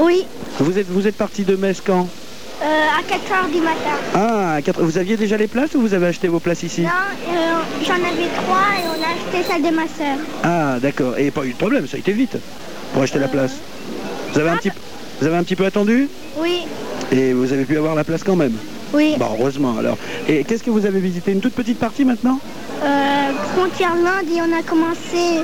Oui, 0.00 0.26
Vous 0.58 0.78
êtes, 0.78 0.88
vous 0.88 1.06
êtes 1.06 1.16
parti 1.16 1.42
de 1.44 1.54
Metz 1.56 1.82
quand 1.84 2.08
Euh, 2.62 2.64
à 2.66 3.02
4h 3.02 3.50
du 3.52 3.60
matin. 3.60 3.94
Ah, 4.14 4.56
quatre- 4.64 4.82
vous 4.82 4.96
aviez 4.98 5.16
déjà 5.16 5.37
les 5.37 5.48
places 5.48 5.74
ou 5.74 5.80
vous 5.80 5.92
avez 5.94 6.06
acheté 6.06 6.28
vos 6.28 6.40
places 6.40 6.62
ici 6.62 6.80
Non, 6.82 6.88
euh, 6.88 7.34
j'en 7.84 7.94
avais 7.94 8.28
trois 8.37 8.68
et 8.78 8.87
on 8.88 9.02
a 9.02 9.10
acheté 9.38 9.46
celle 9.52 9.62
de 9.62 9.70
ma 9.76 9.82
soeur. 9.82 10.16
Ah, 10.42 10.78
d'accord. 10.80 11.18
Et 11.18 11.30
pas 11.30 11.44
eu 11.44 11.52
de 11.52 11.58
problème, 11.58 11.87
ça 11.87 11.96
a 11.96 12.00
été 12.00 12.12
vite 12.12 12.37
pour 12.94 13.02
acheter 13.02 13.18
la 13.18 13.28
place. 13.28 13.52
Vous 14.33 14.40
avez 14.40 14.48
un 14.50 14.57
petit, 14.57 14.70
vous 15.20 15.26
avez 15.26 15.37
un 15.37 15.42
petit 15.42 15.57
peu 15.57 15.66
attendu? 15.66 16.09
Oui, 16.38 16.62
et 17.12 17.33
vous 17.35 17.52
avez 17.52 17.64
pu 17.64 17.76
avoir 17.76 17.94
la 17.94 18.04
place 18.04 18.22
quand 18.24 18.37
même? 18.37 18.54
oui. 18.94 19.16
Bon, 19.18 19.26
heureusement 19.38 19.76
alors. 19.76 19.98
Et 20.28 20.44
qu'est-ce 20.44 20.62
que 20.62 20.70
vous 20.70 20.87
avez 20.87 21.00
visité? 21.00 21.33
Une 21.33 21.40
toute 21.40 21.54
petite 21.54 21.78
partie 21.78 22.04
maintenant? 22.04 22.38
Euh, 22.83 23.30
Frontierland 23.57 24.24
et 24.33 24.40
on 24.40 24.57
a 24.57 24.62
commencé 24.62 25.40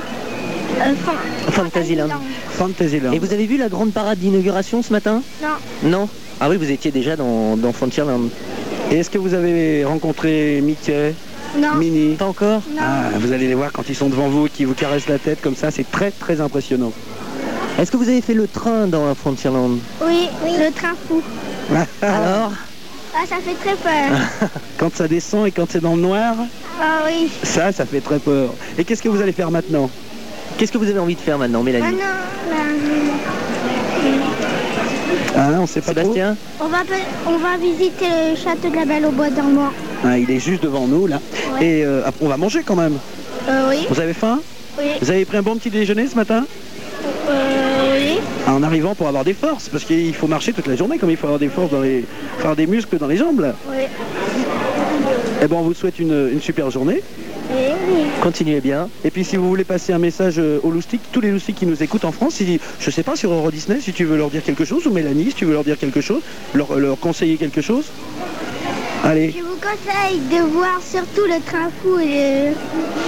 euh, 0.79 0.93
Fan- 1.05 1.51
Fantasyland. 1.51 2.07
Fantasyland. 2.51 3.11
Et 3.11 3.19
vous 3.19 3.33
avez 3.33 3.45
vu 3.45 3.57
la 3.57 3.67
grande 3.69 3.91
parade 3.91 4.19
d'inauguration 4.19 4.81
ce 4.81 4.91
matin? 4.93 5.21
Non, 5.43 5.89
Non? 5.89 6.09
Ah 6.39 6.49
oui, 6.49 6.55
vous 6.57 6.71
étiez 6.71 6.91
déjà 6.91 7.15
dans, 7.17 7.57
dans 7.57 7.73
Frontierland. 7.73 8.29
Et 8.89 8.95
est-ce 8.99 9.09
que 9.09 9.17
vous 9.17 9.33
avez 9.33 9.83
rencontré 9.85 10.59
Mickey, 10.63 11.13
non, 11.57 11.75
Minnie? 11.75 12.15
Pas 12.15 12.25
encore? 12.25 12.61
Non. 12.73 12.81
Ah, 12.81 13.09
vous 13.19 13.31
allez 13.33 13.47
les 13.47 13.53
voir 13.53 13.71
quand 13.73 13.87
ils 13.89 13.95
sont 13.95 14.09
devant 14.09 14.27
vous, 14.29 14.47
qui 14.47 14.63
vous 14.65 14.73
caressent 14.73 15.07
la 15.09 15.19
tête 15.19 15.41
comme 15.41 15.55
ça, 15.55 15.71
c'est 15.71 15.89
très 15.89 16.11
très 16.11 16.39
impressionnant. 16.41 16.91
Est-ce 17.81 17.89
que 17.89 17.97
vous 17.97 18.07
avez 18.07 18.21
fait 18.21 18.35
le 18.35 18.47
train 18.47 18.85
dans 18.85 19.15
Frontierland 19.15 19.79
Oui, 20.05 20.29
le 20.45 20.71
train 20.71 20.93
fou. 21.07 21.19
Alors 22.03 22.51
Ah, 23.15 23.23
ça 23.27 23.37
fait 23.37 23.55
très 23.55 23.75
peur. 23.75 24.49
Quand 24.77 24.95
ça 24.95 25.07
descend 25.07 25.47
et 25.47 25.51
quand 25.51 25.65
c'est 25.67 25.81
dans 25.81 25.95
le 25.95 26.01
noir, 26.01 26.35
Ah 26.79 26.99
oui. 27.07 27.31
ça, 27.41 27.71
ça 27.71 27.87
fait 27.87 28.01
très 28.01 28.19
peur. 28.19 28.49
Et 28.77 28.83
qu'est-ce 28.83 29.01
que 29.01 29.09
vous 29.09 29.19
allez 29.19 29.31
faire 29.31 29.49
maintenant 29.49 29.89
Qu'est-ce 30.57 30.71
que 30.71 30.77
vous 30.77 30.87
avez 30.87 30.99
envie 30.99 31.15
de 31.15 31.21
faire 31.21 31.39
maintenant, 31.39 31.63
Mélanie 31.63 31.87
Maintenant, 31.87 32.05
Ah, 35.35 35.49
on 35.59 35.65
sait 35.65 35.81
pas 35.81 35.93
trop. 35.95 36.03
Sébastien 36.13 36.37
on 36.59 36.67
va, 36.67 36.83
on 37.25 37.37
va 37.37 37.57
visiter 37.57 38.05
le 38.29 38.35
château 38.35 38.69
de 38.69 38.75
la 38.75 38.85
Belle 38.85 39.07
au 39.07 39.11
Bois 39.11 39.31
dormant. 39.31 39.71
Ah, 40.05 40.19
il 40.19 40.29
est 40.29 40.39
juste 40.39 40.61
devant 40.61 40.85
nous 40.85 41.07
là. 41.07 41.19
Ouais. 41.53 41.65
Et 41.65 41.83
euh, 41.83 42.03
après, 42.05 42.23
on 42.25 42.29
va 42.29 42.37
manger 42.37 42.61
quand 42.63 42.75
même. 42.75 42.97
Euh, 43.49 43.69
oui, 43.71 43.87
Vous 43.89 43.99
avez 43.99 44.13
faim 44.13 44.39
oui, 44.77 44.85
Vous 45.01 45.09
avez 45.09 45.25
pris 45.25 45.37
un 45.37 45.41
bon 45.41 45.55
petit 45.55 45.71
déjeuner 45.71 46.07
ce 46.07 46.15
matin 46.15 46.45
euh, 47.29 47.57
oui. 47.57 47.60
En 48.47 48.63
arrivant 48.63 48.95
pour 48.95 49.07
avoir 49.07 49.23
des 49.23 49.33
forces, 49.33 49.69
parce 49.69 49.83
qu'il 49.85 50.13
faut 50.13 50.27
marcher 50.27 50.51
toute 50.51 50.67
la 50.67 50.75
journée, 50.75 50.97
comme 50.97 51.09
il 51.11 51.17
faut 51.17 51.27
avoir 51.27 51.39
des 51.39 51.47
forces 51.47 51.71
dans 51.71 51.81
les, 51.81 52.01
faut 52.37 52.41
avoir 52.41 52.55
des 52.55 52.67
muscles 52.67 52.97
dans 52.97 53.07
les 53.07 53.17
jambes. 53.17 53.39
Là. 53.39 53.55
Oui, 53.69 53.83
Eh 55.41 55.47
ben, 55.47 55.55
on 55.57 55.61
vous 55.61 55.73
souhaite 55.73 55.99
une, 55.99 56.29
une 56.33 56.41
super 56.41 56.69
journée. 56.69 57.01
oui. 57.51 57.57
Continuez 58.21 58.59
bien. 58.61 58.89
Et 59.03 59.09
puis 59.11 59.23
si 59.23 59.35
vous 59.37 59.47
voulez 59.47 59.63
passer 59.63 59.93
un 59.93 59.97
message 59.99 60.35
euh, 60.37 60.59
aux 60.63 60.69
loustiques, 60.71 61.01
tous 61.11 61.21
les 61.21 61.31
loustiques 61.31 61.55
qui 61.55 61.65
nous 61.65 61.81
écoutent 61.81 62.05
en 62.05 62.11
France, 62.11 62.35
si, 62.35 62.59
je 62.79 62.91
sais 62.91 63.03
pas 63.03 63.15
sur 63.15 63.31
Euro 63.31 63.49
Disney, 63.51 63.79
si 63.81 63.93
tu 63.93 64.05
veux 64.05 64.17
leur 64.17 64.29
dire 64.29 64.43
quelque 64.43 64.65
chose, 64.65 64.85
ou 64.85 64.91
Mélanie, 64.91 65.25
si 65.29 65.33
tu 65.35 65.45
veux 65.45 65.53
leur 65.53 65.63
dire 65.63 65.77
quelque 65.77 66.01
chose, 66.01 66.21
leur, 66.53 66.75
leur 66.77 66.99
conseiller 66.99 67.37
quelque 67.37 67.61
chose. 67.61 67.85
Allez, 69.03 69.33
Je 69.35 69.43
vous 69.43 69.55
conseille 69.55 70.19
de 70.19 70.47
voir 70.51 70.79
surtout 70.79 71.25
le 71.25 71.41
train 71.43 71.69
fou 71.81 71.97
et, 71.99 72.53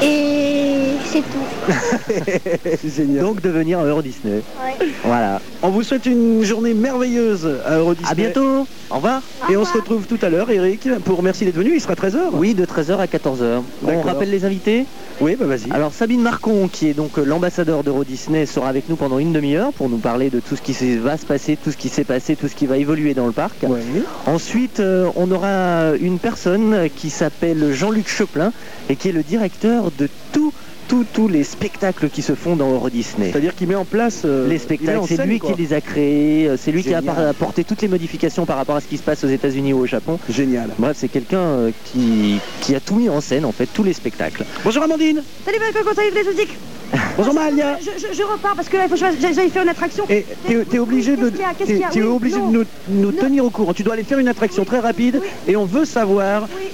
et 0.03 0.93
c'est 1.06 1.21
tout. 1.21 1.69
c'est 2.82 2.95
génial. 2.95 3.23
Donc 3.23 3.41
de 3.41 3.49
venir 3.49 3.79
à 3.79 3.86
Euro 3.86 4.01
Disney. 4.01 4.41
Ouais. 4.63 4.88
Voilà. 5.03 5.39
On 5.62 5.69
vous 5.69 5.84
souhaite 5.84 6.08
une 6.08 6.43
journée 6.43 6.73
merveilleuse 6.73 7.47
à 7.65 7.77
Euro 7.77 7.93
Disney. 7.93 8.12
À 8.12 8.15
bientôt. 8.15 8.67
Au 8.89 8.95
revoir. 8.95 9.21
Et 9.49 9.58
on 9.58 9.65
se 9.65 9.73
retrouve 9.73 10.06
tout 10.08 10.19
à 10.21 10.29
l'heure, 10.29 10.49
Eric, 10.49 10.88
pour 11.06 11.23
merci 11.23 11.45
d'être 11.45 11.56
venu. 11.56 11.71
Il 11.73 11.82
sera 11.82 11.93
13h. 11.93 12.17
Oui, 12.34 12.53
de 12.53 12.65
13h 12.65 12.97
à 12.97 13.06
14h. 13.06 13.62
On 13.84 14.01
rappelle 14.01 14.29
les 14.29 14.45
invités 14.45 14.86
Oui, 15.21 15.36
bah 15.39 15.45
vas-y. 15.45 15.71
Alors 15.71 15.93
Sabine 15.93 16.21
Marcon, 16.21 16.67
qui 16.67 16.89
est 16.89 16.93
donc 16.93 17.17
euh, 17.17 17.23
l'ambassadeur 17.23 17.84
d'Euro 17.84 18.03
Disney, 18.03 18.45
sera 18.45 18.69
avec 18.69 18.89
nous 18.89 18.95
pendant 18.95 19.19
une 19.19 19.34
demi-heure 19.34 19.73
pour 19.73 19.89
nous 19.89 19.97
parler 19.97 20.29
de 20.29 20.39
tout 20.39 20.56
ce 20.56 20.62
qui 20.62 20.73
va 20.97 21.17
se 21.17 21.25
passer, 21.25 21.58
tout 21.62 21.71
ce 21.71 21.77
qui 21.77 21.89
s'est 21.89 22.03
passé, 22.03 22.36
tout 22.36 22.47
ce 22.47 22.56
qui 22.56 22.65
va 22.65 22.77
évoluer 22.77 23.13
dans 23.13 23.25
le 23.25 23.32
parc. 23.32 23.56
Ouais. 23.63 23.79
Ensuite, 24.25 24.79
euh, 24.79 25.10
on 25.15 25.32
aura 25.32 25.83
une 26.00 26.19
personne 26.19 26.89
qui 26.96 27.10
s'appelle 27.10 27.74
Jean-Luc 27.74 28.08
Choplin 28.08 28.52
et 28.89 28.96
qui 28.96 29.10
est 29.10 29.13
le 29.13 29.24
directeur 29.24 29.91
de 29.98 30.10
tous 30.32 30.54
tous 30.88 31.06
tous 31.13 31.28
les 31.28 31.43
spectacles 31.43 32.10
qui 32.10 32.22
se 32.22 32.36
font 32.36 32.56
dans 32.56 32.72
Euro 32.72 32.89
Disney. 32.89 33.32
C'est-à-dire 33.32 33.56
qu'il 33.56 33.67
met 33.67 33.76
en 33.76 33.86
place 33.86 34.24
euh, 34.26 34.48
Les 34.48 34.58
spectacles, 34.60 35.02
c'est 35.08 35.26
lui 35.26 35.39
quoi. 35.39 35.52
qui 35.52 35.62
les 35.62 35.74
a 35.74 35.82
créés, 35.82 36.48
euh, 36.48 36.58
c'est 36.58 36.72
lui 36.72 36.84
qui 36.84 36.93
a 36.93 37.02
apporté 37.30 37.63
toutes 37.63 37.82
les 37.82 37.88
modifications 37.88 38.46
par 38.46 38.58
rapport 38.58 38.76
à 38.76 38.82
ce 38.82 38.88
qui 38.88 38.98
se 38.98 39.04
passe 39.04 39.24
aux 39.24 39.30
États-Unis 39.30 39.74
ou 39.74 39.80
au 39.80 39.86
Japon. 39.86 40.19
Génial. 40.30 40.69
Bref, 40.78 40.98
c'est 41.00 41.08
quelqu'un 41.08 41.39
euh, 41.39 41.72
qui, 41.86 42.39
qui 42.62 42.76
a 42.76 42.80
tout 42.80 42.96
mis 42.96 43.10
en 43.10 43.22
scène, 43.22 43.46
en 43.46 43.52
fait, 43.52 43.67
tous 43.74 43.84
les 43.84 43.93
spectacles. 43.93 44.46
Bonjour 44.63 44.84
Amandine. 44.84 45.24
Salut 45.46 45.58
Coco, 45.74 45.93
salut 45.96 46.12
les 46.13 46.72
Bonjour 47.17 47.34
Mahalia. 47.34 47.77
je, 47.79 47.86
je- 47.99 48.13
je 48.13 48.23
repars 48.23 48.56
parce 48.56 48.69
que 48.69 48.77
là 48.77 48.84
il 48.86 48.89
faut 48.89 48.95
que 49.06 49.34
j'aille 49.34 49.49
faire 49.49 49.63
une 49.63 49.69
attraction. 49.69 50.06
Et 50.10 50.25
t'es 50.47 50.53
es 50.73 50.79
obligé 50.79 51.15
de, 51.15 51.29
t'es- 51.29 52.01
obligé 52.01 52.38
de 52.38 52.65
nous, 52.89 53.12
tenir 53.12 53.45
au 53.45 53.49
courant. 53.49 53.73
Tu 53.73 53.84
dois 53.84 53.93
aller 53.93 54.03
faire 54.03 54.19
une 54.19 54.27
attraction 54.27 54.65
très 54.65 54.79
rapide 54.79 55.21
et 55.47 55.56
on 55.56 55.65
veut 55.65 55.86
savoir 55.86 56.47
Oui. 56.58 56.69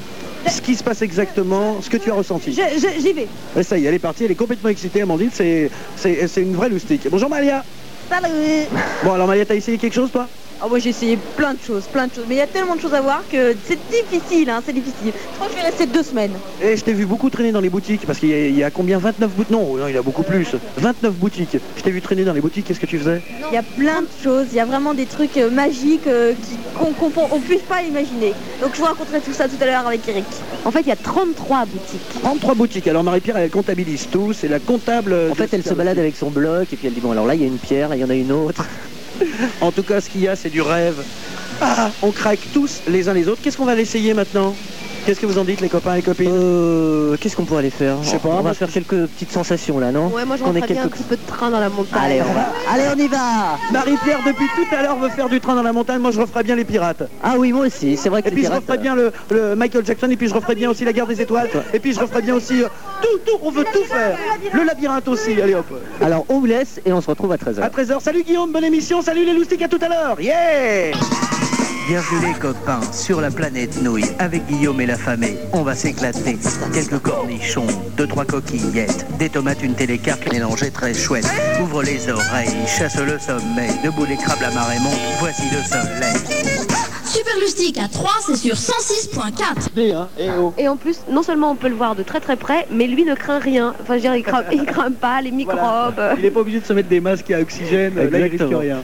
ce 0.51 0.61
qui 0.61 0.75
se 0.75 0.83
passe 0.83 1.01
exactement, 1.01 1.81
ce 1.81 1.89
que 1.89 1.97
tu 1.97 2.11
as 2.11 2.15
ressenti. 2.15 2.51
J'y 2.53 3.13
vais. 3.13 3.27
Et 3.57 3.63
ça 3.63 3.77
y 3.77 3.85
est, 3.85 3.87
elle 3.87 3.93
est 3.95 3.99
partie, 3.99 4.25
elle 4.25 4.31
est 4.31 4.35
complètement 4.35 4.69
excitée, 4.69 5.01
Amandine, 5.01 5.29
c'est 5.33 5.69
une 6.37 6.55
vraie 6.55 6.69
loustique. 6.69 7.07
Bonjour 7.09 7.29
Malia. 7.29 7.63
Salut 8.09 8.65
Bon 9.03 9.13
alors 9.13 9.27
Malia, 9.27 9.45
t'as 9.45 9.55
essayé 9.55 9.77
quelque 9.77 9.93
chose 9.93 10.11
toi? 10.11 10.27
Ah 10.61 10.67
moi 10.67 10.77
j'ai 10.79 10.89
essayé 10.89 11.17
plein 11.37 11.53
de 11.53 11.59
choses, 11.65 11.85
plein 11.87 12.07
de 12.07 12.13
choses, 12.13 12.25
mais 12.27 12.35
il 12.35 12.39
y 12.39 12.41
a 12.41 12.47
tellement 12.47 12.75
de 12.75 12.81
choses 12.81 12.93
à 12.93 12.99
voir 12.99 13.21
que 13.31 13.55
c'est 13.63 13.79
difficile, 13.89 14.49
hein, 14.49 14.61
c'est 14.65 14.73
difficile. 14.73 15.13
Je 15.13 15.35
crois 15.35 15.47
que 15.47 15.53
je 15.53 15.57
vais 15.57 15.65
rester 15.65 15.85
deux 15.85 16.03
semaines. 16.03 16.33
Et 16.61 16.75
je 16.75 16.83
t'ai 16.83 16.91
vu 16.91 17.05
beaucoup 17.05 17.29
traîner 17.29 17.53
dans 17.53 17.61
les 17.61 17.69
boutiques, 17.69 18.05
parce 18.05 18.19
qu'il 18.19 18.27
y, 18.29 18.33
a- 18.33 18.47
il 18.47 18.57
y 18.57 18.63
a 18.63 18.69
combien 18.69 18.97
29 18.97 19.31
boutiques? 19.31 19.51
Non, 19.51 19.77
non, 19.77 19.87
il 19.87 19.93
y 19.95 19.97
a 19.97 20.01
beaucoup 20.01 20.23
plus. 20.23 20.55
29 20.75 21.13
boutiques. 21.15 21.57
Je 21.77 21.81
t'ai 21.81 21.91
vu 21.91 22.01
traîner 22.01 22.25
dans 22.25 22.33
les 22.33 22.41
boutiques, 22.41 22.65
qu'est-ce 22.67 22.79
que 22.81 22.85
tu 22.85 22.99
faisais? 22.99 23.21
Il 23.51 23.53
y 23.53 23.57
a 23.57 23.63
plein 23.63 24.01
de 24.01 24.07
choses, 24.21 24.47
il 24.51 24.57
y 24.57 24.59
a 24.59 24.65
vraiment 24.65 24.93
des 24.93 25.05
trucs 25.05 25.37
euh, 25.37 25.49
magiques 25.49 26.07
euh, 26.07 26.33
qu'on 26.77 26.93
on 27.31 27.39
puisse 27.39 27.61
pas 27.61 27.81
imaginer. 27.83 28.33
Donc 28.61 28.71
je 28.73 28.79
vous 28.79 28.85
raconterai 28.85 29.21
tout 29.21 29.31
ça 29.33 29.47
tout 29.47 29.55
à 29.61 29.65
l'heure 29.65 29.87
avec 29.87 30.05
Eric. 30.09 30.25
En 30.65 30.71
fait, 30.71 30.81
il 30.81 30.87
y 30.87 30.91
a 30.91 30.97
33 30.97 31.65
boutiques. 31.67 32.21
33 32.21 32.53
boutiques. 32.55 32.87
Alors 32.89 33.05
Marie-Pierre, 33.05 33.37
elle 33.37 33.49
comptabilise 33.49 34.07
tout, 34.11 34.33
c'est 34.33 34.49
la 34.49 34.59
comptable. 34.59 35.13
En 35.13 35.29
de 35.31 35.35
fait, 35.35 35.53
elle 35.53 35.63
se 35.63 35.73
balade 35.73 35.97
avec 35.99 36.17
son 36.17 36.29
bloc 36.31 36.73
et 36.73 36.75
puis 36.75 36.87
elle 36.87 36.93
dit 36.93 36.99
bon 36.99 37.11
alors 37.11 37.25
là 37.25 37.35
il 37.35 37.41
y 37.41 37.45
a 37.45 37.47
une 37.47 37.57
pierre, 37.59 37.93
il 37.95 38.01
y 38.01 38.03
en 38.03 38.09
a 38.09 38.13
une 38.15 38.33
autre. 38.33 38.65
En 39.61 39.71
tout 39.71 39.83
cas, 39.83 40.01
ce 40.01 40.09
qu'il 40.09 40.21
y 40.21 40.27
a, 40.27 40.35
c'est 40.35 40.49
du 40.49 40.61
rêve. 40.61 41.03
Ah, 41.61 41.91
on 42.01 42.11
craque 42.11 42.39
tous 42.53 42.81
les 42.87 43.09
uns 43.09 43.13
les 43.13 43.27
autres. 43.27 43.41
Qu'est-ce 43.41 43.57
qu'on 43.57 43.65
va 43.65 43.75
l'essayer 43.75 44.13
maintenant? 44.13 44.55
Qu'est-ce 45.05 45.19
que 45.21 45.25
vous 45.25 45.37
en 45.39 45.43
dites, 45.43 45.59
les 45.61 45.69
copains 45.69 45.95
et 45.95 46.01
copines 46.03 46.29
Euh, 46.31 47.15
qu'est-ce 47.19 47.35
qu'on 47.35 47.45
pourrait 47.45 47.59
aller 47.59 47.69
faire 47.71 47.95
Je 48.03 48.09
sais 48.09 48.19
pas, 48.19 48.29
On 48.29 48.41
va 48.41 48.53
faire 48.53 48.69
quelques 48.71 49.07
petites 49.07 49.31
sensations 49.31 49.79
là, 49.79 49.91
non 49.91 50.07
Ouais, 50.07 50.23
moi 50.25 50.35
je 50.37 50.43
Qu'on 50.43 50.51
ait 50.55 50.59
rentrerais 50.59 50.73
bien 50.73 50.81
un 50.83 50.87
quelques- 50.87 50.97
petit 50.97 51.03
peu 51.03 51.15
de 51.15 51.21
train 51.27 51.49
dans 51.49 51.59
la 51.59 51.69
montagne. 51.69 51.99
Allez, 52.03 52.21
on 52.21 52.33
va. 52.33 52.45
Allez, 52.71 52.83
on 52.95 52.99
y 53.03 53.07
va 53.07 53.57
Marie-Pierre, 53.71 54.19
depuis 54.25 54.45
tout 54.55 54.75
à 54.75 54.83
l'heure, 54.83 54.97
veut 54.97 55.09
faire 55.09 55.27
du 55.29 55.39
train 55.39 55.55
dans 55.55 55.63
la 55.63 55.73
montagne. 55.73 55.99
Moi, 55.99 56.11
je 56.11 56.21
referais 56.21 56.43
bien 56.43 56.55
les 56.55 56.65
pirates. 56.65 57.03
Ah 57.23 57.35
oui, 57.37 57.51
moi 57.51 57.65
aussi, 57.65 57.97
c'est 57.97 58.09
vrai 58.09 58.21
que 58.21 58.27
Et 58.27 58.31
les 58.31 58.35
puis, 58.37 58.45
je 58.45 58.51
referais 58.51 58.77
bien 58.77 58.93
le, 58.93 59.11
le 59.31 59.55
Michael 59.55 59.85
Jackson. 59.85 60.09
Et 60.11 60.15
puis, 60.17 60.27
je 60.27 60.33
referais 60.35 60.55
bien 60.55 60.69
aussi 60.69 60.85
la 60.85 60.93
guerre 60.93 61.07
des 61.07 61.21
étoiles. 61.21 61.49
Et 61.73 61.79
puis, 61.79 61.93
je 61.93 61.99
referais 61.99 62.21
bien 62.21 62.35
aussi 62.35 62.61
euh, 62.61 62.67
tout, 63.01 63.17
tout. 63.25 63.39
On 63.41 63.49
veut 63.51 63.65
tout 63.73 63.83
faire. 63.85 64.17
Le 64.53 64.63
labyrinthe 64.63 65.07
aussi. 65.07 65.41
Allez 65.41 65.55
hop. 65.55 65.65
euh, 65.71 66.05
Alors 66.05 66.25
on 66.29 66.39
vous 66.39 66.45
laisse 66.45 66.79
et 66.85 66.93
on 66.93 67.01
se 67.01 67.07
retrouve 67.07 67.31
à 67.31 67.37
13h. 67.37 67.61
À 67.61 67.69
13h. 67.69 67.99
Salut 68.01 68.23
Guillaume, 68.23 68.51
bonne 68.51 68.63
émission. 68.65 69.01
Salut 69.01 69.25
les 69.25 69.33
loustiques, 69.33 69.61
à 69.63 69.67
tout 69.67 69.79
à 69.81 69.87
l'heure. 69.87 70.19
Yeah 70.21 70.91
Bienvenue 71.89 72.27
les 72.27 72.39
copains 72.39 72.81
sur 72.93 73.19
la 73.19 73.31
planète 73.31 73.81
Nouille 73.81 74.05
avec 74.19 74.45
Guillaume 74.45 74.79
et 74.79 74.85
la 74.85 74.95
famille. 74.95 75.39
On 75.53 75.63
va 75.63 75.73
s'éclater. 75.73 76.37
Quelques 76.71 76.99
cornichons, 76.99 77.65
deux 77.97 78.05
trois 78.05 78.25
coquillettes, 78.25 79.07
des 79.17 79.27
tomates, 79.27 79.63
une 79.63 79.73
télécarte 79.73 80.31
mélangée 80.31 80.69
très 80.69 80.93
chouette. 80.93 81.27
Ouvre 81.59 81.81
les 81.81 82.07
oreilles, 82.07 82.53
chasse 82.67 82.99
le 82.99 83.17
sommeil. 83.17 83.71
Debout 83.83 84.05
les 84.05 84.17
crabes, 84.17 84.37
la 84.39 84.51
marée 84.51 84.77
monte. 84.83 84.99
Voici 85.19 85.41
le 85.51 85.63
soleil. 85.63 86.67
Super 87.05 87.35
Lustique 87.39 87.79
à 87.79 87.87
3, 87.87 88.11
c'est 88.27 88.35
sur 88.35 88.53
106.4. 88.53 89.73
Des, 89.73 89.91
hein. 89.91 90.09
Et 90.59 90.67
en 90.67 90.77
plus, 90.77 90.99
non 91.09 91.23
seulement 91.23 91.49
on 91.49 91.55
peut 91.55 91.69
le 91.69 91.75
voir 91.75 91.95
de 91.95 92.03
très 92.03 92.19
très 92.19 92.35
près, 92.35 92.67
mais 92.69 92.85
lui 92.85 93.03
ne 93.03 93.15
craint 93.15 93.39
rien. 93.39 93.73
Enfin, 93.81 93.93
je 93.93 93.93
veux 93.93 93.99
dire, 94.01 94.15
il 94.15 94.21
craint, 94.21 94.43
il 94.51 94.63
craint 94.65 94.91
pas 94.91 95.21
les 95.21 95.31
microbes. 95.41 95.95
Voilà. 95.95 96.13
Il 96.17 96.21
n'est 96.21 96.29
pas 96.29 96.41
obligé 96.41 96.59
de 96.59 96.65
se 96.65 96.73
mettre 96.73 96.89
des 96.89 96.99
masques 96.99 97.31
à 97.31 97.39
oxygène. 97.39 97.95
Là, 97.95 98.19
il 98.19 98.23
risque 98.25 98.43
rien. 98.47 98.83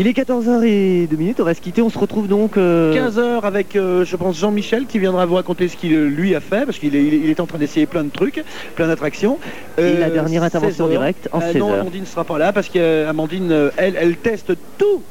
Il 0.00 0.06
est 0.06 0.12
14h02 0.16 1.16
minutes, 1.16 1.40
on 1.40 1.44
va 1.44 1.54
se 1.54 1.60
quitter, 1.60 1.82
on 1.82 1.90
se 1.90 1.98
retrouve 1.98 2.28
donc... 2.28 2.56
euh, 2.56 2.94
15h 2.94 3.40
avec, 3.42 3.74
euh, 3.74 4.04
je 4.04 4.14
pense, 4.14 4.38
Jean-Michel 4.38 4.86
qui 4.86 5.00
viendra 5.00 5.26
vous 5.26 5.34
raconter 5.34 5.66
ce 5.66 5.76
qu'il 5.76 5.92
euh, 5.92 6.06
lui 6.08 6.36
a 6.36 6.40
fait, 6.40 6.64
parce 6.66 6.78
qu'il 6.78 6.94
est, 6.94 7.02
il 7.04 7.34
en 7.40 7.46
train 7.46 7.58
d'essayer 7.58 7.86
plein 7.86 8.04
de 8.04 8.10
trucs, 8.10 8.44
plein 8.76 8.86
d'attractions. 8.86 9.38
Et 9.76 9.94
la 9.94 10.08
dernière 10.08 10.44
intervention 10.44 10.86
16 10.86 10.92
heures. 10.94 11.00
directe 11.00 11.28
en 11.32 11.40
Euh, 11.40 11.52
16 11.52 11.56
Non. 11.56 11.72
Amandine 11.72 12.02
ne 12.02 12.06
sera 12.06 12.22
pas 12.22 12.38
là, 12.38 12.52
parce 12.52 12.68
qu'Amandine, 12.68 13.70
elle, 13.76 13.96
elle 14.00 14.16
teste 14.16 14.52
tout. 14.78 15.02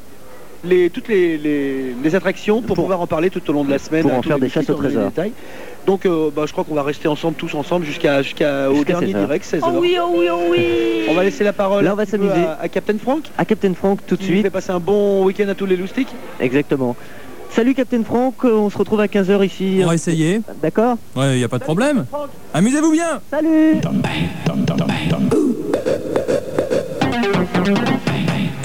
Les, 0.64 0.90
toutes 0.90 1.08
les, 1.10 1.38
les- 1.38 1.94
les 2.04 2.16
attractions 2.16 2.62
pour, 2.62 2.76
Pour- 2.76 2.86
pouvoir 2.86 3.00
en 3.02 3.08
parler 3.08 3.30
tout 3.30 3.48
au 3.50 3.54
long 3.54 3.64
de 3.64 3.70
la 3.70 3.78
semaine. 3.80 4.02
pour 4.04 4.12
à 4.14 4.18
en 4.18 4.22
faire 4.22 4.40
des 4.40 4.50
chasses 4.50 4.70
au 4.70 4.74
trésor. 4.74 5.12
Donc 5.88 6.06
euh, 6.06 6.30
bah, 6.36 6.44
je 6.46 6.52
crois 6.52 6.66
qu'on 6.66 6.76
va 6.76 6.84
rester 6.84 7.08
ensemble, 7.08 7.36
tous 7.38 7.54
ensemble, 7.56 7.86
jusqu'à 7.86 8.22
jusqu'à 8.22 8.70
au 8.70 8.76
Jusqu'à 8.76 8.94
dernier 9.00 9.08
16 9.08 9.16
heures. 9.16 9.26
direct, 9.28 9.46
16h. 9.46 9.60
Oh 9.66 9.78
oui, 9.80 9.96
oh 10.02 10.14
oui, 10.18 10.28
oh 10.32 10.40
oui 10.52 10.66
On 11.10 11.14
va 11.14 11.24
laisser 11.24 11.46
la 11.46 11.54
parole 11.54 11.86
Là, 11.86 11.94
on 11.94 11.96
va 11.96 12.04
un 12.04 12.06
petit 12.06 12.18
peu 12.18 12.28
s'amuser. 12.28 12.46
à, 12.46 12.60
à 12.62 12.68
Captain 12.68 12.98
Frank, 13.02 13.24
À 13.38 13.46
Captain 13.46 13.74
Frank 13.74 14.00
tout 14.06 14.16
de 14.18 14.22
qui 14.22 14.28
nous 14.28 14.34
fait 14.36 14.42
suite, 14.42 14.52
passer 14.54 14.72
un 14.72 14.80
bon 14.82 15.24
week-end 15.24 15.48
à 15.48 15.56
tous 15.56 15.66
les 15.66 15.78
loustiques. 15.78 16.14
exactement. 16.42 16.96
Salut 17.52 17.74
Captain 17.74 18.04
Frank, 18.04 18.36
euh, 18.44 18.52
on 18.52 18.70
se 18.70 18.78
retrouve 18.78 19.00
à 19.00 19.06
15h 19.08 19.46
ici. 19.46 19.80
On 19.82 19.88
va 19.88 19.96
essayer. 19.96 20.42
D'accord 20.62 20.98
Ouais, 21.16 21.40
y 21.40 21.44
a 21.46 21.48
pas 21.48 21.58
de 21.58 21.64
problème. 21.64 22.06
Amusez-vous 22.54 22.92
bien. 22.92 23.22
Salut 23.32 23.78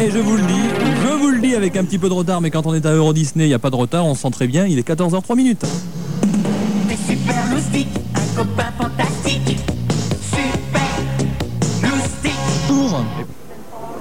Et 0.01 0.11
je 0.11 0.19
vous 0.19 0.37
le 0.37 0.43
dis, 0.43 0.63
je 1.03 1.13
vous 1.17 1.29
le 1.31 1.41
dis 1.41 1.55
avec 1.55 1.77
un 1.77 1.85
petit 1.85 1.99
peu 1.99 2.09
de 2.09 2.15
retard, 2.15 2.41
mais 2.41 2.51
quand 2.51 2.67
on 2.67 2.75
est 2.75 2.85
à 2.85 2.93
Euro 2.93 3.13
Disney, 3.13 3.45
il 3.45 3.49
n'y 3.49 3.55
a 3.55 3.59
pas 3.61 3.71
de 3.71 3.77
retard, 3.77 4.05
on 4.05 4.15
se 4.17 4.23
sent 4.23 4.31
très 4.33 4.47
bien, 4.49 4.67
il 4.67 4.79
est 4.79 4.89
14h03 4.89 5.37
minutes. 5.37 5.65
Super 6.97 7.51
loustiques, 7.51 7.89
un 8.15 8.37
copain 8.37 8.71
fantastique. 8.79 9.12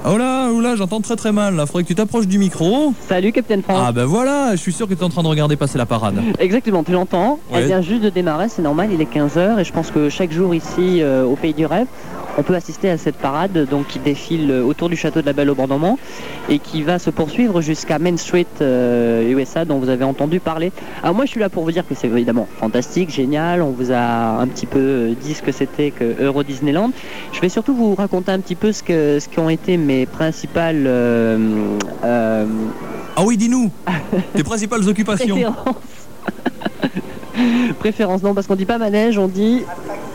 Oh 0.04 0.18
là, 0.18 0.50
oh 0.52 0.60
là, 0.62 0.76
j'entends 0.76 1.00
très 1.00 1.16
très 1.16 1.32
mal, 1.32 1.56
là, 1.56 1.68
faudrait 1.68 1.84
que 1.84 1.88
tu 1.88 1.94
t'approches 1.94 2.26
du 2.26 2.40
micro. 2.40 2.92
Salut 3.08 3.32
Captain 3.32 3.62
France. 3.62 3.78
Ah 3.80 3.92
ben 3.92 4.06
voilà, 4.06 4.54
je 4.54 4.56
suis 4.60 4.74
sûr 4.74 4.88
que 4.88 4.96
tu 4.96 5.02
es 5.02 5.04
en 5.04 5.10
train 5.10 5.22
de 5.22 5.28
regarder 5.28 5.56
passer 5.56 5.78
la 5.78 5.86
parade. 5.86 6.16
Exactement, 6.40 6.84
tu 6.84 6.92
l'entends. 6.92 7.40
Ouais. 7.52 7.60
Elle 7.60 7.66
vient 7.68 7.82
juste 7.82 8.02
de 8.02 8.10
démarrer, 8.10 8.50
c'est 8.50 8.64
normal, 8.64 8.90
il 8.92 9.00
est 9.00 9.14
15h 9.14 9.60
et 9.60 9.64
je 9.64 9.72
pense 9.72 9.92
que 9.92 10.10
chaque 10.10 10.32
jour 10.32 10.56
ici 10.56 11.04
euh, 11.04 11.24
au 11.24 11.36
Pays 11.36 11.54
du 11.54 11.68
Rêve, 11.68 11.86
on 12.40 12.42
peut 12.42 12.56
assister 12.56 12.90
à 12.90 12.98
cette 12.98 13.18
parade 13.18 13.68
donc, 13.70 13.88
qui 13.88 14.00
défile 14.00 14.52
autour 14.52 14.90
du 14.90 14.96
château 14.96 15.22
de 15.22 15.26
la 15.28 15.34
Belle 15.34 15.52
au 15.52 15.56
Bordement 15.56 16.00
et 16.50 16.58
qui 16.58 16.82
va 16.82 16.98
se 16.98 17.12
poursuivre 17.12 17.62
jusqu'à 17.62 18.00
Main 18.00 18.18
Street 18.18 18.48
euh, 18.62 19.30
USA 19.30 19.66
dont 19.66 19.78
vous 19.78 19.90
avez 19.90 20.06
entendu 20.06 20.40
parler. 20.40 20.72
Alors 21.04 21.14
moi 21.14 21.26
je 21.26 21.32
suis 21.32 21.40
là 21.40 21.50
pour 21.50 21.64
vous 21.64 21.72
dire 21.72 21.88
que 21.88 21.94
c'est 21.94 22.08
évidemment 22.08 22.48
fantastique, 22.60 23.12
génial, 23.12 23.62
on 23.62 23.70
vous 23.70 23.92
a 23.92 24.40
un 24.40 24.48
petit 24.48 24.66
peu 24.66 24.80
euh, 24.80 25.14
dit 25.22 25.36
ce 25.36 25.44
que 25.44 25.52
c'était 25.52 25.92
que 25.92 26.24
Euro 26.24 26.42
Disneyland. 26.42 26.92
Je 27.34 27.40
vais 27.42 27.50
surtout 27.50 27.76
vous 27.76 27.94
raconter 27.94 28.32
un 28.32 28.40
petit 28.40 28.56
peu 28.56 28.72
ce 28.72 28.82
que 28.82 29.20
ce 29.20 29.30
qu'ont 29.30 29.50
été 29.50 29.78
mes 29.78 29.91
principales 30.12 30.84
euh, 30.88 31.78
euh, 32.04 32.46
Ah 33.16 33.24
oui, 33.24 33.38
dis-nous, 33.38 33.72
tes 34.36 34.44
principales 34.44 34.88
occupations. 34.88 35.36
préférences. 35.36 35.76
Préférence, 37.80 38.24
non, 38.24 38.34
parce 38.34 38.48
qu'on 38.48 38.56
dit 38.56 38.66
pas 38.66 38.78
manège, 38.78 39.18
on 39.18 39.28
dit 39.28 39.64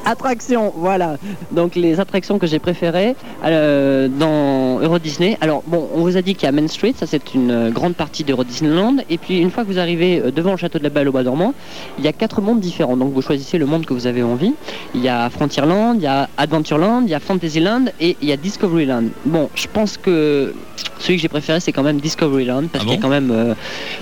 attraction. 0.07 0.73
Voilà. 0.77 1.19
Donc 1.51 1.75
les 1.75 2.01
attractions 2.01 2.39
que 2.39 2.47
j'ai 2.47 2.59
préférées 2.59 3.15
euh, 3.45 4.09
dans 4.09 4.81
Euro 4.81 4.99
Disney. 4.99 5.37
Alors 5.41 5.63
bon, 5.67 5.89
on 5.95 6.01
vous 6.01 6.17
a 6.17 6.23
dit 6.23 6.35
qu'il 6.35 6.47
y 6.47 6.49
a 6.49 6.53
Main 6.53 6.69
Street, 6.69 6.95
ça 6.97 7.07
c'est 7.07 7.35
une 7.35 7.51
euh, 7.51 7.71
grande 7.71 7.95
partie 7.95 8.25
d'Euro 8.25 8.45
Disneyland. 8.45 8.97
Et 9.11 9.19
puis 9.19 9.39
une 9.39 9.51
fois 9.51 9.65
que 9.65 9.69
vous 9.69 9.79
arrivez 9.79 10.21
euh, 10.21 10.31
devant 10.31 10.53
le 10.53 10.57
château 10.57 10.79
de 10.79 10.85
la 10.85 10.91
Belle 10.91 11.09
au 11.09 11.13
Bois 11.13 11.25
dormant, 11.25 11.55
il 11.99 12.05
y 12.05 12.09
a 12.09 12.13
quatre 12.13 12.41
mondes 12.41 12.61
différents. 12.61 12.97
Donc 12.97 13.13
vous 13.13 13.23
choisissez 13.23 13.59
le 13.59 13.67
monde 13.67 13.85
que 13.85 13.93
vous 13.93 14.07
avez 14.07 14.23
envie. 14.23 14.55
Il 14.95 15.03
y 15.03 15.09
a 15.09 15.29
Frontierland, 15.31 15.97
il 15.97 16.03
y 16.03 16.07
a 16.07 16.29
Adventureland, 16.37 17.03
il 17.03 17.11
y 17.11 17.15
a 17.15 17.21
Fantasyland 17.21 17.87
et 18.01 18.17
il 18.23 18.29
y 18.29 18.33
a 18.33 18.37
Discoveryland. 18.37 19.05
Bon, 19.25 19.51
je 19.55 19.67
pense 19.67 19.97
que 19.97 20.55
celui 20.99 21.17
que 21.17 21.23
j'ai 21.23 21.29
préféré 21.29 21.61
c'est 21.61 21.73
quand 21.73 21.83
même 21.83 22.01
Discoveryland 22.01 22.69
parce 22.69 22.85
Ah 22.85 22.87
qu'il 22.87 22.97
y 22.97 22.99
a 22.99 23.03
quand 23.03 23.09
même 23.09 23.31
euh, 23.31 23.55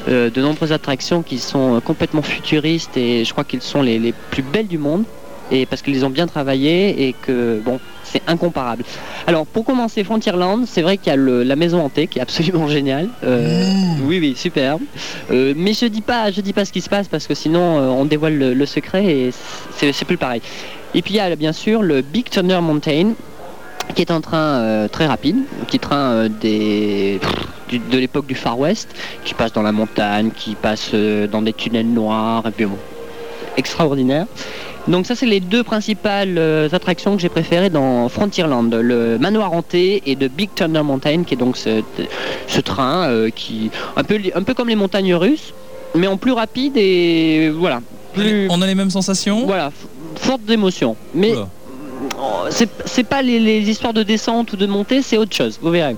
euh, 0.08 0.30
de 0.30 0.40
nombreuses 0.40 0.72
attractions 0.72 1.22
qui 1.22 1.38
sont 1.38 1.80
complètement 1.84 2.22
futuristes 2.22 2.96
et 2.96 3.24
je 3.24 3.32
crois 3.32 3.44
qu'ils 3.44 3.62
sont 3.62 3.82
les, 3.82 3.98
les 3.98 4.12
plus 4.30 4.42
belles 4.42 4.66
du 4.66 4.78
monde 4.78 5.04
et 5.50 5.66
parce 5.66 5.83
qu'ils 5.83 6.04
ont 6.04 6.11
bien 6.11 6.26
travaillées 6.26 7.09
et 7.09 7.12
que 7.12 7.61
bon 7.64 7.78
c'est 8.02 8.22
incomparable. 8.26 8.85
Alors 9.26 9.46
pour 9.46 9.64
commencer 9.64 10.04
Frontierland, 10.04 10.64
c'est 10.66 10.83
vrai 10.83 10.96
qu'il 10.98 11.09
y 11.09 11.12
a 11.12 11.16
le- 11.16 11.42
la 11.42 11.57
maison 11.57 11.80
hantée 11.85 12.07
qui 12.07 12.18
est 12.18 12.22
absolument 12.22 12.68
géniale. 12.68 13.09
Euh, 13.24 13.66
Oui 14.04 14.18
oui 14.20 14.35
superbe. 14.37 14.80
Euh, 15.30 15.52
mais 15.57 15.72
je 15.72 15.87
dis 15.87 16.00
pas 16.02 16.30
je 16.30 16.40
dis 16.40 16.52
pas 16.52 16.64
ce 16.64 16.72
qui 16.72 16.80
se 16.80 16.88
passe 16.88 17.09
parce 17.09 17.26
que 17.26 17.35
sinon 17.35 17.78
euh, 17.78 17.88
on 17.88 18.04
dévoile 18.04 18.37
le, 18.38 18.54
le 18.54 18.66
secret 18.66 19.04
et 19.07 19.30
c'est 19.76 20.04
plus 20.04 20.16
pareil. 20.18 20.42
Et 20.94 21.02
puis 21.02 21.14
il 21.14 21.16
y 21.16 21.20
a 21.20 21.35
bien 21.37 21.52
sûr 21.52 21.83
le 21.83 22.02
Big 22.02 22.28
Thunder 22.30 22.61
Mountain 22.62 23.12
qui 23.94 24.00
est 24.00 24.11
un 24.11 24.22
train 24.22 24.88
très 24.90 25.07
rapide, 25.07 25.37
qui 25.68 25.78
train 25.78 26.28
des, 26.28 27.20
du- 27.68 27.78
de 27.78 27.98
l'époque 27.98 28.26
du 28.26 28.35
Far 28.35 28.59
West, 28.59 28.88
qui 29.24 29.35
passe 29.35 29.52
dans 29.52 29.62
la 29.62 29.72
montagne, 29.72 30.30
qui 30.35 30.54
passe 30.54 30.92
dans 31.30 31.42
des 31.42 31.52
tunnels 31.52 31.92
noirs, 31.92 32.44
et 32.46 32.50
puis 32.50 32.64
bon, 32.64 32.78
extraordinaire. 33.59 34.26
Donc 34.87 35.07
ça 35.07 35.14
c'est 35.14 35.27
les 35.27 35.40
deux 35.40 35.62
principales 35.62 36.37
euh, 36.37 36.68
attractions 36.73 37.16
que 37.16 37.23
j'ai 37.23 37.29
préférées 37.31 37.70
dans 37.70 38.09
Frontierland, 38.11 38.73
le 38.75 39.18
manoir 39.18 39.53
hanté 39.53 40.03
et 40.07 40.14
de 40.14 40.29
Big 40.29 40.51
Thunder 40.55 40.83
Mountain, 40.83 41.25
qui 41.25 41.35
est 41.35 41.38
donc 41.38 41.57
ce, 41.57 41.83
ce 42.47 42.61
train 42.61 43.09
euh, 43.09 43.31
qui 43.31 43.70
un 43.97 44.05
peu 44.05 44.18
un 44.35 44.42
peu 44.42 44.53
comme 44.53 44.68
les 44.68 44.77
montagnes 44.77 45.14
russes, 45.14 45.55
mais 45.94 46.07
en 46.07 46.16
plus 46.18 46.33
rapide 46.33 46.77
et 46.77 47.51
voilà. 47.51 47.81
Plus, 48.12 48.47
On 48.51 48.61
a 48.62 48.66
les 48.66 48.75
mêmes 48.75 48.90
sensations? 48.90 49.44
Voilà, 49.47 49.68
f- 49.70 50.18
forte 50.20 50.42
d'émotion. 50.42 50.97
Mais. 51.14 51.33
Oh, 52.18 52.44
c'est 52.51 52.68
c'est 52.85 53.05
pas 53.05 53.23
les, 53.23 53.40
les 53.40 53.68
histoires 53.68 53.94
de 53.94 54.03
descente 54.03 54.53
ou 54.53 54.57
de 54.57 54.66
montée, 54.66 55.01
c'est 55.03 55.16
autre 55.16 55.35
chose, 55.35 55.59
vous 55.62 55.70
verrez. 55.70 55.97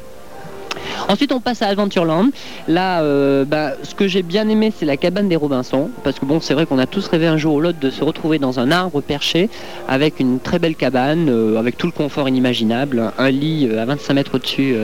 Ensuite, 1.08 1.30
on 1.30 1.40
passe 1.40 1.62
à 1.62 1.68
Adventureland. 1.68 2.30
Là, 2.66 3.02
euh, 3.02 3.44
bah, 3.44 3.72
ce 3.84 3.94
que 3.94 4.08
j'ai 4.08 4.22
bien 4.22 4.48
aimé, 4.48 4.72
c'est 4.76 4.86
la 4.86 4.96
cabane 4.96 5.28
des 5.28 5.36
Robinson. 5.36 5.90
Parce 6.02 6.18
que 6.18 6.24
bon, 6.24 6.40
c'est 6.40 6.54
vrai 6.54 6.66
qu'on 6.66 6.80
a 6.80 6.86
tous 6.86 7.06
rêvé 7.06 7.28
un 7.28 7.36
jour 7.36 7.54
ou 7.54 7.60
l'autre 7.60 7.78
de 7.78 7.90
se 7.90 8.02
retrouver 8.02 8.40
dans 8.40 8.58
un 8.58 8.72
arbre 8.72 9.00
perché 9.00 9.48
avec 9.86 10.18
une 10.18 10.40
très 10.40 10.58
belle 10.58 10.74
cabane, 10.74 11.28
euh, 11.28 11.58
avec 11.58 11.76
tout 11.76 11.86
le 11.86 11.92
confort 11.92 12.28
inimaginable, 12.28 13.12
un 13.18 13.30
lit 13.30 13.68
euh, 13.70 13.80
à 13.80 13.84
25 13.84 14.14
mètres 14.14 14.34
au-dessus 14.34 14.74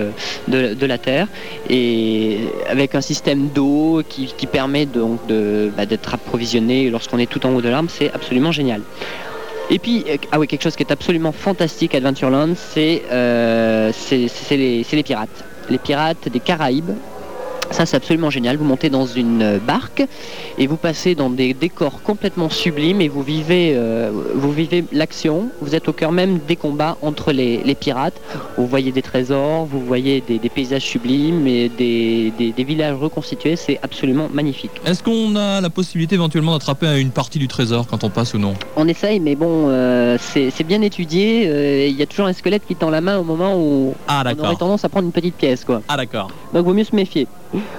de, 0.49 0.87
la 0.87 0.99
terre 0.99 1.29
et 1.71 2.41
avec 2.69 2.95
un 2.95 3.01
système 3.01 3.49
d'eau 3.49 4.03
qui, 4.09 4.47
permet 4.47 4.87
donc 4.87 5.21
bah, 5.29 5.87
d'être 5.87 6.15
approvisionné 6.15 6.91
lorsqu'on 6.91 7.19
est 7.19 7.27
tout 7.27 7.45
en 7.47 7.55
haut 7.55 7.63
de 7.63 7.69
l'arbre. 7.69 7.91
C'est 7.91 8.13
absolument 8.13 8.53
génial. 8.53 8.83
Et 9.71 9.79
puis, 9.79 10.05
ah 10.31 10.39
oui, 10.39 10.47
quelque 10.47 10.63
chose 10.63 10.77
qui 10.77 10.83
est 10.83 10.93
absolument 10.93 11.33
fantastique 11.33 11.95
à 11.95 11.99
Adventureland, 11.99 12.55
c'est 12.57 13.03
les 14.51 15.03
pirates. 15.05 15.45
Les 15.73 15.79
pirates 15.79 16.29
des 16.29 16.39
Caraïbes. 16.39 16.95
Ça, 17.73 17.87
c'est 17.87 17.97
absolument 17.97 18.31
génial. 18.31 18.57
Vous 18.57 18.65
montez 18.65 18.91
dans 18.91 19.07
une 19.07 19.43
euh, 19.43 19.59
barque 19.59 20.05
et 20.59 20.67
vous 20.67 20.77
passez 20.77 21.15
dans 21.15 21.31
des 21.31 21.55
décors 21.55 22.03
complètement 22.03 22.49
sublimes 22.51 23.01
et 23.01 23.09
vous 23.09 23.23
vivez, 23.23 23.73
euh, 23.75 24.11
vous 24.35 24.53
vivez 24.53 24.85
l'action. 24.93 25.49
Vous 25.61 25.75
êtes 25.75 25.89
au 25.89 25.93
cœur 25.93 26.13
même 26.13 26.39
des 26.47 26.57
combats 26.57 26.97
entre 27.03 27.33
les, 27.33 27.63
les 27.65 27.75
pirates. 27.75 28.21
Vous 28.59 28.67
voyez 28.67 28.93
des 28.93 29.03
trésors, 29.03 29.65
vous 29.65 29.81
voyez 29.81 30.21
des, 30.21 30.39
des 30.39 30.49
paysages 30.49 30.83
sublimes 30.83 31.47
et 31.47 31.69
des, 31.71 32.33
des- 32.39 32.53
des 32.53 32.65
villages 32.65 32.97
reconstitués. 32.97 33.57
C'est 33.57 33.79
absolument 33.83 34.29
magnifique. 34.33 34.71
Est-ce 34.85 35.03
qu'on 35.03 35.35
a 35.37 35.61
la 35.61 35.71
possibilité 35.71 36.15
éventuellement 36.15 36.53
d'attraper 36.53 37.01
une 37.01 37.11
partie 37.11 37.39
du 37.39 37.49
trésor 37.49 37.87
quand 37.87 38.05
on 38.05 38.11
passe 38.11 38.35
ou 38.35 38.39
non? 38.39 38.55
On 38.77 38.87
essaye, 38.87 39.19
mais 39.19 39.35
bon, 39.35 39.67
euh, 39.69 40.19
c'est 40.21 40.65
bien 40.65 40.83
étudié. 40.83 41.45
euh, 41.47 41.87
Il 41.89 41.97
y 41.97 42.03
a 42.03 42.07
toujours 42.07 42.27
un 42.27 42.33
squelette 42.35 42.63
qui 42.69 42.77
tend 42.77 42.91
la 42.91 43.01
main 43.01 43.19
au 43.19 43.25
moment 43.25 43.57
où 43.57 43.95
Ah 44.09 44.23
on 44.27 44.45
aurait 44.45 44.57
tendance 44.57 44.85
à 44.85 44.89
prendre 44.91 45.07
une 45.07 45.13
petite 45.13 45.37
pièce, 45.37 45.65
quoi. 45.65 45.81
Ah 45.89 45.97
d'accord. 45.97 46.29
Donc 46.53 46.67
vaut 46.67 46.75
mieux 46.75 46.85
se 46.85 46.95
méfier. 46.95 47.27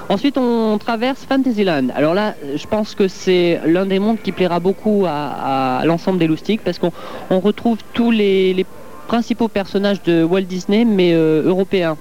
Ensuite, 0.10 0.38
on 0.38 0.78
traverse 0.78 1.26
Fantasyland. 1.26 1.90
Alors 1.96 2.14
là, 2.14 2.36
je 2.56 2.68
pense 2.68 2.94
que 2.96 3.08
c'est 3.08 3.60
l'un 3.66 3.86
des 3.86 4.00
mondes 4.00 4.20
qui 4.22 4.32
plaira 4.32 4.60
beaucoup 4.60 5.06
à, 5.08 5.82
l'ensemble 5.86 6.20
des 6.20 6.28
loustiques 6.28 6.62
parce 6.64 6.78
qu'on 6.80 6.92
on 7.30 7.40
retrouve 7.40 7.78
tous 7.94 8.12
les, 8.12 8.54
les 8.54 8.66
principaux 9.08 9.48
personnages 9.48 10.02
de 10.04 10.24
Walt 10.24 10.42
Disney, 10.42 10.86
mais 10.86 11.14
euh, 11.14 11.44
européens. 11.44 11.98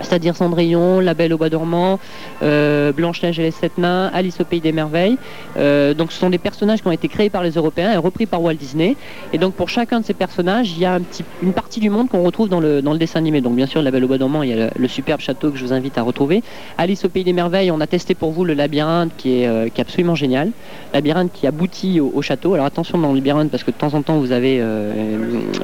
C'est-à-dire 0.00 0.36
Cendrillon, 0.36 1.00
La 1.00 1.14
Belle 1.14 1.32
au 1.32 1.38
Bois 1.38 1.50
dormant, 1.50 1.98
euh, 2.42 2.92
Blanche-Neige 2.92 3.38
et 3.38 3.42
les 3.42 3.50
Sept 3.50 3.78
Nains, 3.78 4.10
Alice 4.12 4.40
au 4.40 4.44
Pays 4.44 4.60
des 4.60 4.72
Merveilles. 4.72 5.16
Euh, 5.56 5.94
donc 5.94 6.12
ce 6.12 6.18
sont 6.18 6.30
des 6.30 6.38
personnages 6.38 6.82
qui 6.82 6.88
ont 6.88 6.92
été 6.92 7.08
créés 7.08 7.30
par 7.30 7.42
les 7.42 7.52
Européens 7.52 7.92
et 7.92 7.96
repris 7.96 8.26
par 8.26 8.42
Walt 8.42 8.54
Disney. 8.54 8.96
Et 9.32 9.38
donc 9.38 9.54
pour 9.54 9.68
chacun 9.68 10.00
de 10.00 10.04
ces 10.04 10.14
personnages, 10.14 10.72
il 10.72 10.80
y 10.80 10.84
a 10.84 10.98
une 11.42 11.52
partie 11.52 11.80
du 11.80 11.90
monde 11.90 12.08
qu'on 12.08 12.22
retrouve 12.22 12.48
dans 12.48 12.60
le, 12.60 12.82
dans 12.82 12.92
le 12.92 12.98
dessin 12.98 13.18
animé. 13.20 13.40
Donc 13.40 13.54
bien 13.54 13.66
sûr, 13.66 13.82
La 13.82 13.90
Belle 13.90 14.04
au 14.04 14.08
Bois 14.08 14.18
dormant, 14.18 14.42
il 14.42 14.50
y 14.50 14.60
a 14.60 14.70
le, 14.74 14.88
superbe 14.88 15.20
château 15.20 15.50
que 15.50 15.58
je 15.58 15.64
vous 15.64 15.72
invite 15.72 15.96
à 15.98 16.02
retrouver. 16.02 16.42
Alice 16.78 17.04
au 17.04 17.08
Pays 17.08 17.24
des 17.24 17.32
Merveilles, 17.32 17.70
on 17.70 17.80
a 17.80 17.86
testé 17.86 18.14
pour 18.14 18.32
vous 18.32 18.44
le 18.44 18.54
labyrinthe 18.54 19.12
qui 19.16 19.40
est, 19.40 19.46
euh, 19.46 19.68
qui 19.68 19.80
est 19.80 19.84
absolument 19.84 20.14
génial. 20.14 20.50
Labyrinthe 20.92 21.32
qui 21.32 21.46
aboutit 21.46 22.00
au, 22.00 22.12
au 22.14 22.22
château. 22.22 22.54
Alors 22.54 22.66
attention 22.66 22.98
dans 22.98 23.08
le 23.10 23.16
labyrinthe 23.16 23.50
parce 23.50 23.64
que 23.64 23.70
de 23.70 23.76
temps 23.76 23.94
en 23.94 24.02
temps 24.02 24.18
vous 24.18 24.32
avez, 24.32 24.62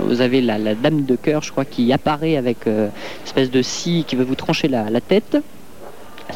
vous 0.07 0.21
avez 0.21 0.41
la, 0.41 0.75
dame 0.75 1.05
de 1.05 1.17
cœur, 1.17 1.43
je 1.43 1.53
crois, 1.53 1.65
qui 1.65 1.93
apparaît 1.93 2.37
avec 2.37 2.67
une 2.67 2.91
espèce 3.25 3.51
de 3.51 3.63
scie 3.63 4.05
qui 4.07 4.17
vous 4.25 4.35
trancher 4.35 4.69
la, 4.69 4.91
la 4.91 5.01
tête. 5.01 5.37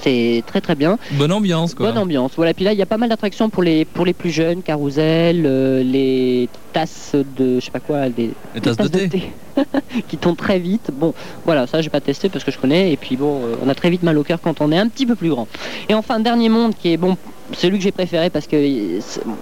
C'est 0.02 0.42
très 0.46 0.60
très 0.60 0.74
bien. 0.74 0.98
Bonne 1.12 1.32
ambiance 1.32 1.74
quoi. 1.74 1.88
Bonne 1.88 1.98
ambiance. 1.98 2.32
Voilà. 2.36 2.54
Puis 2.54 2.64
là, 2.64 2.72
il 2.72 2.78
y 2.78 2.82
a 2.82 2.86
pas 2.86 2.96
mal 2.96 3.08
d'attractions 3.08 3.50
pour 3.50 3.62
les 3.62 3.84
pour 3.84 4.04
les 4.04 4.12
plus 4.12 4.30
jeunes, 4.30 4.62
carousel, 4.62 5.44
euh, 5.46 5.82
les 5.82 6.48
tasses 6.72 7.14
de 7.14 7.60
je 7.60 7.64
sais 7.64 7.70
pas 7.70 7.80
quoi, 7.80 8.08
des 8.08 8.30
Les 8.54 8.60
tasses 8.60 8.76
de 8.76 8.88
thé. 8.88 9.32
qui 10.08 10.16
tombent 10.16 10.36
très 10.36 10.58
vite. 10.58 10.90
Bon, 10.92 11.14
voilà, 11.44 11.66
ça 11.66 11.80
j'ai 11.80 11.90
pas 11.90 12.00
testé 12.00 12.28
parce 12.28 12.44
que 12.44 12.50
je 12.50 12.58
connais. 12.58 12.92
Et 12.92 12.96
puis 12.96 13.16
bon, 13.16 13.40
euh, 13.44 13.54
on 13.64 13.68
a 13.68 13.74
très 13.74 13.90
vite 13.90 14.02
mal 14.02 14.18
au 14.18 14.24
cœur 14.24 14.40
quand 14.40 14.60
on 14.60 14.72
est 14.72 14.78
un 14.78 14.88
petit 14.88 15.06
peu 15.06 15.14
plus 15.14 15.30
grand. 15.30 15.46
Et 15.88 15.94
enfin, 15.94 16.20
dernier 16.20 16.48
monde 16.48 16.74
qui 16.74 16.92
est 16.92 16.96
bon. 16.96 17.16
Celui 17.52 17.76
que 17.76 17.84
j'ai 17.84 17.92
préféré 17.92 18.30
parce 18.30 18.46
que 18.46 18.56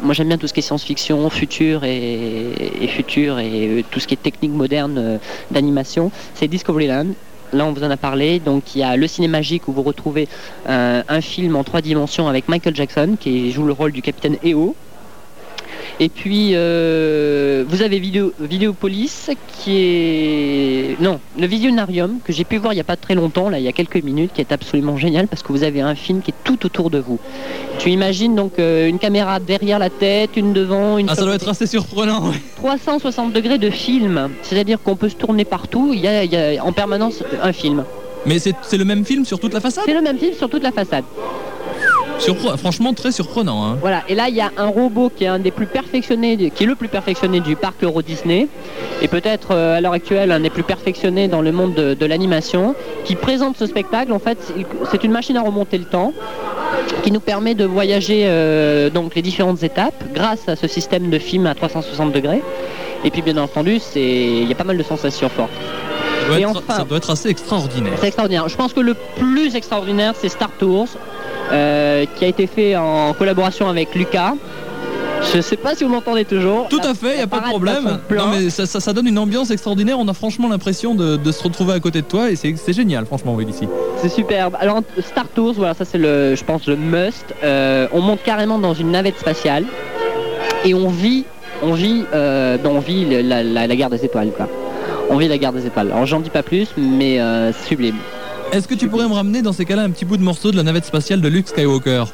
moi 0.02 0.12
j'aime 0.12 0.26
bien 0.26 0.36
tout 0.36 0.48
ce 0.48 0.52
qui 0.52 0.58
est 0.58 0.62
science-fiction, 0.62 1.30
futur 1.30 1.84
et, 1.84 2.50
et 2.80 2.88
futur 2.88 3.38
et 3.38 3.68
euh, 3.68 3.82
tout 3.92 4.00
ce 4.00 4.08
qui 4.08 4.14
est 4.14 4.22
technique 4.22 4.52
moderne 4.52 5.20
d'animation, 5.52 6.10
c'est 6.34 6.48
Discoveryland. 6.48 7.06
Là, 7.52 7.66
on 7.66 7.72
vous 7.72 7.84
en 7.84 7.90
a 7.90 7.96
parlé. 7.96 8.38
Donc, 8.38 8.74
il 8.74 8.78
y 8.78 8.82
a 8.82 8.96
le 8.96 9.06
ciné 9.06 9.28
magique 9.28 9.68
où 9.68 9.72
vous 9.72 9.82
retrouvez 9.82 10.26
euh, 10.68 11.02
un 11.06 11.20
film 11.20 11.54
en 11.56 11.64
trois 11.64 11.82
dimensions 11.82 12.28
avec 12.28 12.48
Michael 12.48 12.74
Jackson 12.74 13.16
qui 13.20 13.50
joue 13.50 13.64
le 13.64 13.72
rôle 13.72 13.92
du 13.92 14.00
capitaine 14.00 14.36
EO. 14.44 14.74
Et 16.00 16.08
puis, 16.08 16.52
euh, 16.54 17.64
vous 17.68 17.82
avez 17.82 17.98
Vidéo, 17.98 18.32
Vidéopolis 18.40 19.30
qui 19.58 19.76
est... 19.76 21.00
Non, 21.00 21.20
le 21.38 21.46
Visionarium 21.46 22.18
que 22.24 22.32
j'ai 22.32 22.44
pu 22.44 22.56
voir 22.56 22.72
il 22.72 22.76
n'y 22.76 22.80
a 22.80 22.84
pas 22.84 22.96
très 22.96 23.14
longtemps, 23.14 23.48
là, 23.48 23.58
il 23.58 23.64
y 23.64 23.68
a 23.68 23.72
quelques 23.72 24.02
minutes, 24.02 24.32
qui 24.34 24.40
est 24.40 24.52
absolument 24.52 24.96
génial 24.96 25.28
parce 25.28 25.42
que 25.42 25.52
vous 25.52 25.62
avez 25.64 25.80
un 25.80 25.94
film 25.94 26.22
qui 26.22 26.30
est 26.30 26.44
tout 26.44 26.64
autour 26.66 26.90
de 26.90 26.98
vous. 26.98 27.18
Tu 27.78 27.90
imagines 27.90 28.34
donc 28.34 28.58
euh, 28.58 28.88
une 28.88 28.98
caméra 28.98 29.40
derrière 29.40 29.78
la 29.78 29.90
tête, 29.90 30.36
une 30.36 30.52
devant, 30.52 30.98
une 30.98 31.08
Ah 31.08 31.14
ça 31.14 31.24
doit 31.24 31.34
être 31.34 31.48
assez 31.48 31.66
surprenant. 31.66 32.28
ouais. 32.28 32.36
360 32.56 33.32
degrés 33.32 33.58
de 33.58 33.70
film. 33.70 34.30
C'est-à-dire 34.42 34.80
qu'on 34.82 34.96
peut 34.96 35.08
se 35.08 35.16
tourner 35.16 35.44
partout. 35.44 35.92
Il 35.94 36.00
y 36.00 36.08
a, 36.08 36.24
il 36.24 36.32
y 36.32 36.36
a 36.36 36.64
en 36.64 36.72
permanence 36.72 37.22
un 37.42 37.52
film. 37.52 37.84
Mais 38.26 38.38
c'est 38.38 38.76
le 38.76 38.84
même 38.84 39.04
film 39.04 39.24
sur 39.24 39.40
toute 39.40 39.52
la 39.52 39.60
façade? 39.60 39.84
C'est 39.86 39.94
le 39.94 40.00
même 40.00 40.18
film 40.18 40.34
sur 40.34 40.48
toute 40.48 40.62
la 40.62 40.70
façade. 40.70 41.04
Surpre- 42.22 42.56
Franchement, 42.56 42.92
très 42.94 43.12
surprenant. 43.12 43.64
hein. 43.66 43.78
Voilà, 43.80 44.02
et 44.08 44.14
là 44.14 44.28
il 44.28 44.34
y 44.34 44.40
a 44.40 44.50
un 44.56 44.66
robot 44.66 45.10
qui 45.14 45.24
est 45.24 45.28
un 45.28 45.38
des 45.38 45.50
plus 45.50 45.66
perfectionnés, 45.66 46.36
du- 46.36 46.50
qui 46.50 46.64
est 46.64 46.66
le 46.66 46.74
plus 46.76 46.88
perfectionné 46.88 47.40
du 47.40 47.56
parc 47.56 47.82
Euro 47.82 48.00
Disney, 48.02 48.48
et 49.00 49.08
peut-être 49.08 49.48
euh, 49.50 49.76
à 49.76 49.80
l'heure 49.80 49.92
actuelle 49.92 50.30
un 50.32 50.40
des 50.40 50.50
plus 50.50 50.62
perfectionnés 50.62 51.28
dans 51.28 51.40
le 51.42 51.52
monde 51.52 51.74
de, 51.74 51.94
de 51.94 52.06
l'animation, 52.06 52.74
qui 53.04 53.16
présente 53.16 53.56
ce 53.56 53.66
spectacle. 53.66 54.12
En 54.12 54.18
fait, 54.18 54.38
c'est 54.90 55.04
une 55.04 55.12
machine 55.12 55.36
à 55.36 55.42
remonter 55.42 55.78
le 55.78 55.84
temps 55.84 56.12
qui 57.02 57.10
nous 57.12 57.20
permet 57.20 57.54
de 57.54 57.64
voyager 57.64 58.22
euh, 58.26 58.88
donc 58.90 59.14
les 59.14 59.22
différentes 59.22 59.62
étapes 59.62 59.94
grâce 60.14 60.48
à 60.48 60.56
ce 60.56 60.66
système 60.68 61.10
de 61.10 61.18
film 61.18 61.46
à 61.46 61.54
360 61.54 62.12
degrés. 62.12 62.42
Et 63.04 63.10
puis 63.10 63.20
bien 63.22 63.36
entendu, 63.36 63.78
c'est 63.80 64.00
il 64.00 64.48
y 64.48 64.52
a 64.52 64.54
pas 64.54 64.64
mal 64.64 64.78
de 64.78 64.82
sensations 64.82 65.28
fortes. 65.28 65.50
Ça 66.22 66.28
doit, 66.28 66.38
être, 66.38 66.48
enfin- 66.50 66.74
ça 66.76 66.84
doit 66.84 66.98
être 66.98 67.10
assez 67.10 67.28
extraordinaire. 67.28 67.94
C'est 68.00 68.06
extraordinaire. 68.06 68.48
Je 68.48 68.56
pense 68.56 68.72
que 68.72 68.80
le 68.80 68.94
plus 69.16 69.56
extraordinaire, 69.56 70.14
c'est 70.16 70.28
Star 70.28 70.50
Tours, 70.56 70.86
euh, 71.52 72.04
qui 72.16 72.24
a 72.24 72.28
été 72.28 72.46
fait 72.46 72.76
en 72.76 73.12
collaboration 73.14 73.68
avec 73.68 73.94
Lucas. 73.94 74.34
Je 75.34 75.40
sais 75.40 75.56
pas 75.56 75.76
si 75.76 75.84
vous 75.84 75.90
m'entendez 75.90 76.24
toujours. 76.24 76.66
Tout 76.68 76.80
à 76.82 76.94
fait, 76.94 77.12
il 77.12 77.16
n'y 77.18 77.22
a 77.22 77.26
pas 77.28 77.38
de 77.38 77.44
problème. 77.44 78.00
Non, 78.10 78.24
mais 78.32 78.50
ça, 78.50 78.66
ça- 78.66 78.80
ça 78.80 78.92
donne 78.92 79.06
une 79.06 79.18
ambiance 79.18 79.52
extraordinaire. 79.52 79.96
On 80.00 80.08
a 80.08 80.14
franchement 80.14 80.48
l'impression 80.48 80.96
de, 80.96 81.16
de 81.16 81.30
se 81.32 81.44
retrouver 81.44 81.74
à 81.74 81.80
côté 81.80 82.02
de 82.02 82.06
toi 82.06 82.28
et 82.30 82.34
c'est 82.36 82.72
génial, 82.72 83.06
franchement, 83.06 83.34
oui, 83.36 83.46
ici. 83.48 83.68
C'est 83.98 84.08
superbe. 84.08 84.56
Alors 84.58 84.80
Star 85.00 85.28
Tours, 85.28 85.52
voilà, 85.52 85.74
ça 85.74 85.84
c'est 85.84 85.98
le, 85.98 86.34
je 86.34 86.42
pense 86.42 86.66
le 86.66 86.74
must. 86.74 87.24
Euh, 87.44 87.86
on 87.92 88.00
monte 88.00 88.22
carrément 88.24 88.58
dans 88.58 88.74
une 88.74 88.90
navette 88.90 89.16
spatiale 89.18 89.64
et 90.64 90.74
on 90.74 90.88
vit, 90.88 91.24
on 91.62 91.72
vit, 91.74 92.02
euh, 92.12 92.58
on 92.64 92.80
vit 92.80 93.04
la, 93.22 93.44
la- 93.44 93.66
la 93.68 93.76
guerre 93.76 93.90
des 93.90 94.04
étoiles, 94.04 94.32
quoi. 94.36 94.48
On 95.08 95.16
vit 95.18 95.28
la 95.28 95.38
guerre 95.38 95.52
des 95.52 95.66
étoiles. 95.66 95.92
Alors 95.92 96.06
j'en 96.06 96.18
dis 96.18 96.30
pas 96.30 96.42
plus, 96.42 96.66
mais 96.76 97.20
euh, 97.20 97.52
c'est 97.52 97.68
sublime. 97.68 97.96
Est-ce 98.52 98.68
que 98.68 98.74
tu 98.74 98.86
pourrais 98.86 99.08
me 99.08 99.14
ramener 99.14 99.40
dans 99.40 99.54
ces 99.54 99.64
cas-là 99.64 99.80
un 99.80 99.88
petit 99.88 100.04
bout 100.04 100.18
de 100.18 100.22
morceau 100.22 100.50
de 100.50 100.56
la 100.56 100.62
navette 100.62 100.84
spatiale 100.84 101.22
de 101.22 101.28
Luke 101.28 101.48
Skywalker? 101.48 102.04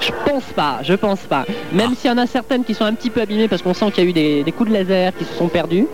Je 0.00 0.10
pense 0.26 0.42
pas, 0.56 0.80
je 0.82 0.94
pense 0.94 1.20
pas. 1.20 1.44
Même 1.72 1.94
s'il 1.94 2.10
y 2.10 2.12
en 2.12 2.18
a 2.18 2.26
certaines 2.26 2.64
qui 2.64 2.74
sont 2.74 2.84
un 2.84 2.94
petit 2.94 3.10
peu 3.10 3.20
abîmées 3.20 3.46
parce 3.46 3.62
qu'on 3.62 3.74
sent 3.74 3.92
qu'il 3.92 4.02
y 4.02 4.06
a 4.08 4.10
eu 4.10 4.12
des, 4.12 4.42
des 4.42 4.50
coups 4.50 4.70
de 4.70 4.74
laser 4.74 5.16
qui 5.16 5.24
se 5.24 5.32
sont 5.34 5.46
perdus, 5.46 5.86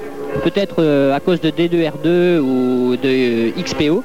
peut-être 0.42 0.76
euh, 0.78 1.14
à 1.14 1.20
cause 1.20 1.42
de 1.42 1.50
D2R2 1.50 2.38
ou 2.38 2.96
de 2.96 3.00
euh, 3.04 3.50
XPO. 3.62 4.02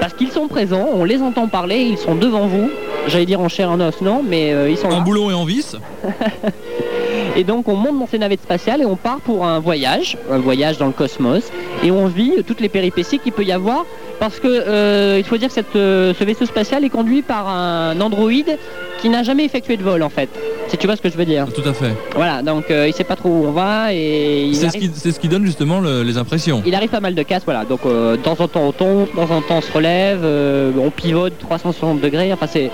Parce 0.00 0.14
qu'ils 0.14 0.32
sont 0.32 0.48
présents, 0.48 0.88
on 0.94 1.04
les 1.04 1.20
entend 1.20 1.46
parler, 1.46 1.80
ils 1.82 1.98
sont 1.98 2.14
devant 2.14 2.46
vous. 2.46 2.70
J'allais 3.06 3.26
dire 3.26 3.40
en 3.40 3.50
chair 3.50 3.70
en 3.70 3.80
os, 3.80 4.00
non, 4.00 4.22
mais 4.26 4.54
euh, 4.54 4.70
ils 4.70 4.78
sont 4.78 4.88
là. 4.88 4.96
En 4.96 5.02
boulot 5.02 5.30
et 5.30 5.34
en 5.34 5.44
vis 5.44 5.76
Et 7.36 7.44
donc 7.44 7.68
on 7.68 7.76
monte 7.76 7.98
dans 7.98 8.06
ces 8.06 8.18
navettes 8.18 8.42
spatiales 8.42 8.82
et 8.82 8.86
on 8.86 8.96
part 8.96 9.20
pour 9.20 9.44
un 9.44 9.58
voyage, 9.58 10.16
un 10.30 10.38
voyage 10.38 10.78
dans 10.78 10.86
le 10.86 10.92
cosmos, 10.92 11.44
et 11.82 11.90
on 11.90 12.06
vit 12.06 12.32
toutes 12.46 12.60
les 12.60 12.68
péripéties 12.68 13.18
qu'il 13.18 13.32
peut 13.32 13.44
y 13.44 13.52
avoir, 13.52 13.84
parce 14.22 14.38
que 14.38 14.46
euh, 14.46 15.16
il 15.18 15.24
faut 15.24 15.36
dire 15.36 15.48
que 15.48 15.54
cette, 15.54 15.74
euh, 15.74 16.14
ce 16.16 16.22
vaisseau 16.22 16.46
spatial 16.46 16.84
est 16.84 16.90
conduit 16.90 17.22
par 17.22 17.48
un 17.48 18.00
androïde 18.00 18.56
qui 19.00 19.08
n'a 19.08 19.24
jamais 19.24 19.44
effectué 19.44 19.76
de 19.76 19.82
vol 19.82 20.00
en 20.00 20.10
fait. 20.10 20.28
Si 20.68 20.76
tu 20.78 20.86
vois 20.86 20.94
ce 20.94 21.02
que 21.02 21.10
je 21.10 21.16
veux 21.16 21.24
dire. 21.24 21.48
Tout 21.52 21.68
à 21.68 21.72
fait. 21.72 21.90
Voilà, 22.14 22.40
donc 22.40 22.70
euh, 22.70 22.86
il 22.86 22.92
sait 22.94 23.02
pas 23.02 23.16
trop 23.16 23.30
où 23.30 23.46
on 23.48 23.50
va 23.50 23.92
et 23.92 24.48
C'est 24.54 24.60
ce, 24.60 24.66
arrive, 24.76 24.92
qui, 24.92 25.00
c'est 25.00 25.10
ce 25.10 25.18
qui 25.18 25.26
donne 25.26 25.44
justement 25.44 25.80
le- 25.80 26.04
les 26.04 26.18
impressions. 26.18 26.62
il 26.64 26.72
arrive 26.76 26.90
pas 26.90 27.00
mal 27.00 27.16
de 27.16 27.22
casse, 27.24 27.42
voilà. 27.44 27.64
Donc 27.64 27.80
euh, 27.84 28.12
de 28.16 28.22
temps 28.22 28.36
en 28.38 28.46
temps 28.46 28.62
on 28.62 28.70
tombe, 28.70 29.06
de 29.10 29.16
temps 29.16 29.34
en 29.34 29.40
temps 29.40 29.56
on 29.56 29.60
se 29.60 29.72
relève, 29.72 30.24
on 30.24 30.90
pivote 30.90 31.32
360 31.40 32.00
degrés, 32.00 32.32
enfin 32.32 32.46
c'est 32.46 32.70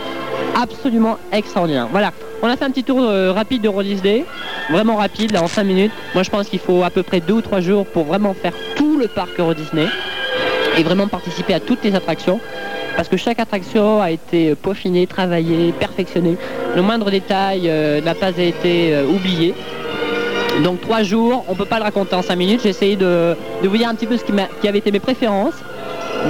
absolument 0.54 1.16
extraordinaire. 1.32 1.88
Voilà, 1.90 2.12
on 2.42 2.48
a 2.48 2.58
fait 2.58 2.66
un 2.66 2.70
petit 2.70 2.84
tour 2.84 3.00
euh, 3.00 3.32
rapide 3.32 3.62
de 3.62 3.82
Disney, 3.82 4.26
vraiment 4.70 4.96
rapide, 4.96 5.32
là 5.32 5.42
en 5.42 5.48
5 5.48 5.64
minutes. 5.64 5.92
Moi 6.12 6.24
je 6.24 6.30
pense 6.30 6.46
qu'il 6.48 6.58
faut 6.58 6.82
à 6.82 6.90
peu 6.90 7.02
près 7.02 7.20
2 7.20 7.32
ou 7.32 7.40
3 7.40 7.60
jours 7.60 7.86
pour 7.86 8.04
vraiment 8.04 8.34
faire 8.34 8.52
tout 8.76 8.98
le 8.98 9.08
parc 9.08 9.30
Euro 9.38 9.54
Disney 9.54 9.86
et 10.78 10.82
vraiment 10.82 11.08
participer 11.08 11.54
à 11.54 11.60
toutes 11.60 11.84
les 11.84 11.94
attractions. 11.94 12.40
Parce 12.96 13.08
que 13.08 13.16
chaque 13.16 13.38
attraction 13.38 14.00
a 14.00 14.10
été 14.10 14.54
peaufinée, 14.54 15.06
travaillée, 15.06 15.72
perfectionnée. 15.72 16.36
Le 16.74 16.82
moindre 16.82 17.10
détail 17.10 17.62
euh, 17.66 18.00
n'a 18.00 18.14
pas 18.14 18.30
été 18.30 18.94
euh, 18.94 19.06
oublié. 19.06 19.54
Donc 20.64 20.80
trois 20.80 21.02
jours, 21.02 21.44
on 21.48 21.54
peut 21.54 21.64
pas 21.64 21.78
le 21.78 21.84
raconter 21.84 22.16
en 22.16 22.22
cinq 22.22 22.36
minutes. 22.36 22.60
J'ai 22.62 22.70
essayé 22.70 22.96
de, 22.96 23.36
vous 23.62 23.76
dire 23.76 23.88
un 23.88 23.94
petit 23.94 24.06
peu 24.06 24.16
ce 24.16 24.24
qui 24.24 24.68
avait 24.68 24.78
été 24.78 24.90
mes 24.90 24.98
préférences. 24.98 25.54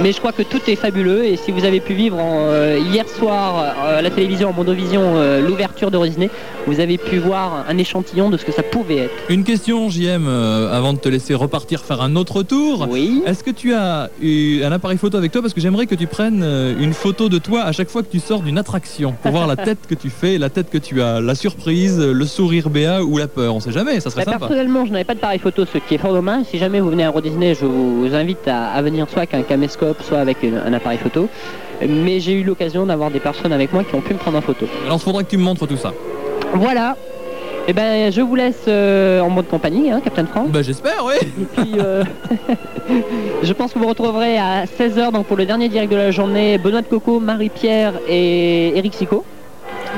Mais 0.01 0.11
je 0.13 0.19
crois 0.19 0.31
que 0.31 0.43
tout 0.43 0.61
est 0.67 0.75
fabuleux 0.75 1.25
et 1.25 1.35
si 1.35 1.51
vous 1.51 1.65
avez 1.65 1.79
pu 1.81 1.93
vivre 1.93 2.17
en, 2.17 2.47
euh, 2.47 2.77
hier 2.79 3.07
soir 3.09 3.73
euh, 3.83 3.99
à 3.99 4.01
la 4.01 4.09
télévision 4.09 4.49
en 4.49 4.53
Mondovision 4.53 5.01
euh, 5.15 5.41
l'ouverture 5.41 5.91
de 5.91 5.97
Disney, 6.05 6.29
vous 6.67 6.79
avez 6.79 6.97
pu 6.97 7.17
voir 7.17 7.65
un 7.67 7.77
échantillon 7.77 8.29
de 8.29 8.37
ce 8.37 8.45
que 8.45 8.51
ça 8.51 8.63
pouvait 8.63 8.97
être. 8.97 9.13
Une 9.29 9.43
question, 9.43 9.89
JM, 9.89 10.27
avant 10.27 10.93
de 10.93 10.99
te 10.99 11.09
laisser 11.09 11.33
repartir 11.33 11.81
faire 11.81 12.01
un 12.01 12.15
autre 12.15 12.43
tour. 12.43 12.87
Oui. 12.89 13.23
Est-ce 13.25 13.43
que 13.43 13.51
tu 13.51 13.73
as 13.73 14.09
eu 14.21 14.63
un 14.63 14.71
appareil 14.71 14.97
photo 14.97 15.17
avec 15.17 15.31
toi? 15.31 15.41
Parce 15.41 15.53
que 15.53 15.59
j'aimerais 15.61 15.85
que 15.87 15.95
tu 15.95 16.07
prennes 16.07 16.43
une 16.79 16.93
photo 16.93 17.27
de 17.27 17.37
toi 17.37 17.63
à 17.63 17.71
chaque 17.71 17.89
fois 17.89 18.03
que 18.03 18.11
tu 18.11 18.19
sors 18.19 18.41
d'une 18.41 18.57
attraction 18.57 19.15
pour 19.21 19.31
voir 19.31 19.47
la 19.47 19.55
tête 19.65 19.79
que 19.89 19.95
tu 19.95 20.09
fais, 20.09 20.37
la 20.37 20.49
tête 20.49 20.69
que 20.69 20.77
tu 20.77 21.01
as, 21.01 21.19
la 21.19 21.35
surprise, 21.35 21.99
le 21.99 22.25
sourire 22.25 22.69
béat 22.69 23.03
ou 23.03 23.17
la 23.17 23.27
peur. 23.27 23.55
On 23.55 23.59
sait 23.59 23.71
jamais, 23.71 23.99
ça 23.99 24.09
serait 24.09 24.23
Bah, 24.25 24.33
sympa. 24.33 24.47
personnellement, 24.47 24.85
je 24.85 24.91
n'avais 24.91 25.03
pas 25.03 25.15
de 25.15 25.19
pareil 25.19 25.39
photo, 25.39 25.65
ce 25.65 25.77
qui 25.79 25.95
est 25.95 25.97
fort 25.97 26.13
dommage. 26.13 26.45
Si 26.51 26.57
jamais 26.57 26.79
vous 26.79 26.89
venez 26.89 27.03
à 27.03 27.07
Euro 27.07 27.21
Disney, 27.21 27.55
je 27.55 27.65
vous 27.65 28.13
invite 28.13 28.47
à, 28.47 28.67
à 28.71 28.81
venir 28.81 29.07
soit 29.09 29.19
avec 29.19 29.33
un 29.33 29.41
caméscope, 29.43 29.78
soit 30.01 30.19
avec 30.19 30.43
une- 30.43 30.57
un 30.65 30.73
appareil 30.73 30.97
photo. 30.99 31.27
Mais 31.87 32.19
j'ai 32.19 32.33
eu 32.33 32.43
l'occasion 32.43 32.85
d'avoir 32.85 33.09
des 33.09 33.19
personnes 33.19 33.53
avec 33.53 33.71
moi 33.73 33.83
qui 33.83 33.95
ont 33.95 34.01
pu 34.01 34.13
me 34.13 34.19
prendre 34.19 34.37
en 34.37 34.41
photo. 34.41 34.65
Alors 34.85 34.97
il 34.97 35.03
faudra 35.03 35.23
que 35.23 35.29
tu 35.29 35.37
me 35.37 35.43
montres 35.43 35.65
tout 35.67 35.77
ça. 35.77 35.93
Voilà. 36.53 36.95
Et 37.67 37.73
ben, 37.73 38.11
je 38.11 38.21
vous 38.21 38.33
laisse 38.35 38.63
euh, 38.67 39.21
en 39.21 39.29
mode 39.29 39.47
compagnie, 39.47 39.91
hein, 39.91 40.01
Captain 40.03 40.25
France. 40.25 40.49
Bah 40.49 40.61
j'espère, 40.63 41.05
oui. 41.05 41.13
Et 41.21 41.45
puis, 41.61 41.71
euh, 41.79 42.03
je 43.43 43.53
pense 43.53 43.73
que 43.73 43.79
vous 43.79 43.87
retrouverez 43.87 44.37
à 44.39 44.65
16h 44.65 45.11
donc 45.11 45.27
pour 45.27 45.37
le 45.37 45.45
dernier 45.45 45.69
direct 45.69 45.91
de 45.91 45.97
la 45.97 46.09
journée 46.11 46.57
Benoît 46.57 46.81
de 46.81 46.87
Coco, 46.87 47.19
Marie-Pierre 47.19 47.93
et 48.07 48.75
Eric 48.77 48.95
Sico. 48.95 49.23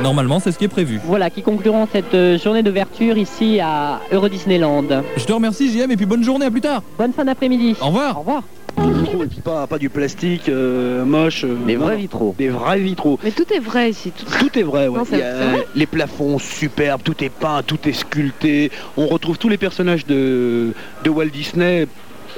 Normalement, 0.03 0.39
c'est 0.39 0.51
ce 0.51 0.57
qui 0.57 0.65
est 0.65 0.69
prévu. 0.69 0.99
Voilà, 1.05 1.29
qui 1.29 1.41
concluront 1.43 1.87
cette 1.91 2.13
euh, 2.13 2.37
journée 2.37 2.63
d'ouverture 2.63 3.17
ici 3.17 3.59
à 3.61 3.99
Euro 4.11 4.27
Disneyland. 4.27 4.83
Je 5.15 5.23
te 5.25 5.31
remercie, 5.33 5.71
JM, 5.71 5.91
et 5.91 5.97
puis 5.97 6.05
bonne 6.05 6.23
journée, 6.23 6.45
à 6.45 6.51
plus 6.51 6.61
tard. 6.61 6.81
Bonne 6.97 7.13
fin 7.13 7.23
d'après-midi. 7.25 7.75
Au 7.81 7.87
revoir. 7.87 8.17
Au 8.17 8.19
revoir. 8.19 8.43
Du 8.85 8.93
vitraux 8.93 9.23
et 9.23 9.27
puis 9.27 9.41
pas, 9.41 9.67
pas 9.67 9.77
du 9.77 9.89
plastique 9.89 10.49
euh, 10.49 11.03
moche. 11.05 11.43
euh, 11.43 11.55
Des 11.65 11.75
vrais 11.75 11.93
non. 11.93 11.97
vitraux. 11.99 12.35
Des 12.37 12.49
vrais 12.49 12.79
vitraux. 12.79 13.19
Mais 13.23 13.31
tout 13.31 13.45
est 13.53 13.59
vrai 13.59 13.89
ici. 13.91 14.11
Tout... 14.11 14.25
Tout 14.39 14.59
est 14.59 14.63
vrai, 14.63 14.87
ouais. 14.87 14.97
Non, 14.97 15.05
c'est- 15.05 15.15
Il 15.17 15.19
y 15.19 15.21
a, 15.23 15.37
c'est 15.37 15.51
vrai 15.51 15.67
les 15.75 15.85
plafonds 15.85 16.39
superbes, 16.39 17.01
tout 17.03 17.23
est 17.23 17.29
peint, 17.29 17.61
tout 17.65 17.77
est 17.87 17.93
sculpté. 17.93 18.71
On 18.97 19.07
retrouve 19.07 19.37
tous 19.37 19.49
les 19.49 19.57
personnages 19.57 20.05
de, 20.05 20.73
de 21.03 21.09
Walt 21.09 21.27
Disney 21.29 21.87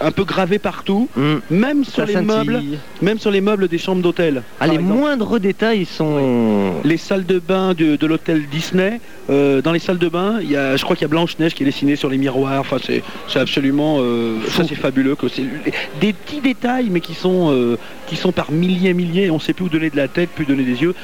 un 0.02 0.12
peu 0.12 0.24
gravés 0.24 0.60
partout, 0.60 1.08
Mm. 1.16 1.36
même 1.50 1.84
sur 1.84 1.94
Ça 1.96 2.06
les 2.06 2.14
scintille. 2.14 2.28
meubles, 2.28 2.62
même 3.02 3.20
sur 3.20 3.32
les 3.32 3.42
meubles 3.42 3.68
des 3.68 3.78
chambres 3.78 4.02
d'hôtel. 4.02 4.44
Ah, 4.60 4.68
les 4.68 4.76
exemple. 4.76 4.94
moindres 4.94 5.40
détails 5.40 5.86
sont. 5.86 6.74
Les 6.84 6.98
salles 6.98 7.26
de 7.26 7.40
bain 7.40 7.74
de, 7.74 7.96
de 7.96 8.06
l'hôtel 8.08 8.44
Disney, 8.52 9.00
euh, 9.30 9.62
dans 9.62 9.72
les 9.72 9.80
salles 9.80 9.98
de 9.98 10.10
bain, 10.10 10.40
il 10.42 10.52
y 10.52 10.58
a, 10.58 10.76
je 10.78 10.84
crois 10.84 10.96
qu'il 10.96 11.04
y 11.04 11.06
a 11.06 11.10
Blanche-Neige 11.10 11.54
qui 11.54 11.64
est 11.64 11.66
dessinée 11.66 11.96
sur 11.96 12.10
les 12.10 12.18
miroirs. 12.18 12.60
Enfin, 12.62 12.78
c'est 12.84 13.04
c'est 13.28 13.40
absolument. 13.40 13.98
euh, 14.00 14.38
ça, 14.50 14.64
c'est 14.68 14.76
fabuleux. 14.76 15.16
que 15.16 15.28
c'est- 15.28 15.44
Des 16.02 16.14
petits 16.14 16.42
détails, 16.42 16.88
mais 16.90 17.00
qui 17.02 17.14
sont, 17.14 17.52
euh, 17.52 17.78
qui 18.08 18.16
sont 18.16 18.32
par 18.32 18.52
milliers 18.52 18.90
et 18.90 18.94
milliers. 18.94 19.30
On 19.30 19.36
ne 19.36 19.40
sait 19.40 19.54
plus 19.54 19.66
où 19.66 19.70
donner 19.70 19.90
de 19.90 19.98
la 19.98 20.08
tête, 20.08 20.30
plus 20.30 20.46
donner 20.46 20.64
des 20.64 20.82
yeux. 20.82 20.96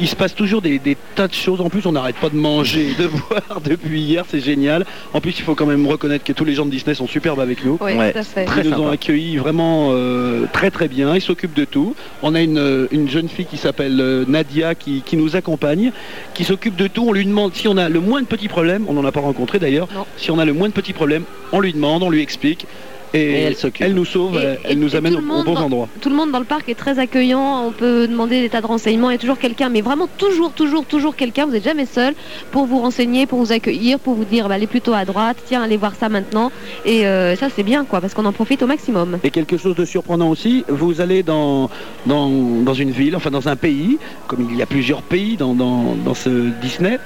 Il 0.00 0.08
se 0.08 0.16
passe 0.16 0.34
toujours 0.34 0.60
des, 0.60 0.78
des 0.78 0.96
tas 1.14 1.28
de 1.28 1.34
choses. 1.34 1.60
En 1.60 1.70
plus, 1.70 1.86
on 1.86 1.92
n'arrête 1.92 2.16
pas 2.16 2.28
de 2.28 2.36
manger 2.36 2.90
et 2.90 3.02
de 3.02 3.06
boire 3.28 3.60
depuis 3.64 4.00
hier. 4.00 4.24
C'est 4.28 4.40
génial. 4.40 4.84
En 5.12 5.20
plus, 5.20 5.38
il 5.38 5.42
faut 5.44 5.54
quand 5.54 5.66
même 5.66 5.86
reconnaître 5.86 6.24
que 6.24 6.32
tous 6.32 6.44
les 6.44 6.54
gens 6.54 6.66
de 6.66 6.70
Disney 6.70 6.94
sont 6.94 7.06
superbes 7.06 7.38
avec 7.40 7.64
nous. 7.64 7.78
Oui, 7.80 7.92
Ouais. 7.94 8.12
tout 8.12 8.18
à 8.18 8.22
fait. 8.24 8.44
Très 8.44 8.62
Ils 8.64 8.70
nous 8.70 8.80
ont 8.80 8.88
accueillis 8.90 9.36
vraiment 9.36 9.90
euh, 9.92 10.46
très 10.52 10.70
très 10.72 10.88
bien, 10.88 11.14
ils 11.14 11.20
s'occupent 11.20 11.54
de 11.54 11.64
tout. 11.64 11.94
On 12.22 12.34
a 12.34 12.40
une, 12.40 12.58
euh, 12.58 12.88
une 12.90 13.08
jeune 13.08 13.28
fille 13.28 13.46
qui 13.46 13.56
s'appelle 13.56 14.00
euh, 14.00 14.24
Nadia 14.26 14.74
qui, 14.74 15.02
qui 15.02 15.16
nous 15.16 15.36
accompagne, 15.36 15.92
qui 16.34 16.42
s'occupe 16.44 16.74
de 16.76 16.88
tout. 16.88 17.04
On 17.08 17.12
lui 17.12 17.24
demande 17.24 17.54
si 17.54 17.68
on 17.68 17.76
a 17.76 17.88
le 17.88 18.00
moins 18.00 18.20
de 18.20 18.26
petits 18.26 18.48
problèmes, 18.48 18.84
on 18.88 18.94
n'en 18.94 19.04
a 19.04 19.12
pas 19.12 19.20
rencontré 19.20 19.58
d'ailleurs, 19.60 19.86
si 20.16 20.30
on 20.32 20.38
a 20.40 20.44
le 20.44 20.52
moins 20.52 20.68
de 20.68 20.72
petits 20.74 20.92
problèmes, 20.92 21.22
on 21.52 21.60
lui 21.60 21.72
demande, 21.72 22.02
on 22.02 22.10
lui 22.10 22.20
explique. 22.20 22.66
Et, 23.14 23.44
Et 23.48 23.56
elle 23.78 23.94
nous 23.94 24.04
sauve, 24.04 24.36
Et- 24.36 24.58
elle, 24.64 24.72
et- 24.72 24.74
nous 24.74 24.94
et 24.94 24.96
amène 24.96 25.14
bons 25.16 25.44
dans- 25.44 25.54
endroits. 25.62 25.88
Tout 26.00 26.08
le 26.10 26.16
monde 26.16 26.32
dans 26.32 26.40
le 26.40 26.44
parc 26.44 26.68
est 26.68 26.74
très 26.74 26.98
accueillant. 26.98 27.64
On 27.66 27.70
peut 27.70 28.08
demander 28.08 28.40
des 28.40 28.48
tas 28.48 28.60
de 28.60 28.66
renseignements. 28.66 29.08
Il 29.10 29.14
y 29.14 29.16
a 29.16 29.20
toujours 29.20 29.38
quelqu'un, 29.38 29.68
mais 29.68 29.82
vraiment 29.82 30.08
toujours, 30.18 30.50
toujours, 30.52 30.84
toujours 30.84 31.14
quelqu'un. 31.14 31.46
Vous 31.46 31.52
n'êtes 31.52 31.62
jamais 31.64 31.86
seul 31.86 32.14
pour 32.50 32.66
vous 32.66 32.80
renseigner, 32.80 33.26
pour 33.26 33.38
vous 33.38 33.52
accueillir, 33.52 34.00
pour 34.00 34.14
vous 34.14 34.24
dire 34.24 34.48
bah, 34.48 34.56
allez 34.56 34.66
plutôt 34.66 34.94
à 34.94 35.04
droite, 35.04 35.36
tiens, 35.46 35.62
allez 35.62 35.76
voir 35.76 35.94
ça 35.94 36.08
maintenant. 36.08 36.50
Et 36.84 37.06
euh, 37.06 37.36
ça, 37.36 37.46
c'est 37.54 37.62
bien, 37.62 37.84
quoi, 37.84 38.00
parce 38.00 38.14
qu'on 38.14 38.24
en 38.26 38.32
profite 38.32 38.62
au 38.62 38.66
maximum. 38.66 39.18
Et 39.22 39.30
quelque 39.30 39.56
chose 39.56 39.76
de 39.76 39.84
surprenant 39.84 40.28
aussi, 40.28 40.64
vous 40.68 41.00
allez 41.00 41.22
dans, 41.22 41.70
dans, 42.06 42.28
dans 42.28 42.74
une 42.74 42.90
ville, 42.90 43.14
enfin 43.14 43.30
dans 43.30 43.48
un 43.48 43.56
pays, 43.56 43.98
comme 44.26 44.48
il 44.50 44.56
y 44.56 44.62
a 44.62 44.66
plusieurs 44.66 45.02
pays 45.02 45.36
dans, 45.36 45.54
dans, 45.54 45.94
dans 46.04 46.14
ce 46.14 46.30
Disney, 46.60 46.98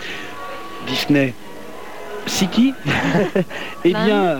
Disney 0.86 1.34
City, 2.26 2.72
eh 3.84 3.90
Land. 3.92 4.04
bien, 4.04 4.38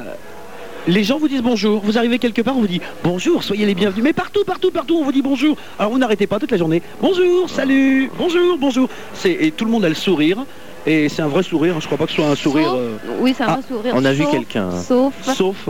les 0.89 1.05
gens 1.05 1.19
vous 1.19 1.29
disent 1.29 1.43
bonjour. 1.43 1.81
Vous 1.85 1.99
arrivez 1.99 2.19
quelque 2.19 2.43
part, 2.43 2.57
on 2.57 2.61
vous 2.61 2.67
dit 2.67 2.81
bonjour, 3.05 3.43
soyez 3.45 3.67
les 3.67 3.75
bienvenus. 3.75 4.03
Mais 4.03 4.13
partout, 4.13 4.43
partout, 4.45 4.71
partout, 4.71 4.97
on 4.99 5.05
vous 5.05 5.13
dit 5.13 5.23
bonjour. 5.23 5.57
Alors 5.79 5.93
vous 5.93 5.99
n'arrêtez 5.99 6.27
pas 6.27 6.39
toute 6.41 6.51
la 6.51 6.57
journée. 6.57 6.83
Bonjour, 7.01 7.49
salut, 7.49 8.11
bonjour, 8.19 8.59
bonjour. 8.59 8.89
C'est- 9.15 9.37
Et 9.41 9.51
tout 9.53 9.65
le 9.65 9.71
monde 9.71 9.85
a 9.85 9.89
le 9.89 9.95
sourire. 9.95 10.39
Et 10.87 11.09
c'est 11.09 11.23
un 11.23 11.29
vrai 11.29 11.43
sourire, 11.43 11.79
je 11.81 11.87
crois 11.87 11.99
pas 11.99 12.05
que 12.07 12.11
ce 12.13 12.17
soit 12.17 12.27
un 12.29 12.35
sourire... 12.35 12.69
Sauf- 12.71 12.79
euh, 12.79 12.97
Oui, 13.21 13.35
c'est 13.37 13.43
un 13.45 13.49
Ah, 13.49 13.53
vrai 13.57 13.63
sourire. 13.69 13.93
on 13.95 14.05
a 14.05 14.13
vu 14.13 14.25
quelqu'un. 14.31 14.71
Sauf 14.81 15.13
Sauf 15.23 15.69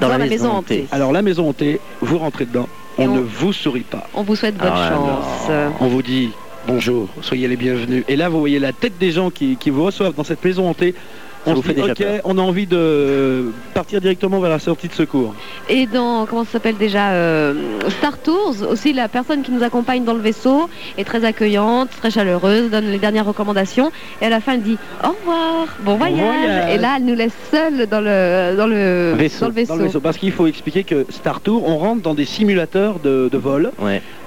Dans, 0.00 0.08
la, 0.08 0.18
maison 0.18 0.50
hantée. 0.50 0.86
Alors 0.90 1.12
la 1.12 1.22
maison 1.22 1.48
hantée, 1.48 1.78
vous 2.00 2.18
rentrez 2.18 2.46
dedans, 2.46 2.68
on 2.98 3.06
ne 3.06 3.20
vous 3.20 3.52
sourit 3.52 3.82
pas. 3.88 4.08
On 4.14 4.22
vous 4.24 4.34
souhaite 4.34 4.56
bonne 4.56 4.72
Ah, 4.72 4.90
chance. 4.92 5.50
On 5.80 5.86
vous 5.86 6.02
dit 6.02 6.30
bonjour, 6.66 7.08
soyez 7.22 7.46
les 7.46 7.54
bienvenus. 7.56 8.02
Et 8.08 8.16
là, 8.16 8.28
vous 8.28 8.40
voyez 8.40 8.58
la 8.58 8.72
tête 8.72 8.98
des 8.98 9.12
gens 9.12 9.30
qui, 9.30 9.56
qui 9.56 9.70
vous 9.70 9.84
reçoivent 9.84 10.14
dans 10.14 10.24
cette 10.24 10.44
maison 10.44 10.68
hantée. 10.68 10.94
On 11.46 11.56
se 11.56 11.62
fait 11.62 11.74
dit, 11.74 11.82
ok, 11.82 11.96
peur. 11.96 12.20
on 12.24 12.38
a 12.38 12.42
envie 12.42 12.66
de 12.66 13.52
partir 13.74 14.00
directement 14.00 14.40
vers 14.40 14.50
la 14.50 14.58
sortie 14.58 14.88
de 14.88 14.92
secours. 14.92 15.34
Et 15.68 15.86
dans, 15.86 16.26
comment 16.26 16.44
ça 16.44 16.52
s'appelle 16.52 16.76
déjà, 16.76 17.10
euh, 17.10 17.54
Star 17.88 18.18
Tours, 18.18 18.56
aussi 18.68 18.92
la 18.92 19.08
personne 19.08 19.42
qui 19.42 19.52
nous 19.52 19.62
accompagne 19.62 20.04
dans 20.04 20.14
le 20.14 20.20
vaisseau 20.20 20.68
est 20.98 21.04
très 21.04 21.24
accueillante, 21.24 21.90
très 21.90 22.10
chaleureuse, 22.10 22.70
donne 22.70 22.90
les 22.90 22.98
dernières 22.98 23.26
recommandations. 23.26 23.90
Et 24.20 24.26
à 24.26 24.28
la 24.28 24.40
fin, 24.40 24.54
elle 24.54 24.62
dit 24.62 24.78
au 25.04 25.08
revoir, 25.08 25.68
bon 25.80 25.96
voyage. 25.96 26.18
voyage. 26.18 26.74
Et 26.74 26.78
là, 26.78 26.94
elle 26.96 27.04
nous 27.04 27.14
laisse 27.14 27.36
seuls 27.50 27.86
dans 27.86 28.00
le, 28.00 28.56
dans 28.56 28.66
le 28.66 29.12
Dans 29.12 29.16
le 29.16 29.22
vaisseau. 29.22 29.40
Dans 29.68 29.76
le 29.76 29.84
vaisseau. 29.84 30.00
Parce 30.00 30.18
qu'il 30.18 30.32
faut 30.32 30.46
expliquer 30.46 30.84
que 30.84 31.06
Star 31.10 31.40
Tour, 31.40 31.66
on 31.66 31.78
rentre 31.78 32.02
dans 32.02 32.14
des 32.14 32.24
simulateurs 32.24 32.98
de, 32.98 33.28
de 33.30 33.38
vol. 33.38 33.70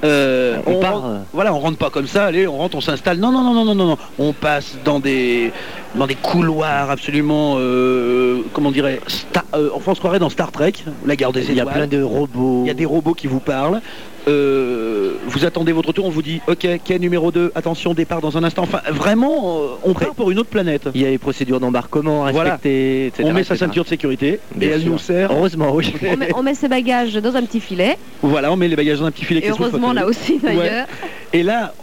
Euh, 0.03 0.57
On 0.65 0.73
on 0.75 0.79
part, 0.79 0.93
rentre- 0.93 1.05
euh. 1.07 1.17
Voilà, 1.33 1.53
on 1.53 1.59
rentre 1.59 1.77
pas 1.77 1.89
comme 1.89 2.07
ça, 2.07 2.25
allez, 2.25 2.47
on 2.47 2.57
rentre, 2.57 2.77
on 2.77 2.81
s'installe. 2.81 3.17
Non, 3.17 3.31
non, 3.31 3.41
non, 3.43 3.53
non, 3.53 3.65
non, 3.65 3.75
non, 3.75 3.85
non. 3.87 3.97
On 4.17 4.33
passe 4.33 4.77
dans 4.85 4.99
des, 4.99 5.51
dans 5.95 6.07
des 6.07 6.15
couloirs 6.15 6.89
absolument, 6.89 7.55
euh, 7.57 8.41
comment 8.53 8.69
on 8.69 8.71
dirait, 8.71 9.01
Star- 9.07 9.43
euh, 9.55 9.69
on 9.85 9.93
se 9.95 9.99
croirait 9.99 10.19
dans 10.19 10.29
Star 10.29 10.51
Trek, 10.51 10.73
la 11.05 11.15
guerre 11.15 11.31
des 11.33 11.45
Il 11.49 11.55
y 11.55 11.59
a 11.59 11.63
étoiles. 11.63 11.75
plein 11.75 11.87
de 11.87 12.01
robots. 12.01 12.61
Il 12.63 12.67
y 12.67 12.71
a 12.71 12.75
des 12.75 12.85
robots 12.85 13.13
qui 13.13 13.27
vous 13.27 13.39
parlent. 13.41 13.81
Euh, 14.29 15.13
vous 15.27 15.45
attendez 15.45 15.71
votre 15.71 15.91
tour, 15.91 16.05
on 16.05 16.09
vous 16.09 16.21
dit 16.21 16.39
ok, 16.47 16.67
quai 16.83 16.99
numéro 16.99 17.31
2, 17.31 17.51
attention, 17.55 17.93
départ 17.93 18.21
dans 18.21 18.37
un 18.37 18.43
instant. 18.43 18.63
Enfin, 18.63 18.81
vraiment, 18.91 19.59
euh, 19.61 19.67
on 19.83 19.93
part 19.93 20.13
pour 20.13 20.29
une 20.31 20.39
autre 20.39 20.49
planète. 20.49 20.87
Il 20.93 21.01
y 21.01 21.05
a 21.05 21.09
les 21.09 21.17
procédures 21.17 21.59
d'embarquement 21.59 22.25
à 22.25 22.31
Voilà. 22.31 22.51
respecter, 22.51 23.07
etc., 23.07 23.23
On 23.29 23.33
met 23.33 23.43
sa 23.43 23.55
ceinture 23.55 23.83
de 23.83 23.89
sécurité 23.89 24.39
et 24.55 24.57
Bien 24.57 24.69
elle 24.73 24.81
sûr. 24.81 24.91
nous 24.91 24.97
sert. 24.99 25.31
Heureusement, 25.31 25.71
oui. 25.73 25.93
On 26.13 26.17
met, 26.17 26.29
on 26.35 26.43
met 26.43 26.53
ses 26.55 26.67
bagages 26.67 27.13
dans 27.15 27.35
un 27.35 27.41
petit 27.43 27.59
filet. 27.59 27.97
Voilà, 28.21 28.51
on 28.51 28.55
met 28.55 28.67
les 28.67 28.75
bagages 28.75 28.99
dans 28.99 29.05
un 29.05 29.11
petit 29.11 29.25
filet. 29.25 29.41
Et 29.45 29.49
heureusement, 29.49 29.93
là 29.93 30.05
aussi, 30.05 30.37
d'ailleurs. 30.39 30.61
Ouais. 30.63 30.85
Et 31.33 31.43
là, 31.43 31.73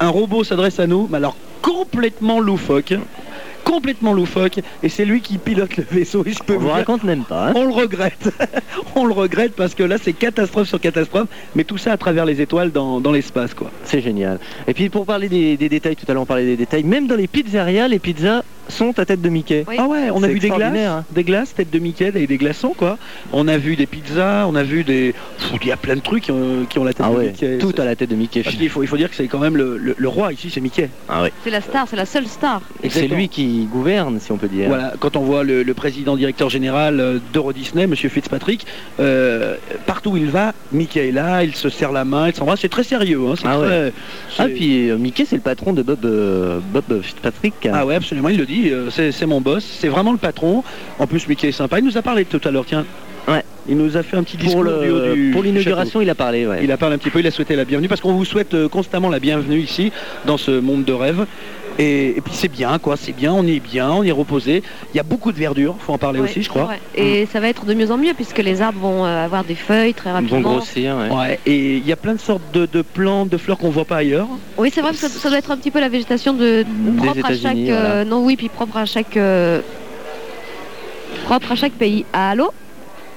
un 0.00 0.08
robot 0.08 0.44
s'adresse 0.44 0.78
à 0.80 0.86
nous, 0.86 1.08
mais 1.10 1.16
alors 1.18 1.36
complètement 1.62 2.40
loufoque. 2.40 2.94
Complètement 3.64 4.12
loufoque. 4.12 4.60
Et 4.82 4.88
c'est 4.88 5.04
lui 5.04 5.20
qui 5.20 5.38
pilote 5.38 5.76
le 5.76 5.84
vaisseau. 5.90 6.22
Et 6.26 6.32
je 6.32 6.38
peux 6.42 6.54
On 6.56 6.60
vous 6.60 6.68
raconte 6.68 7.02
même 7.04 7.24
pas. 7.24 7.48
hein. 7.48 7.52
On 7.56 7.64
le 7.64 7.72
regrette. 7.72 8.30
on 8.94 9.04
le 9.06 9.12
regrette 9.12 9.54
parce 9.56 9.74
que 9.74 9.82
là, 9.82 9.96
c'est 10.00 10.12
catastrophe 10.12 10.68
sur 10.68 10.80
catastrophe. 10.80 11.28
Mais 11.54 11.64
tout 11.64 11.78
ça 11.78 11.92
à 11.92 11.96
travers 11.96 12.24
les 12.24 12.40
étoiles 12.40 12.70
dans, 12.70 13.00
dans 13.00 13.12
l'espace, 13.12 13.54
quoi. 13.54 13.70
C'est 13.84 14.00
génial. 14.00 14.38
Et 14.68 14.74
puis 14.74 14.88
pour 14.88 15.06
parler 15.06 15.28
des, 15.28 15.56
des 15.56 15.68
détails, 15.68 15.96
tout 15.96 16.04
à 16.08 16.12
l'heure 16.12 16.22
on 16.22 16.26
parlait 16.26 16.44
des 16.46 16.56
détails, 16.56 16.84
même 16.84 17.06
dans 17.06 17.16
les 17.16 17.26
pizzerias, 17.26 17.88
les 17.88 17.98
pizzas 17.98 18.42
sont 18.68 18.98
à 18.98 19.04
tête 19.04 19.20
de 19.22 19.28
Mickey. 19.28 19.64
Ah 19.78 19.86
ouais, 19.86 20.10
on 20.12 20.22
a 20.22 20.28
vu 20.28 20.38
des 20.38 20.48
glaces, 20.48 20.76
hein. 20.78 21.04
des 21.10 21.24
glaces, 21.24 21.54
tête 21.54 21.70
de 21.70 21.78
Mickey 21.78 22.12
et 22.14 22.26
des 22.26 22.36
glaçons 22.36 22.74
quoi. 22.76 22.98
On 23.32 23.46
a 23.48 23.56
vu 23.58 23.76
des 23.76 23.86
pizzas, 23.86 24.46
on 24.48 24.54
a 24.54 24.62
vu 24.62 24.84
des, 24.84 25.14
il 25.62 25.66
y 25.68 25.72
a 25.72 25.76
plein 25.76 25.96
de 25.96 26.00
trucs 26.00 26.24
qui 26.24 26.32
ont, 26.32 26.64
qui 26.68 26.78
ont 26.78 26.84
la 26.84 26.92
tête 26.92 27.06
Ah 27.08 27.12
de 27.12 27.16
ouais, 27.16 27.26
Mickey. 27.28 27.58
tout 27.58 27.74
à 27.78 27.84
la 27.84 27.94
tête 27.96 28.10
de 28.10 28.16
Mickey. 28.16 28.42
Parce 28.42 28.56
qu'il 28.56 28.68
faut, 28.70 28.82
il 28.82 28.86
faut 28.88 28.96
dire 28.96 29.10
que 29.10 29.16
c'est 29.16 29.26
quand 29.28 29.38
même 29.38 29.56
le, 29.56 29.76
le- 29.76 29.94
le 29.96 30.08
roi 30.08 30.32
ici, 30.32 30.50
c'est 30.50 30.60
Mickey. 30.60 30.88
Ah 31.08 31.22
ouais. 31.22 31.32
C'est 31.44 31.50
la 31.50 31.60
star, 31.60 31.86
c'est 31.88 31.96
la 31.96 32.06
seule 32.06 32.26
star. 32.26 32.60
Et 32.82 32.90
c'est 32.90 33.06
lui 33.08 33.28
qui 33.28 33.66
gouverne, 33.70 34.18
si 34.20 34.32
on 34.32 34.36
peut 34.36 34.48
dire. 34.48 34.68
Voilà, 34.68 34.94
quand 34.98 35.16
on 35.16 35.20
voit 35.22 35.44
le, 35.44 35.62
le 35.62 35.74
président 35.74 36.16
directeur 36.16 36.48
général 36.50 37.00
euh, 37.00 37.18
d'Euro 37.32 37.52
Disney, 37.52 37.86
Monsieur 37.86 38.08
Fitzpatrick, 38.08 38.66
euh, 39.00 39.56
partout 39.86 40.10
où 40.12 40.16
il 40.16 40.30
va, 40.30 40.52
Mickey 40.72 41.08
est 41.08 41.12
là, 41.12 41.44
il 41.44 41.54
se 41.54 41.68
serre 41.68 41.92
la 41.92 42.04
main, 42.04 42.28
il 42.28 42.34
s'embrasse, 42.34 42.60
c'est 42.60 42.68
très 42.68 42.84
sérieux. 42.84 43.20
Hein, 43.28 43.34
c'est 43.36 43.46
Ah 43.46 43.60
ouais. 43.60 43.92
Ah 44.38 44.46
puis 44.46 44.90
euh, 44.90 44.96
Mickey 44.98 45.24
c'est 45.24 45.36
le 45.36 45.42
patron 45.42 45.72
de 45.72 45.82
Bob, 45.82 46.04
euh, 46.04 46.60
Bob 46.72 47.00
Fitzpatrick. 47.02 47.54
Ah 47.72 47.84
ouais, 47.86 47.94
absolument, 47.94 48.28
il 48.28 48.38
le 48.38 48.46
dit, 48.46 48.53
euh, 48.70 48.90
c'est 48.90 49.26
mon 49.26 49.40
boss, 49.40 49.64
c'est 49.64 49.88
vraiment 49.88 50.12
le 50.12 50.18
patron. 50.18 50.62
En 50.98 51.06
plus, 51.06 51.26
Mickey 51.28 51.48
est 51.48 51.52
sympa, 51.52 51.78
il 51.78 51.84
nous 51.84 51.98
a 51.98 52.02
parlé 52.02 52.24
tout 52.24 52.40
à 52.44 52.50
l'heure, 52.50 52.66
tiens. 52.66 52.84
Ouais. 53.28 53.44
Il 53.68 53.76
nous 53.78 53.96
a 53.96 54.02
fait 54.02 54.16
un 54.16 54.22
petit 54.22 54.36
discours 54.36 54.62
Pour, 54.62 54.64
le, 54.64 55.14
du 55.14 55.30
pour 55.32 55.42
l'inauguration, 55.42 56.00
il 56.02 56.10
a 56.10 56.14
parlé. 56.14 56.46
Ouais. 56.46 56.60
Il 56.62 56.70
a 56.70 56.76
parlé 56.76 56.96
un 56.96 56.98
petit 56.98 57.10
peu, 57.10 57.20
il 57.20 57.26
a 57.26 57.30
souhaité 57.30 57.56
la 57.56 57.64
bienvenue 57.64 57.88
parce 57.88 58.00
qu'on 58.02 58.12
vous 58.12 58.24
souhaite 58.26 58.52
euh, 58.54 58.68
constamment 58.68 59.08
la 59.08 59.20
bienvenue 59.20 59.58
ici 59.58 59.90
dans 60.26 60.36
ce 60.36 60.50
monde 60.60 60.84
de 60.84 60.92
rêve. 60.92 61.26
Et, 61.78 62.10
et 62.16 62.20
puis 62.20 62.34
c'est 62.34 62.48
bien, 62.52 62.78
quoi, 62.78 62.96
c'est 62.96 63.10
bien, 63.16 63.32
on 63.32 63.44
est 63.46 63.58
bien, 63.58 63.90
on 63.90 64.04
est 64.04 64.12
reposé. 64.12 64.62
Il 64.92 64.96
y 64.96 65.00
a 65.00 65.02
beaucoup 65.02 65.32
de 65.32 65.38
verdure, 65.38 65.74
faut 65.80 65.92
en 65.92 65.98
parler 65.98 66.20
Ouais, 66.20 66.28
aussi, 66.28 66.42
je 66.42 66.48
crois. 66.48 66.70
Et 66.94 67.26
ça 67.32 67.40
va 67.40 67.48
être 67.48 67.64
de 67.64 67.74
mieux 67.74 67.90
en 67.90 67.96
mieux 67.96 68.12
puisque 68.14 68.38
les 68.38 68.62
arbres 68.62 68.78
vont 68.80 69.04
euh, 69.04 69.24
avoir 69.24 69.42
des 69.42 69.56
feuilles 69.56 69.92
très 69.94 70.10
Ils 70.10 70.12
vont 70.12 70.18
rapidement. 70.20 70.40
grossir. 70.56 70.94
Ouais. 70.96 71.16
Ouais, 71.16 71.40
et 71.46 71.76
il 71.78 71.86
y 71.86 71.90
a 71.90 71.96
plein 71.96 72.14
de 72.14 72.20
sortes 72.20 72.42
de, 72.52 72.66
de 72.70 72.82
plantes, 72.82 73.28
de 73.30 73.36
fleurs 73.38 73.58
qu'on 73.58 73.70
voit 73.70 73.86
pas 73.86 73.96
ailleurs. 73.96 74.28
Oui, 74.56 74.70
c'est 74.72 74.82
vrai, 74.82 74.90
parce 74.90 75.00
que 75.02 75.08
ça, 75.08 75.18
ça 75.18 75.28
doit 75.30 75.38
être 75.38 75.50
un 75.50 75.56
petit 75.56 75.72
peu 75.72 75.80
la 75.80 75.88
végétation 75.88 76.32
de 76.34 76.64
propre 76.98 77.24
à 77.24 77.34
chaque. 77.34 77.56
Euh, 77.56 77.80
voilà. 77.80 78.04
Non, 78.04 78.24
oui, 78.24 78.36
puis 78.36 78.48
propre 78.50 78.76
à 78.76 78.84
chaque. 78.84 79.16
euh, 79.16 79.60
propre 81.24 81.50
à 81.52 81.54
chaque 81.56 81.72
pays. 81.72 82.04
Allô? 82.12 82.52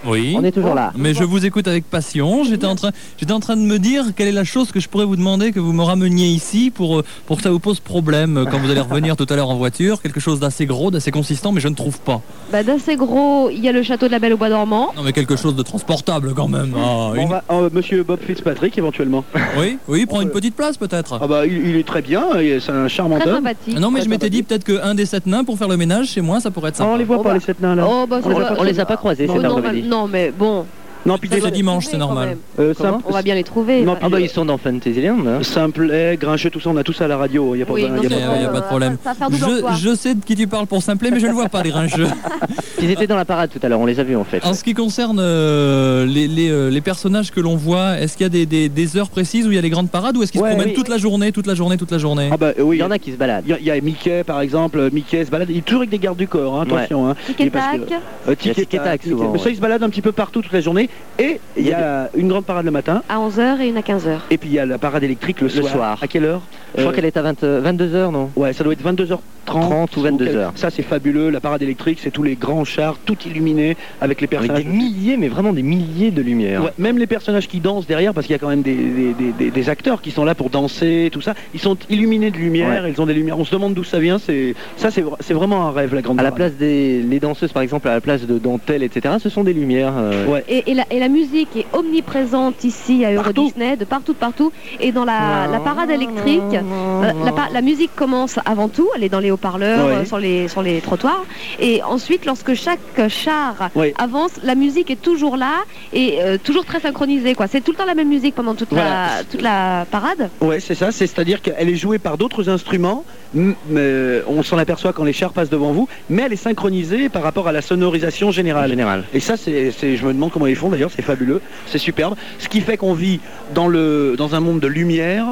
Oui. 0.07 0.35
On 0.37 0.43
est 0.43 0.51
toujours 0.51 0.73
là. 0.73 0.91
Mais 0.97 1.13
je 1.13 1.23
vous 1.23 1.45
écoute 1.45 1.67
avec 1.67 1.85
passion. 1.89 2.43
J'étais 2.43 2.65
en 2.65 2.75
train, 2.75 2.91
j'étais 3.17 3.33
en 3.33 3.39
train 3.39 3.55
de 3.57 3.61
me 3.61 3.77
dire 3.79 4.05
quelle 4.15 4.27
est 4.27 4.31
la 4.31 4.43
chose 4.43 4.71
que 4.71 4.79
je 4.79 4.87
pourrais 4.89 5.05
vous 5.05 5.15
demander 5.15 5.51
que 5.51 5.59
vous 5.59 5.73
me 5.73 5.83
rameniez 5.83 6.27
ici 6.27 6.71
pour, 6.73 6.99
euh, 6.99 7.03
pour 7.25 7.37
que 7.37 7.43
ça 7.43 7.51
vous 7.51 7.59
pose 7.59 7.79
problème 7.79 8.37
euh, 8.37 8.45
quand 8.45 8.57
vous 8.59 8.69
allez 8.71 8.79
revenir 8.81 9.15
tout 9.15 9.25
à 9.29 9.35
l'heure 9.35 9.49
en 9.49 9.55
voiture. 9.57 10.01
Quelque 10.01 10.19
chose 10.19 10.39
d'assez 10.39 10.65
gros, 10.65 10.91
d'assez 10.91 11.11
consistant, 11.11 11.51
mais 11.51 11.61
je 11.61 11.67
ne 11.67 11.75
trouve 11.75 11.99
pas. 11.99 12.21
bah, 12.51 12.63
D'assez 12.63 12.95
gros, 12.95 13.49
il 13.49 13.59
y 13.63 13.67
a 13.69 13.71
le 13.71 13.83
château 13.83 14.07
de 14.07 14.11
la 14.11 14.19
Belle 14.19 14.33
au 14.33 14.37
Bois 14.37 14.49
dormant. 14.49 14.91
Non, 14.95 15.03
mais 15.03 15.13
quelque 15.13 15.35
chose 15.35 15.55
de 15.55 15.63
transportable 15.63 16.33
quand 16.33 16.47
même. 16.47 16.73
Ah, 16.75 16.79
On 17.11 17.15
une- 17.15 17.29
va, 17.29 17.43
euh, 17.51 17.69
Monsieur 17.73 18.03
Bob 18.03 18.19
Fitzpatrick 18.25 18.77
éventuellement. 18.77 19.23
Oui, 19.59 19.77
oui, 19.87 20.05
prends 20.05 20.21
une 20.21 20.29
petite 20.29 20.55
place 20.55 20.77
peut-être. 20.77 21.17
Ah 21.21 21.25
bah 21.27 21.45
il, 21.47 21.67
il 21.69 21.75
est 21.77 21.87
très 21.87 22.01
bien, 22.01 22.25
c'est 22.59 22.69
un 22.71 22.87
charmant 22.87 23.17
Très 23.17 23.29
homme. 23.29 23.37
sympathique. 23.37 23.73
Ah 23.75 23.79
non, 23.79 23.89
mais 23.89 23.99
très 23.99 24.05
je 24.05 24.09
m'étais 24.09 24.29
dit 24.29 24.43
peut-être 24.43 24.63
qu'un 24.63 24.93
des 24.93 25.05
sept 25.05 25.25
nains 25.25 25.43
pour 25.43 25.57
faire 25.57 25.67
le 25.67 25.77
ménage 25.77 26.07
chez 26.09 26.21
moi, 26.21 26.39
ça 26.39 26.51
pourrait 26.51 26.69
être 26.69 26.75
Ah, 26.75 26.83
sympa. 26.83 26.91
on 26.91 26.95
les 26.97 27.03
voit 27.05 27.17
Oh 27.19 27.23
pas 27.23 27.29
bah- 27.29 27.35
les 27.35 27.39
sept 27.41 27.59
nains 27.59 27.75
là. 27.75 27.87
Oh, 27.89 28.05
bah, 28.07 28.19
On, 28.23 28.29
les 28.29 28.35
a, 28.45 28.55
on 28.59 28.63
les 28.63 28.79
a 28.79 28.85
pas 28.85 28.97
croisés, 28.97 29.25
Oh, 29.27 29.33
c'est 29.35 29.41
non, 29.41 29.49
normal. 29.55 29.71
mais- 29.75 29.81
non, 29.97 30.07
mais 30.07 30.31
bon. 30.31 30.67
Non, 31.07 31.17
puis 31.17 31.29
C'est 31.31 31.51
dimanche, 31.51 31.85
c'est 31.85 31.97
normal. 31.97 32.37
euh, 32.59 32.73
simple, 32.73 33.03
On 33.07 33.11
va 33.13 33.21
bien 33.21 33.33
les 33.35 33.43
trouver. 33.43 33.81
Non, 33.81 33.93
Enfin, 33.93 34.01
Ah 34.03 34.09
bah 34.09 34.19
ils 34.19 34.29
sont 34.29 34.45
dans 34.45 34.57
Fantasyland. 34.57 35.17
Hein. 35.25 35.41
Simplet, 35.41 36.17
grincheux, 36.19 36.49
tout 36.49 36.59
ça, 36.59 36.69
on 36.69 36.77
a 36.77 36.83
tout 36.83 36.93
ça 36.93 37.05
à 37.05 37.07
la 37.07 37.17
radio. 37.17 37.55
Il 37.55 37.59
y 37.59 37.61
a 37.61 37.65
pas 37.65 37.73
Oui, 37.73 37.81
besoin- 37.83 37.95
non, 37.97 38.03
il 38.03 38.09
y 38.09 38.13
a 38.13 38.17
Il 38.17 38.23
pas 38.25 38.31
n'y 38.33 38.37
a, 38.39 38.41
y 38.41 38.45
a 38.45 38.49
pas 38.49 38.59
de 38.59 38.65
problème. 38.65 38.97
Ça. 39.03 39.13
Je, 39.31 39.75
je 39.89 39.95
sais 39.95 40.13
de 40.15 40.23
qui 40.23 40.35
tu 40.35 40.47
parles 40.47 40.67
pour 40.67 40.83
simpler, 40.83 41.09
mais 41.11 41.19
je 41.19 41.27
ne 41.27 41.31
vois 41.33 41.49
pas 41.49 41.63
les 41.63 41.69
grincheux. 41.71 42.07
Ils 42.81 42.91
étaient 42.91 43.07
dans 43.07 43.15
la 43.15 43.25
parade 43.25 43.49
tout 43.51 43.59
à 43.63 43.69
l'heure, 43.69 43.79
on 43.79 43.85
les 43.87 43.99
a 43.99 44.03
vus 44.03 44.15
en 44.15 44.23
fait. 44.23 44.45
En 44.45 44.53
ce 44.53 44.63
qui 44.63 44.73
concerne 44.75 45.17
euh, 45.19 46.05
les, 46.05 46.27
les, 46.27 46.49
euh, 46.51 46.69
les 46.69 46.81
personnages 46.81 47.31
que 47.31 47.39
l'on 47.39 47.55
voit, 47.55 47.97
est-ce 47.99 48.15
qu'il 48.17 48.25
y 48.25 48.27
a 48.27 48.29
des, 48.29 48.45
des- 48.45 48.69
des 48.69 48.97
heures 48.97 49.09
précises 49.09 49.47
où 49.47 49.51
il 49.51 49.55
y 49.55 49.57
a 49.57 49.61
les 49.61 49.69
grandes 49.71 49.89
parades 49.89 50.15
ou 50.15 50.21
est-ce 50.23 50.31
qu'ils 50.31 50.41
Ouais, 50.41 50.49
se 50.51 50.55
promènent 50.55 50.69
oui. 50.73 50.75
toute 50.75 50.89
la 50.89 50.97
journée, 50.99 51.31
toute 51.31 51.47
la 51.47 51.55
journée, 51.55 51.77
toute 51.77 51.89
la 51.91 51.97
journée? 51.97 52.29
Ah 52.31 52.37
bah 52.37 52.51
euh, 52.59 52.61
oui. 52.63 52.77
Il 52.77 52.79
y 52.79 52.83
en 52.83 52.91
a 52.91 52.99
qui 52.99 53.11
se 53.11 53.17
baladent. 53.17 53.45
Il 53.47 53.65
y, 53.65 53.71
a- 53.71 53.81
Mickey 53.81 54.23
par 54.23 54.41
exemple, 54.41 54.89
Mickey 54.91 55.25
se 55.25 55.31
balade, 55.31 55.49
il 55.49 55.57
est 55.57 55.61
toujours 55.61 55.81
avec 55.81 55.89
des 55.89 55.97
gardes 55.99 56.17
du 56.17 56.27
corps, 56.27 56.59
hein, 56.59 56.63
attention. 56.67 57.09
Hein. 57.09 57.15
Tic 57.25 57.41
Et 57.41 57.49
tac. 57.49 57.79
Euh, 58.27 58.35
tic 58.35 58.57
et 58.59 59.09
souvent, 59.09 59.31
Mais 59.33 59.39
ça 59.39 59.49
il 59.49 59.55
se 59.55 59.61
balade 59.61 59.81
un 59.81 59.89
petit 59.89 60.01
peu 60.03 60.11
partout 60.11 60.41
toute 60.41 60.51
la 60.53 60.61
journée. 60.61 60.89
Et 61.19 61.39
il 61.57 61.65
y 61.67 61.73
a 61.73 62.09
une 62.15 62.27
grande 62.27 62.45
parade 62.45 62.65
le 62.65 62.71
matin, 62.71 63.01
À 63.09 63.17
11h 63.17 63.59
et 63.61 63.69
une 63.69 63.77
à 63.77 63.81
15h. 63.81 64.19
et 64.29 64.37
puis 64.37 64.49
il 64.49 64.53
y 64.53 64.59
a 64.59 64.67
la 64.67 64.77
parade 64.77 65.03
électrique 65.03 65.41
le 65.41 65.47
Le 65.47 65.49
soir. 65.49 65.71
soir. 65.73 65.99
À 66.01 66.07
quelle 66.07 66.25
heure 66.25 66.41
Je 66.75 66.81
crois 66.81 66.91
Euh, 66.91 66.95
qu'elle 66.95 67.05
est 67.05 67.17
à 67.17 67.23
20, 67.23 67.41
22h, 67.43 68.11
non 68.11 68.29
Ouais, 68.35 68.53
ça 68.53 68.63
doit 68.63 68.73
être 68.73 68.83
22h30. 68.83 69.17
30 69.47 69.95
ou 69.95 70.01
22h. 70.03 70.51
Ça 70.55 70.69
c'est 70.69 70.83
fabuleux, 70.83 71.29
la 71.29 71.39
parade 71.39 71.61
électrique, 71.61 71.99
c'est 72.03 72.11
tous 72.11 72.21
les 72.21 72.35
grands 72.35 72.65
chars, 72.65 72.97
tout 73.05 73.15
illuminés 73.25 73.77
avec 74.01 74.19
les 74.19 74.25
Avec 74.27 74.41
personnages. 74.51 74.65
des 74.65 74.69
milliers, 74.69 75.15
mais 75.15 75.29
vraiment 75.29 75.53
des 75.53 75.63
milliers 75.63 76.11
de 76.11 76.21
lumières. 76.21 76.65
Ouais, 76.65 76.71
même 76.77 76.97
les 76.97 77.07
personnages 77.07 77.47
qui 77.47 77.61
dansent 77.61 77.87
derrière, 77.87 78.13
parce 78.13 78.27
qu'il 78.27 78.33
y 78.33 78.35
a 78.35 78.39
quand 78.39 78.49
même 78.49 78.61
des, 78.61 78.75
des- 78.75 79.13
des- 79.13 79.31
des- 79.31 79.49
des 79.51 79.69
acteurs 79.69 80.01
qui 80.01 80.11
sont 80.11 80.25
là 80.25 80.35
pour 80.35 80.49
danser, 80.49 81.09
tout 81.13 81.21
ça, 81.21 81.33
ils 81.53 81.61
sont 81.61 81.77
illuminés 81.89 82.29
de 82.29 82.35
lumière, 82.37 82.85
ils 82.89 83.01
ont 83.01 83.05
des 83.05 83.13
lumières. 83.13 83.39
On 83.39 83.45
se 83.45 83.51
demande 83.55 83.73
d'où 83.73 83.85
ça 83.85 83.99
vient. 83.99 84.19
C'est 84.19 84.53
ça, 84.75 84.91
c'est 84.91 85.01
vra- 85.01 85.15
c'est 85.21 85.33
vraiment 85.33 85.65
un 85.67 85.71
rêve, 85.71 85.95
la 85.95 86.01
grande. 86.01 86.19
À 86.19 86.23
la 86.23 86.31
parade. 86.31 86.51
place 86.51 86.59
des 86.59 87.01
les 87.01 87.19
danseuses, 87.21 87.53
par 87.53 87.63
exemple, 87.63 87.87
à 87.87 87.93
la 87.93 88.01
place 88.01 88.27
de 88.27 88.37
dentelles, 88.37 88.83
etc., 88.83 89.15
ce 89.23 89.29
sont 89.29 89.45
des 89.45 89.53
lumières. 89.53 89.93
euh, 89.97 90.25
Ouais. 90.27 90.43
Et, 90.49 90.69
et 90.71 90.73
la, 90.77 90.85
et 90.91 90.99
la 90.99 91.09
musique 91.09 91.49
est 91.55 91.65
omniprésente 91.73 92.63
ici 92.63 93.03
à 93.05 93.11
Euro 93.11 93.23
Partout. 93.23 93.45
Disney, 93.45 93.75
de 93.77 93.85
partout, 93.85 94.13
de 94.13 94.17
partout. 94.17 94.51
Et 94.79 94.91
dans 94.91 95.05
la, 95.05 95.47
la 95.51 95.59
parade 95.59 95.89
électrique, 95.89 96.41
euh, 96.53 97.11
la, 97.53 97.61
musique 97.61 97.91
commence 97.95 98.39
avant 98.45 98.69
tout, 98.69 98.87
elle 98.95 99.03
est 99.03 99.09
dans 99.09 99.19
les 99.19 99.31
haut-parleurs, 99.31 99.85
euh, 99.87 100.05
sur, 100.05 100.19
les, 100.19 100.47
sur 100.47 100.61
les 100.61 100.79
trottoirs. 100.81 101.25
Et 101.59 101.83
ensuite, 101.83 102.25
lorsque 102.25 102.53
chaque 102.53 102.79
char 103.09 103.69
avance, 103.97 104.31
la 104.43 104.55
musique 104.55 104.89
est 104.91 105.01
toujours 105.01 105.37
là 105.37 105.53
et 105.93 106.19
euh, 106.21 106.37
toujours 106.41 106.65
très 106.65 106.79
synchronisée. 106.79 107.35
quoi. 107.35 107.47
C'est 107.47 107.61
tout 107.61 107.71
le 107.71 107.77
temps 107.77 107.85
la 107.85 107.95
même 107.95 108.09
musique 108.09 108.35
pendant 108.35 108.55
toute, 108.55 108.69
Voilà. 108.71 108.89
la, 109.17 109.23
toute 109.23 109.41
la 109.41 109.85
parade. 109.91 110.29
Ouais, 110.41 110.59
c'est 110.59 110.75
ça. 110.75 110.91
C'est- 110.91 111.07
C'est-à-dire 111.07 111.41
qu'elle 111.41 111.69
est 111.69 111.75
jouée 111.75 111.99
par 111.99 112.17
d'autres 112.17 112.49
instruments. 112.49 113.03
m- 113.35 113.55
mais 113.69 114.21
on 114.27 114.41
s'en 114.43 114.57
aperçoit 114.57 114.93
quand 114.93 115.03
les 115.03 115.13
chars 115.13 115.33
passent 115.33 115.49
devant 115.49 115.71
vous, 115.71 115.87
mais 116.09 116.21
elle 116.23 116.33
est 116.33 116.35
synchronisée 116.37 117.09
par 117.09 117.23
rapport 117.23 117.47
à 117.47 117.51
la 117.51 117.61
sonorisation 117.61 118.31
générale. 118.31 118.69
général. 118.69 119.03
Et 119.13 119.19
ça, 119.19 119.35
c'est, 119.37 119.71
c'est- 119.71 119.95
je 119.97 120.05
me 120.05 120.13
demande 120.13 120.31
comment 120.31 120.47
ils 120.47 120.55
font 120.55 120.66
d'ailleurs, 120.69 120.91
c'est 120.95 121.01
fabuleux, 121.01 121.41
c'est 121.65 121.77
superbe. 121.77 122.15
Ce 122.39 122.47
qui 122.47 122.61
fait 122.61 122.77
qu'on 122.77 122.93
vit 122.93 123.19
dans, 123.53 123.67
un 123.69 124.39
monde 124.39 124.59
de 124.59 124.67
lumière 124.67 125.25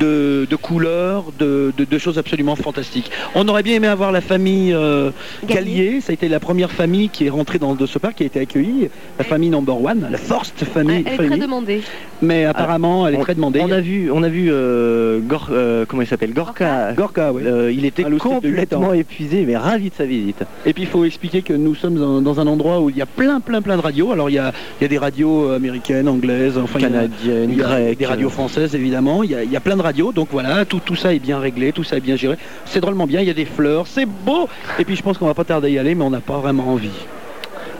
de, 0.00 0.46
de 0.48 0.56
couleurs, 0.56 1.24
de, 1.38 1.72
de- 1.76 1.84
de 1.84 1.98
choses 1.98 2.18
absolument 2.18 2.56
fantastiques. 2.56 3.10
On 3.34 3.46
aurait 3.48 3.62
bien 3.62 3.76
aimé 3.76 3.86
avoir 3.88 4.12
la 4.12 4.20
famille 4.20 4.72
euh, 4.72 5.10
Gallier, 5.46 6.00
ça 6.00 6.10
a 6.10 6.14
été 6.14 6.28
la 6.28 6.40
première 6.40 6.70
famille 6.70 7.08
qui 7.08 7.26
est 7.26 7.30
rentrée 7.30 7.58
dans 7.58 7.74
de 7.74 7.86
ce 7.86 7.98
parc, 7.98 8.16
qui 8.16 8.22
a 8.24 8.26
été 8.26 8.40
accueillie, 8.40 8.88
la 9.18 9.24
famille 9.24 9.50
number 9.50 9.80
one, 9.82 10.06
la 10.10 10.18
Forst 10.18 10.64
famille. 10.64 11.04
Elle 11.06 11.24
est 11.24 11.28
très 11.28 11.38
demandée. 11.38 11.82
Mais 12.22 12.44
apparemment, 12.44 13.06
elle 13.06 13.14
est 13.14 13.18
on, 13.18 13.22
très 13.22 13.34
demandée. 13.34 13.60
On 13.62 13.70
a 13.70 13.80
vu, 13.80 14.10
on 14.10 14.22
a 14.22 14.28
vu 14.28 14.48
euh, 14.50 15.20
Gor- 15.20 15.48
euh, 15.50 15.84
comment 15.86 16.02
il 16.02 16.08
s'appelle 16.08 16.32
Gorka. 16.34 16.92
Gorka, 16.92 17.32
oui. 17.32 17.42
Euh, 17.46 17.72
il 17.72 17.84
était 17.84 18.04
complètement 18.04 18.92
épuisé, 18.92 19.44
mais 19.46 19.56
ravi 19.56 19.90
de 19.90 19.94
sa 19.94 20.04
visite. 20.04 20.42
Et 20.66 20.72
puis 20.72 20.82
il 20.82 20.88
faut 20.88 21.04
expliquer 21.04 21.42
que 21.42 21.52
nous 21.54 21.74
sommes 21.74 21.94
dans, 21.94 22.20
dans 22.20 22.40
un 22.40 22.46
endroit 22.46 22.80
où 22.80 22.90
il 22.90 22.96
y 22.96 23.02
a 23.02 23.06
plein, 23.06 23.40
plein, 23.40 23.62
plein 23.62 23.76
de 23.76 23.82
radios. 23.82 24.12
Alors 24.12 24.28
il 24.28 24.34
y 24.34 24.38
a, 24.38 24.52
il 24.80 24.82
y 24.82 24.84
a 24.84 24.88
des 24.88 24.98
radios 24.98 25.50
américaines, 25.52 26.08
anglaises, 26.08 26.58
enfin 26.58 26.78
Canadiennes, 26.80 27.54
grecques. 27.56 27.98
des 27.98 28.06
radios 28.06 28.30
françaises 28.30 28.74
évidemment. 28.74 29.22
Il 29.22 29.30
y 29.30 29.34
a, 29.34 29.44
il 29.44 29.50
y 29.50 29.56
a 29.56 29.60
plein 29.60 29.76
de 29.78 29.82
radios. 29.82 30.12
Donc 30.12 30.28
voilà, 30.30 30.64
tout, 30.66 30.80
tout 30.84 30.96
ça 30.96 31.14
est 31.14 31.18
bien 31.18 31.38
réglé, 31.38 31.72
tout 31.72 31.84
ça 31.84 31.96
est 31.96 32.00
bien 32.00 32.16
géré. 32.16 32.36
C'est 32.66 32.80
drôlement 32.80 33.06
bien. 33.06 33.20
Il 33.22 33.26
y 33.26 33.30
a 33.30 33.34
des 33.34 33.46
fleurs, 33.46 33.86
c'est 33.86 34.06
beau. 34.06 34.48
Et 34.78 34.84
puis 34.84 34.94
je 34.96 35.02
pense 35.02 35.16
qu'on 35.16 35.26
va 35.26 35.34
pas 35.34 35.44
tarder 35.44 35.68
à 35.68 35.70
y 35.70 35.78
aller, 35.78 35.94
mais 35.94 36.04
on 36.04 36.10
n'a 36.10 36.20
pas 36.20 36.38
vraiment 36.38 36.68
envie. 36.68 36.90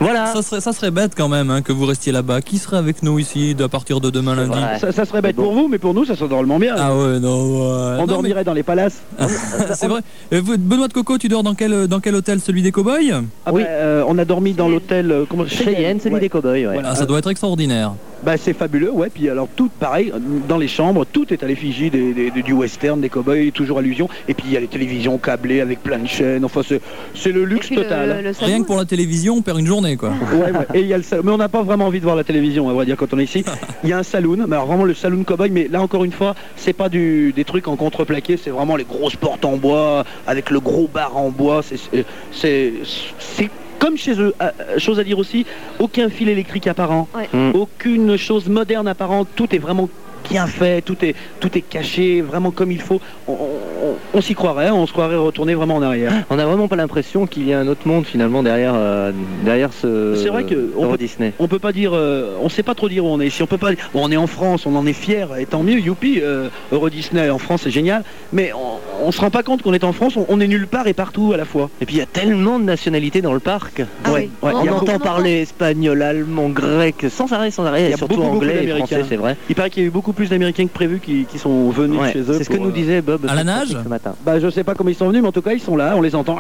Voilà. 0.01 0.27
Ça 0.27 0.43
serait, 0.43 0.61
ça 0.61 0.73
serait 0.73 0.93
bête 0.93 1.15
quand 1.17 1.27
même 1.29 1.51
hein, 1.51 1.61
que 1.61 1.73
vous 1.73 1.85
restiez 1.85 2.13
là-bas. 2.13 2.41
Qui 2.41 2.59
serait 2.59 2.77
avec 2.77 3.03
nous 3.03 3.19
ici 3.19 3.57
à 3.59 3.69
partir 3.69 4.01
de 4.01 4.11
demain 4.11 4.37
lundi 4.37 4.57
Ça, 4.81 4.93
ça 4.93 5.05
serait 5.05 5.21
bête 5.21 5.35
pour 5.35 5.53
vous, 5.53 5.67
mais 5.67 5.79
pour 5.79 5.93
nous, 5.93 6.05
ça 6.05 6.15
serait 6.15 6.29
drôlement 6.29 6.61
bien. 6.61 6.77
Ah 6.79 6.95
ouais, 6.97 7.19
non, 7.19 7.43
ouais. 7.43 7.97
on 7.97 7.97
Non, 8.03 8.07
dormirait 8.07 8.45
dans 8.45 8.53
les 8.53 8.63
palaces. 8.63 9.03
C'est 9.75 9.89
vrai. 9.89 10.03
Euh, 10.33 10.41
vous- 10.41 10.57
Benoît 10.57 10.87
de 10.87 10.93
Coco, 10.93 11.19
tu 11.19 11.27
dors 11.27 11.43
dans 11.43 11.55
quel, 11.55 11.89
dans 11.89 11.99
quel 11.99 12.15
hôtel 12.15 12.39
Celui 12.39 12.63
des 12.63 12.71
cowboys? 12.71 13.13
Ah 13.45 13.51
bah, 13.51 13.59
euh, 13.59 14.05
on 14.07 14.17
a 14.19 14.25
dormi 14.25 14.53
dans 14.53 14.69
l'hôtel 14.69 15.11
euh, 15.11 15.25
comment- 15.29 15.47
Cheyenne, 15.49 15.99
celui 15.99 16.15
ouais. 16.15 16.21
des 16.21 16.29
cow-boys, 16.29 16.53
ouais. 16.53 16.65
Voilà. 16.75 16.91
Ah, 16.93 16.95
ça 16.95 17.05
doit 17.05 17.19
être 17.19 17.31
extraordinaire. 17.31 17.95
Bah, 18.25 18.37
c'est 18.37 18.53
fabuleux, 18.53 18.91
ouais. 18.91 19.11
Puis 19.13 19.29
alors 19.29 19.49
tout 19.55 19.69
pareil, 19.69 20.13
dans 20.49 20.59
les 20.59 20.67
chambres, 20.69 21.05
tout 21.11 21.33
est 21.33 21.43
à 21.43 21.47
l'effigie 21.47 21.89
des- 21.91 22.13
des- 22.13 22.31
des- 22.31 22.43
du 22.43 22.53
western, 22.53 23.01
des 23.01 23.09
cowboys, 23.09 23.53
toujours 23.53 23.79
allusion. 23.79 24.09
Et 24.29 24.35
puis 24.35 24.45
il 24.49 24.53
y 24.53 24.57
a 24.57 24.61
les 24.61 24.67
télévisions 24.67 25.19
câblées 25.19 25.61
avec 25.61 25.83
plein 25.83 25.99
de 25.99 26.07
chaînes. 26.09 26.45
Enfin, 26.45 26.63
c'est 26.67 26.81
c'est 27.15 27.31
le 27.33 27.45
luxe 27.45 27.71
le- 27.71 27.77
total. 27.77 28.23
le 28.25 28.33
Rien 28.45 28.61
que 28.63 28.67
pour 28.67 28.77
la 28.77 28.85
télévision, 28.85 29.35
on 29.37 29.43
perd 29.43 29.61
une 29.61 29.67
journée, 29.67 29.97
quoi. 29.97 30.11
Ouais, 30.35 30.51
ouais. 30.53 30.67
Et 30.75 30.81
il 30.81 30.87
y 30.87 30.95
a 30.95 30.97
le 30.97 31.03
salon. 31.03 31.23
Mais 31.25 31.33
on 31.33 31.37
n'a 31.39 31.49
pas 31.49 31.63
vraiment 31.63 31.87
envie 31.87 32.01
de 32.01 32.05
voir 32.05 32.17
la 32.17 32.25
télévision, 32.25 32.69
à 32.69 32.73
vrai 32.73 32.85
dire, 32.87 32.97
quand 32.97 33.13
on 33.15 33.19
est 33.19 33.25
ici. 33.25 33.45
Il 33.85 33.91
y 33.91 33.93
a 33.93 33.99
un 33.99 34.03
saloon, 34.03 34.39
mais 34.49 34.55
alors 34.57 34.67
vraiment 34.67 34.85
le 34.85 34.95
saloon 34.95 35.23
cowboy. 35.25 35.51
Mais 35.51 35.69
là, 35.71 35.81
encore 35.81 36.05
une 36.05 36.13
fois, 36.13 36.35
c'est 36.57 36.73
pas 36.73 36.89
du, 36.89 37.33
des 37.35 37.45
trucs 37.45 37.69
en 37.69 37.77
contreplaqué, 37.77 38.37
c'est 38.37 38.51
vraiment 38.51 38.77
les 38.77 38.85
grosses 38.85 39.17
portes 39.17 39.45
en 39.45 39.57
bois, 39.57 40.05
avec 40.27 40.51
le 40.51 40.59
gros 40.61 40.89
bar 40.93 41.17
en 41.17 41.31
bois. 41.31 41.63
C'est 42.33 42.71
comme 43.79 43.97
chez 43.97 44.21
eux. 44.21 44.35
Ah, 44.41 44.53
euh, 44.61 44.79
chose 44.79 44.99
à 44.99 45.05
dire 45.05 45.19
aussi, 45.19 45.47
aucun 45.79 46.09
fil 46.09 46.29
électrique 46.29 46.67
apparent, 46.67 47.09
Ouais. 47.15 47.29
Mm. 47.33 47.53
aucune 47.55 48.17
chose 48.17 48.49
moderne 48.49 48.89
apparente. 48.89 49.29
Tout 49.37 49.55
est 49.55 49.59
vraiment 49.59 49.89
bien 50.31 50.47
fait, 50.47 50.83
tout 50.83 50.97
est, 51.05 51.15
tout 51.41 51.57
est 51.57 51.61
caché, 51.63 52.21
vraiment 52.21 52.51
comme 52.51 52.71
il 52.73 52.81
faut. 52.81 53.01
On, 53.27 53.33
on- 53.33 53.37
on 54.15 54.21
s'y 54.21 54.35
croirait, 54.35 54.71
on 54.71 54.87
se 54.87 54.93
croirait 54.93 55.17
retourner 55.17 55.55
vraiment 55.55 55.77
en 55.77 55.83
arrière. 55.83 56.13
On 56.31 56.37
n'a 56.37 56.47
vraiment 56.47 56.69
pas 56.69 56.77
l'impression 56.77 57.27
qu'il 57.27 57.47
y 57.49 57.53
a 57.53 57.59
un 57.61 57.69
autre 57.69 57.87
monde 57.87 58.05
finalement 58.07 58.43
derrière, 58.43 58.73
euh, 58.77 59.13
derrière 59.45 59.73
ce. 59.73 60.15
C'est 60.23 60.29
vrai 60.29 60.45
que 60.45 60.71
on 60.77 60.83
Euro 60.85 60.93
peut, 60.93 60.99
Disney. 60.99 61.33
on 61.39 61.49
peut 61.49 61.59
pas 61.59 61.73
dire, 61.73 61.93
euh, 61.95 62.37
on 62.43 62.49
sait 62.49 62.63
pas 62.63 62.75
trop 62.75 62.89
dire 62.89 63.05
où 63.05 63.09
on 63.09 63.21
est. 63.21 63.31
Si 63.31 63.43
on 63.43 63.47
peut 63.47 63.59
pas, 63.59 63.71
bon, 63.93 64.03
on 64.05 64.11
est 64.11 64.17
en 64.17 64.27
France, 64.27 64.67
on 64.67 64.75
en 64.77 64.87
est 64.87 64.93
fier, 64.93 65.37
et 65.39 65.47
tant 65.47 65.63
mieux, 65.63 65.79
youpi, 65.79 66.21
euh, 66.23 66.49
Euro 66.73 66.91
Disney 66.91 67.29
en 67.31 67.39
France 67.39 67.63
c'est 67.65 67.71
génial. 67.71 68.03
Mais 68.33 68.53
on, 68.53 69.07
on 69.07 69.13
se 69.13 69.21
rend 69.21 69.31
pas 69.31 69.43
compte 69.43 69.63
qu'on 69.63 69.73
est 69.75 69.85
en 69.85 69.93
France, 69.93 70.17
on, 70.17 70.27
on 70.29 70.41
est 70.41 70.49
nulle 70.49 70.67
part 70.67 70.87
et 70.87 70.95
partout 70.95 71.33
à 71.33 71.37
la 71.37 71.45
fois. 71.45 71.71
Et 71.81 71.87
puis 71.87 71.97
il 71.97 71.99
y 71.99 72.03
a 72.03 72.07
tellement 72.07 72.59
de 72.59 72.65
nationalités 72.65 73.23
dans 73.23 73.33
le 73.35 73.41
parc. 73.41 73.83
Ah 74.05 74.13
Ouais, 74.13 74.29
oui. 74.43 74.49
ouais, 74.49 74.53
On 74.55 74.69
entend 74.73 74.99
parler 74.99 75.41
espagnol, 75.43 76.03
allemand, 76.03 76.49
grec, 76.49 77.07
sans 77.11 77.33
arrêt, 77.33 77.51
sans 77.51 77.65
arrêt, 77.65 77.83
Il 77.83 77.87
y 77.89 77.91
et 77.91 77.95
a 77.95 77.97
surtout 77.97 78.17
beaucoup, 78.17 78.27
beaucoup 78.33 78.45
anglais 78.45 78.65
et 78.65 78.69
français, 78.77 79.03
c'est 79.09 79.17
vrai. 79.17 79.37
Il 79.49 79.55
paraît 79.55 79.71
qu'il 79.71 79.83
y 79.83 79.87
a 79.87 79.89
eu 79.89 79.93
beaucoup 79.93 80.13
plus 80.19 80.31
d'Américains 80.31 80.67
que 80.67 80.73
prévu 80.73 80.99
qui, 80.99 81.27
qui 81.27 81.39
sont 81.39 81.71
venus 81.71 82.01
Ouais, 82.01 82.13
chez 82.13 82.19
eux. 82.23 82.35
c'est 82.37 82.43
ce 82.45 82.51
que 82.51 82.57
nous 82.57 82.71
euh, 82.71 82.73
disait 82.73 83.01
Bob 83.03 83.25
À 83.29 83.37
la 83.37 83.45
nage 83.45 83.69
ce 83.69 83.89
matin. 83.89 84.17
Bah 84.27 84.41
je 84.41 84.51
sais 84.51 84.65
pas 84.65 84.75
comment 84.75 84.91
ils 84.91 84.97
sont 84.97 85.07
venus, 85.07 85.23
mais 85.23 85.29
en 85.29 85.33
tout 85.33 85.43
cas 85.43 85.53
ils 85.53 85.61
sont 85.61 85.77
là, 85.77 85.95
on 85.97 86.03
les 86.03 86.17
entend 86.17 86.37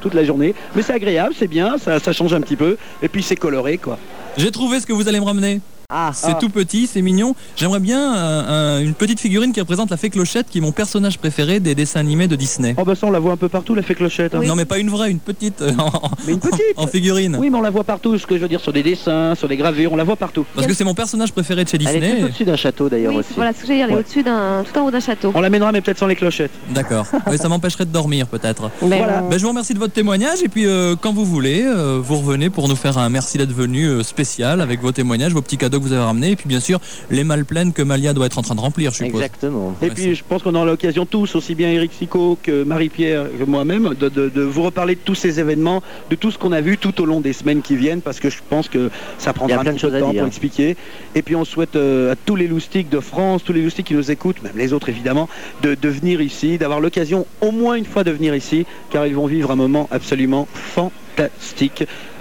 toute 0.00 0.14
la 0.14 0.24
journée. 0.24 0.54
Mais 0.76 0.82
c'est 0.82 0.92
agréable, 0.92 1.34
c'est 1.36 1.48
bien, 1.48 1.76
ça, 1.78 1.98
ça 1.98 2.12
change 2.12 2.32
un 2.34 2.40
petit 2.40 2.54
peu. 2.54 2.76
Et 3.02 3.08
puis 3.08 3.24
c'est 3.24 3.34
coloré 3.34 3.78
quoi. 3.78 3.98
J'ai 4.36 4.52
trouvé 4.52 4.78
ce 4.78 4.86
que 4.86 4.92
vous 4.92 5.08
allez 5.08 5.18
me 5.18 5.24
ramener. 5.24 5.60
Ah, 5.94 6.10
C'est 6.14 6.38
tout 6.38 6.48
petit, 6.48 6.86
c'est 6.86 7.02
mignon. 7.02 7.34
J'aimerais 7.56 7.80
bien 7.80 8.14
euh, 8.16 8.78
un- 8.78 8.82
une 8.82 8.94
petite 8.94 9.20
figurine 9.20 9.52
qui 9.52 9.60
représente 9.60 9.90
la 9.90 9.96
fée 9.96 10.08
Clochette, 10.10 10.46
qui 10.48 10.58
est 10.58 10.60
mon 10.62 10.72
personnage 10.72 11.18
préféré 11.18 11.60
des 11.60 11.74
dessins 11.74 12.00
animés 12.00 12.28
de 12.28 12.36
Disney. 12.36 12.74
Oh 12.78 12.84
bah 12.84 12.94
ça 12.94 13.06
on 13.06 13.10
la 13.10 13.18
voit 13.18 13.32
un 13.32 13.36
peu 13.36 13.48
partout, 13.48 13.74
la 13.74 13.82
fée 13.82 13.94
clochette. 13.94 14.34
hein. 14.34 14.40
Non 14.46 14.54
mais 14.56 14.64
pas 14.64 14.78
une 14.78 14.88
vraie, 14.90 15.10
une 15.10 15.18
petite 15.18 15.60
euh, 15.62 15.72
en, 15.78 16.10
Mais 16.26 16.32
une 16.32 16.40
petite 16.40 16.60
en 16.76 16.86
figurine. 16.86 17.36
Oui 17.38 17.50
mais 17.50 17.58
on 17.58 17.62
la 17.62 17.70
voit 17.70 17.84
partout, 17.84 18.16
ce 18.18 18.26
que 18.26 18.36
je 18.36 18.40
veux 18.42 18.48
dire, 18.48 18.60
sur 18.60 18.72
des 18.72 18.82
dessins, 18.82 19.34
sur 19.34 19.48
des 19.48 19.56
gravures, 19.56 19.92
on 19.92 19.96
la 19.96 20.04
voit 20.04 20.16
partout. 20.16 20.46
Parce 20.54 20.66
que 20.66 20.74
c'est 20.74 20.84
mon 20.84 20.94
personnage 20.94 21.32
préféré 21.32 21.64
de 21.64 21.68
chez 21.68 21.76
Elle 21.76 21.86
est 21.96 22.00
Disney. 22.00 22.24
au-dessus 22.24 22.44
d'un 22.44 22.56
château 22.56 22.88
d'ailleurs 22.88 23.12
Oui, 23.12 23.20
aussi. 23.20 23.34
voilà 23.36 23.52
ce 23.52 23.60
que 23.60 23.66
j'allais 23.66 23.78
dire, 23.80 23.84
elle 23.86 23.90
est 23.92 23.94
Ouais. 23.96 24.00
au-dessus 24.00 24.22
d'un, 24.22 24.64
tout 24.64 24.78
en 24.78 24.86
haut 24.86 24.90
d'un 24.90 25.00
château. 25.00 25.32
On 25.34 25.40
l'amènera 25.40 25.72
mais 25.72 25.80
peut-être 25.82 25.98
sans 25.98 26.06
les 26.06 26.16
clochettes. 26.16 26.52
D'accord. 26.70 27.06
Oui, 27.30 27.38
ça 27.38 27.48
m'empêcherait 27.48 27.84
de 27.86 27.92
dormir 27.92 28.26
peut-être. 28.26 28.70
Voilà. 28.80 29.22
Ben, 29.22 29.38
je 29.38 29.42
vous 29.42 29.48
remercie 29.50 29.74
de 29.74 29.78
votre 29.78 29.92
témoignage 29.92 30.42
et 30.42 30.48
puis 30.48 30.66
euh, 30.66 30.96
quand 31.00 31.12
vous 31.12 31.24
voulez, 31.24 31.62
euh, 31.64 31.98
vous 32.02 32.16
revenez 32.18 32.50
pour 32.50 32.68
nous 32.68 32.76
faire 32.76 32.98
un 32.98 33.08
merci 33.08 33.38
d'être 33.38 33.52
venu 33.52 33.86
euh, 33.86 34.02
spécial 34.02 34.60
avec 34.60 34.80
vos 34.80 34.92
témoignages, 34.92 35.32
vos 35.32 35.42
petits 35.42 35.56
cadeaux 35.58 35.80
que 35.82 35.86
vous 35.88 35.92
avez 35.92 36.02
ramenés 36.04 36.30
et 36.30 36.36
puis 36.36 36.48
bien 36.48 36.60
sûr 36.60 36.80
les 37.10 37.24
malles 37.24 37.44
pleines 37.44 37.72
que 37.72 37.82
Malia 37.82 38.12
doit 38.14 38.26
être 38.26 38.38
en 38.38 38.42
train 38.42 38.54
de 38.54 38.60
remplir, 38.60 38.90
je 38.92 38.96
suppose. 39.04 39.20
Exactement. 39.20 39.74
Et 39.82 39.86
Ouais, 39.86 39.90
puis 39.90 40.14
je 40.14 40.22
pense 40.26 40.42
qu'on 40.42 40.54
aura 40.54 40.64
l'occasion 40.64 41.04
tous, 41.06 41.34
aussi 41.34 41.54
bien 41.54 41.70
Eric 41.70 41.92
Sico 41.98 42.38
que 42.42 42.62
Marie-Pierre 42.64 43.26
que 43.38 43.44
moi-même, 43.44 43.94
de, 44.00 44.08
de- 44.08 44.28
de 44.28 44.42
vous 44.42 44.62
reparler 44.62 44.94
de 44.94 45.00
tous 45.04 45.14
ces 45.14 45.40
événements, 45.40 45.82
de 46.10 46.16
tout 46.16 46.30
ce 46.30 46.38
qu'on 46.38 46.52
a 46.52 46.60
vu 46.60 46.78
tout 46.78 46.98
au 47.00 47.04
long 47.04 47.20
des 47.20 47.32
semaines 47.32 47.60
qui 47.62 47.76
viennent, 47.76 48.00
parce 48.00 48.20
que 48.20 48.30
je 48.30 48.38
pense 48.48 48.68
que 48.68 48.90
ça 49.18 49.32
prendra 49.32 49.58
un 49.58 49.60
plein 49.62 49.72
petit 49.74 49.84
de 49.86 49.90
peu 49.90 49.96
de 49.96 50.00
temps 50.00 50.10
dire. 50.10 50.20
pour 50.20 50.28
expliquer. 50.28 50.76
Et 51.14 51.22
puis 51.22 51.36
on 51.36 51.44
souhaite 51.44 51.76
euh, 51.76 52.12
à 52.12 52.16
tous 52.16 52.36
les 52.36 52.46
loustiques 52.48 52.88
de 52.88 53.00
France, 53.00 53.42
tous 53.44 53.52
les 53.52 53.62
loustiques 53.62 53.86
qui 53.88 53.94
nous 53.94 54.10
écoutent, 54.10 54.42
même 54.42 54.52
les 54.56 54.72
autres 54.72 54.88
évidemment, 54.88 55.28
de, 55.62 55.74
de 55.74 55.88
venir 55.88 56.20
ici, 56.20 56.58
d'avoir 56.58 56.80
l'occasion 56.80 57.26
au 57.40 57.50
moins 57.50 57.74
une 57.74 57.84
fois 57.84 58.04
de 58.04 58.10
venir 58.10 58.34
ici, 58.34 58.64
car 58.90 59.06
ils 59.06 59.14
vont 59.14 59.26
vivre 59.26 59.50
un 59.50 59.56
moment 59.56 59.88
absolument 59.90 60.46
fantastique, 60.52 60.98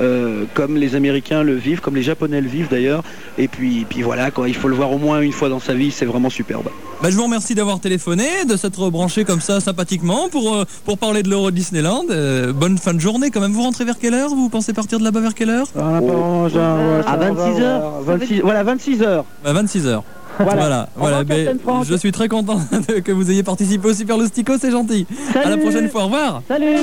euh, 0.01 0.45
comme 0.53 0.77
les 0.77 0.95
Américains 0.95 1.43
le 1.43 1.55
vivent, 1.55 1.81
comme 1.81 1.95
les 1.95 2.03
Japonais 2.03 2.41
le 2.41 2.47
vivent 2.47 2.67
d'ailleurs. 2.69 3.03
Et 3.37 3.47
puis, 3.47 3.85
puis 3.89 4.01
voilà, 4.01 4.31
quoi, 4.31 4.47
il 4.49 4.55
faut 4.55 4.67
le 4.67 4.75
voir 4.75 4.91
au 4.91 4.97
moins 4.97 5.21
une 5.21 5.31
fois 5.31 5.49
dans 5.49 5.59
sa 5.59 5.73
vie, 5.73 5.91
c'est 5.91 6.05
vraiment 6.05 6.29
superbe. 6.29 6.69
Ben, 7.01 7.09
je 7.09 7.15
vous 7.15 7.23
remercie 7.23 7.55
d'avoir 7.55 7.79
téléphoné, 7.79 8.27
de 8.47 8.55
s'être 8.55 8.89
branché 8.89 9.23
comme 9.25 9.41
ça 9.41 9.59
sympathiquement 9.59 10.29
pour, 10.29 10.53
euh, 10.53 10.65
pour 10.85 10.97
parler 10.97 11.23
de 11.23 11.29
l'Euro 11.29 11.49
Disneyland. 11.51 12.03
Euh, 12.11 12.53
bonne 12.53 12.77
fin 12.77 12.93
de 12.93 12.99
journée 12.99 13.31
quand 13.31 13.39
même. 13.41 13.53
Vous 13.53 13.63
rentrez 13.63 13.85
vers 13.85 13.97
quelle 13.97 14.13
heure? 14.13 14.29
Vous 14.29 14.49
pensez 14.49 14.73
partir 14.73 14.99
de 14.99 15.03
là-bas 15.03 15.19
vers 15.21 15.33
quelle 15.33 15.49
heure? 15.49 15.67
Ah, 15.75 15.99
ouais, 15.99 16.09
À 16.11 16.49
ça, 16.49 17.17
on 17.29 17.33
va 17.33 17.33
26 17.33 17.61
heures. 17.61 17.79
voir. 17.81 18.01
26 18.17 18.41
Voilà, 18.41 18.63
26 18.63 19.01
heures. 19.01 19.25
À 19.43 19.53
26 19.53 19.87
heures. 19.87 20.03
Voilà. 20.39 20.89
Voilà, 20.95 21.23
ben, 21.23 21.57
je 21.83 21.95
suis 21.95 22.11
très 22.11 22.27
content 22.27 22.59
de- 22.87 22.99
que 22.99 23.11
vous 23.11 23.29
ayez 23.29 23.43
participé 23.43 23.89
au 23.89 23.93
Super 23.93 24.17
Loustico, 24.17 24.53
c'est 24.59 24.71
gentil. 24.71 25.05
À 25.43 25.49
la 25.49 25.57
prochaine 25.57 25.89
fois, 25.89 26.03
au 26.03 26.05
revoir. 26.05 26.41
Salut 26.47 26.77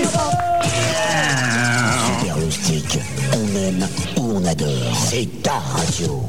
On 2.70 3.56
aime 3.56 3.88
ou 4.18 4.32
on 4.36 4.44
adore. 4.44 4.68
C'est 4.94 5.42
ta 5.42 5.54
radio. 5.54 6.22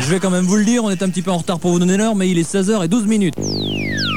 Je 0.00 0.06
vais 0.06 0.18
quand 0.18 0.30
même 0.30 0.46
vous 0.46 0.56
le 0.56 0.64
dire, 0.64 0.82
on 0.82 0.90
est 0.90 1.02
un 1.02 1.10
petit 1.10 1.20
peu 1.20 1.30
en 1.30 1.36
retard 1.36 1.58
pour 1.58 1.72
vous 1.72 1.78
donner 1.78 1.98
l'heure, 1.98 2.14
mais 2.14 2.30
il 2.30 2.38
est 2.38 2.50
16h12 2.50 3.04
minutes. 3.04 3.34
Voilà 3.36 3.50
un 3.50 4.15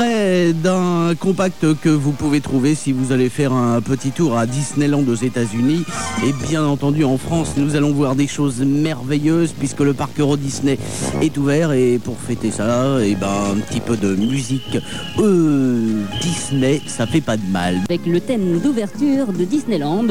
d'un 0.00 1.14
compact 1.18 1.74
que 1.80 1.88
vous 1.88 2.12
pouvez 2.12 2.40
trouver 2.40 2.74
si 2.74 2.92
vous 2.92 3.12
allez 3.12 3.28
faire 3.28 3.52
un 3.52 3.80
petit 3.80 4.10
tour 4.10 4.38
à 4.38 4.46
Disneyland 4.46 5.04
aux 5.06 5.14
États-Unis. 5.14 5.84
Et 6.26 6.32
bien 6.48 6.64
entendu, 6.64 7.04
en 7.04 7.18
France, 7.18 7.54
nous 7.56 7.76
allons 7.76 7.92
voir 7.92 8.14
des 8.14 8.26
choses 8.26 8.60
merveilleuses 8.60 9.52
puisque 9.58 9.80
le 9.80 9.92
parc 9.92 10.18
Euro 10.18 10.36
Disney 10.36 10.78
est 11.20 11.36
ouvert. 11.36 11.72
Et 11.72 11.98
pour 11.98 12.18
fêter 12.18 12.50
ça, 12.50 13.02
et 13.02 13.14
ben, 13.14 13.28
un 13.52 13.60
petit 13.60 13.80
peu 13.80 13.96
de 13.96 14.14
musique 14.16 14.78
euh, 15.18 16.02
Disney, 16.22 16.80
ça 16.86 17.06
fait 17.06 17.20
pas 17.20 17.36
de 17.36 17.46
mal. 17.50 17.80
Avec 17.88 18.06
le 18.06 18.20
thème 18.20 18.58
d'ouverture 18.58 19.26
de 19.26 19.44
Disneyland. 19.44 20.06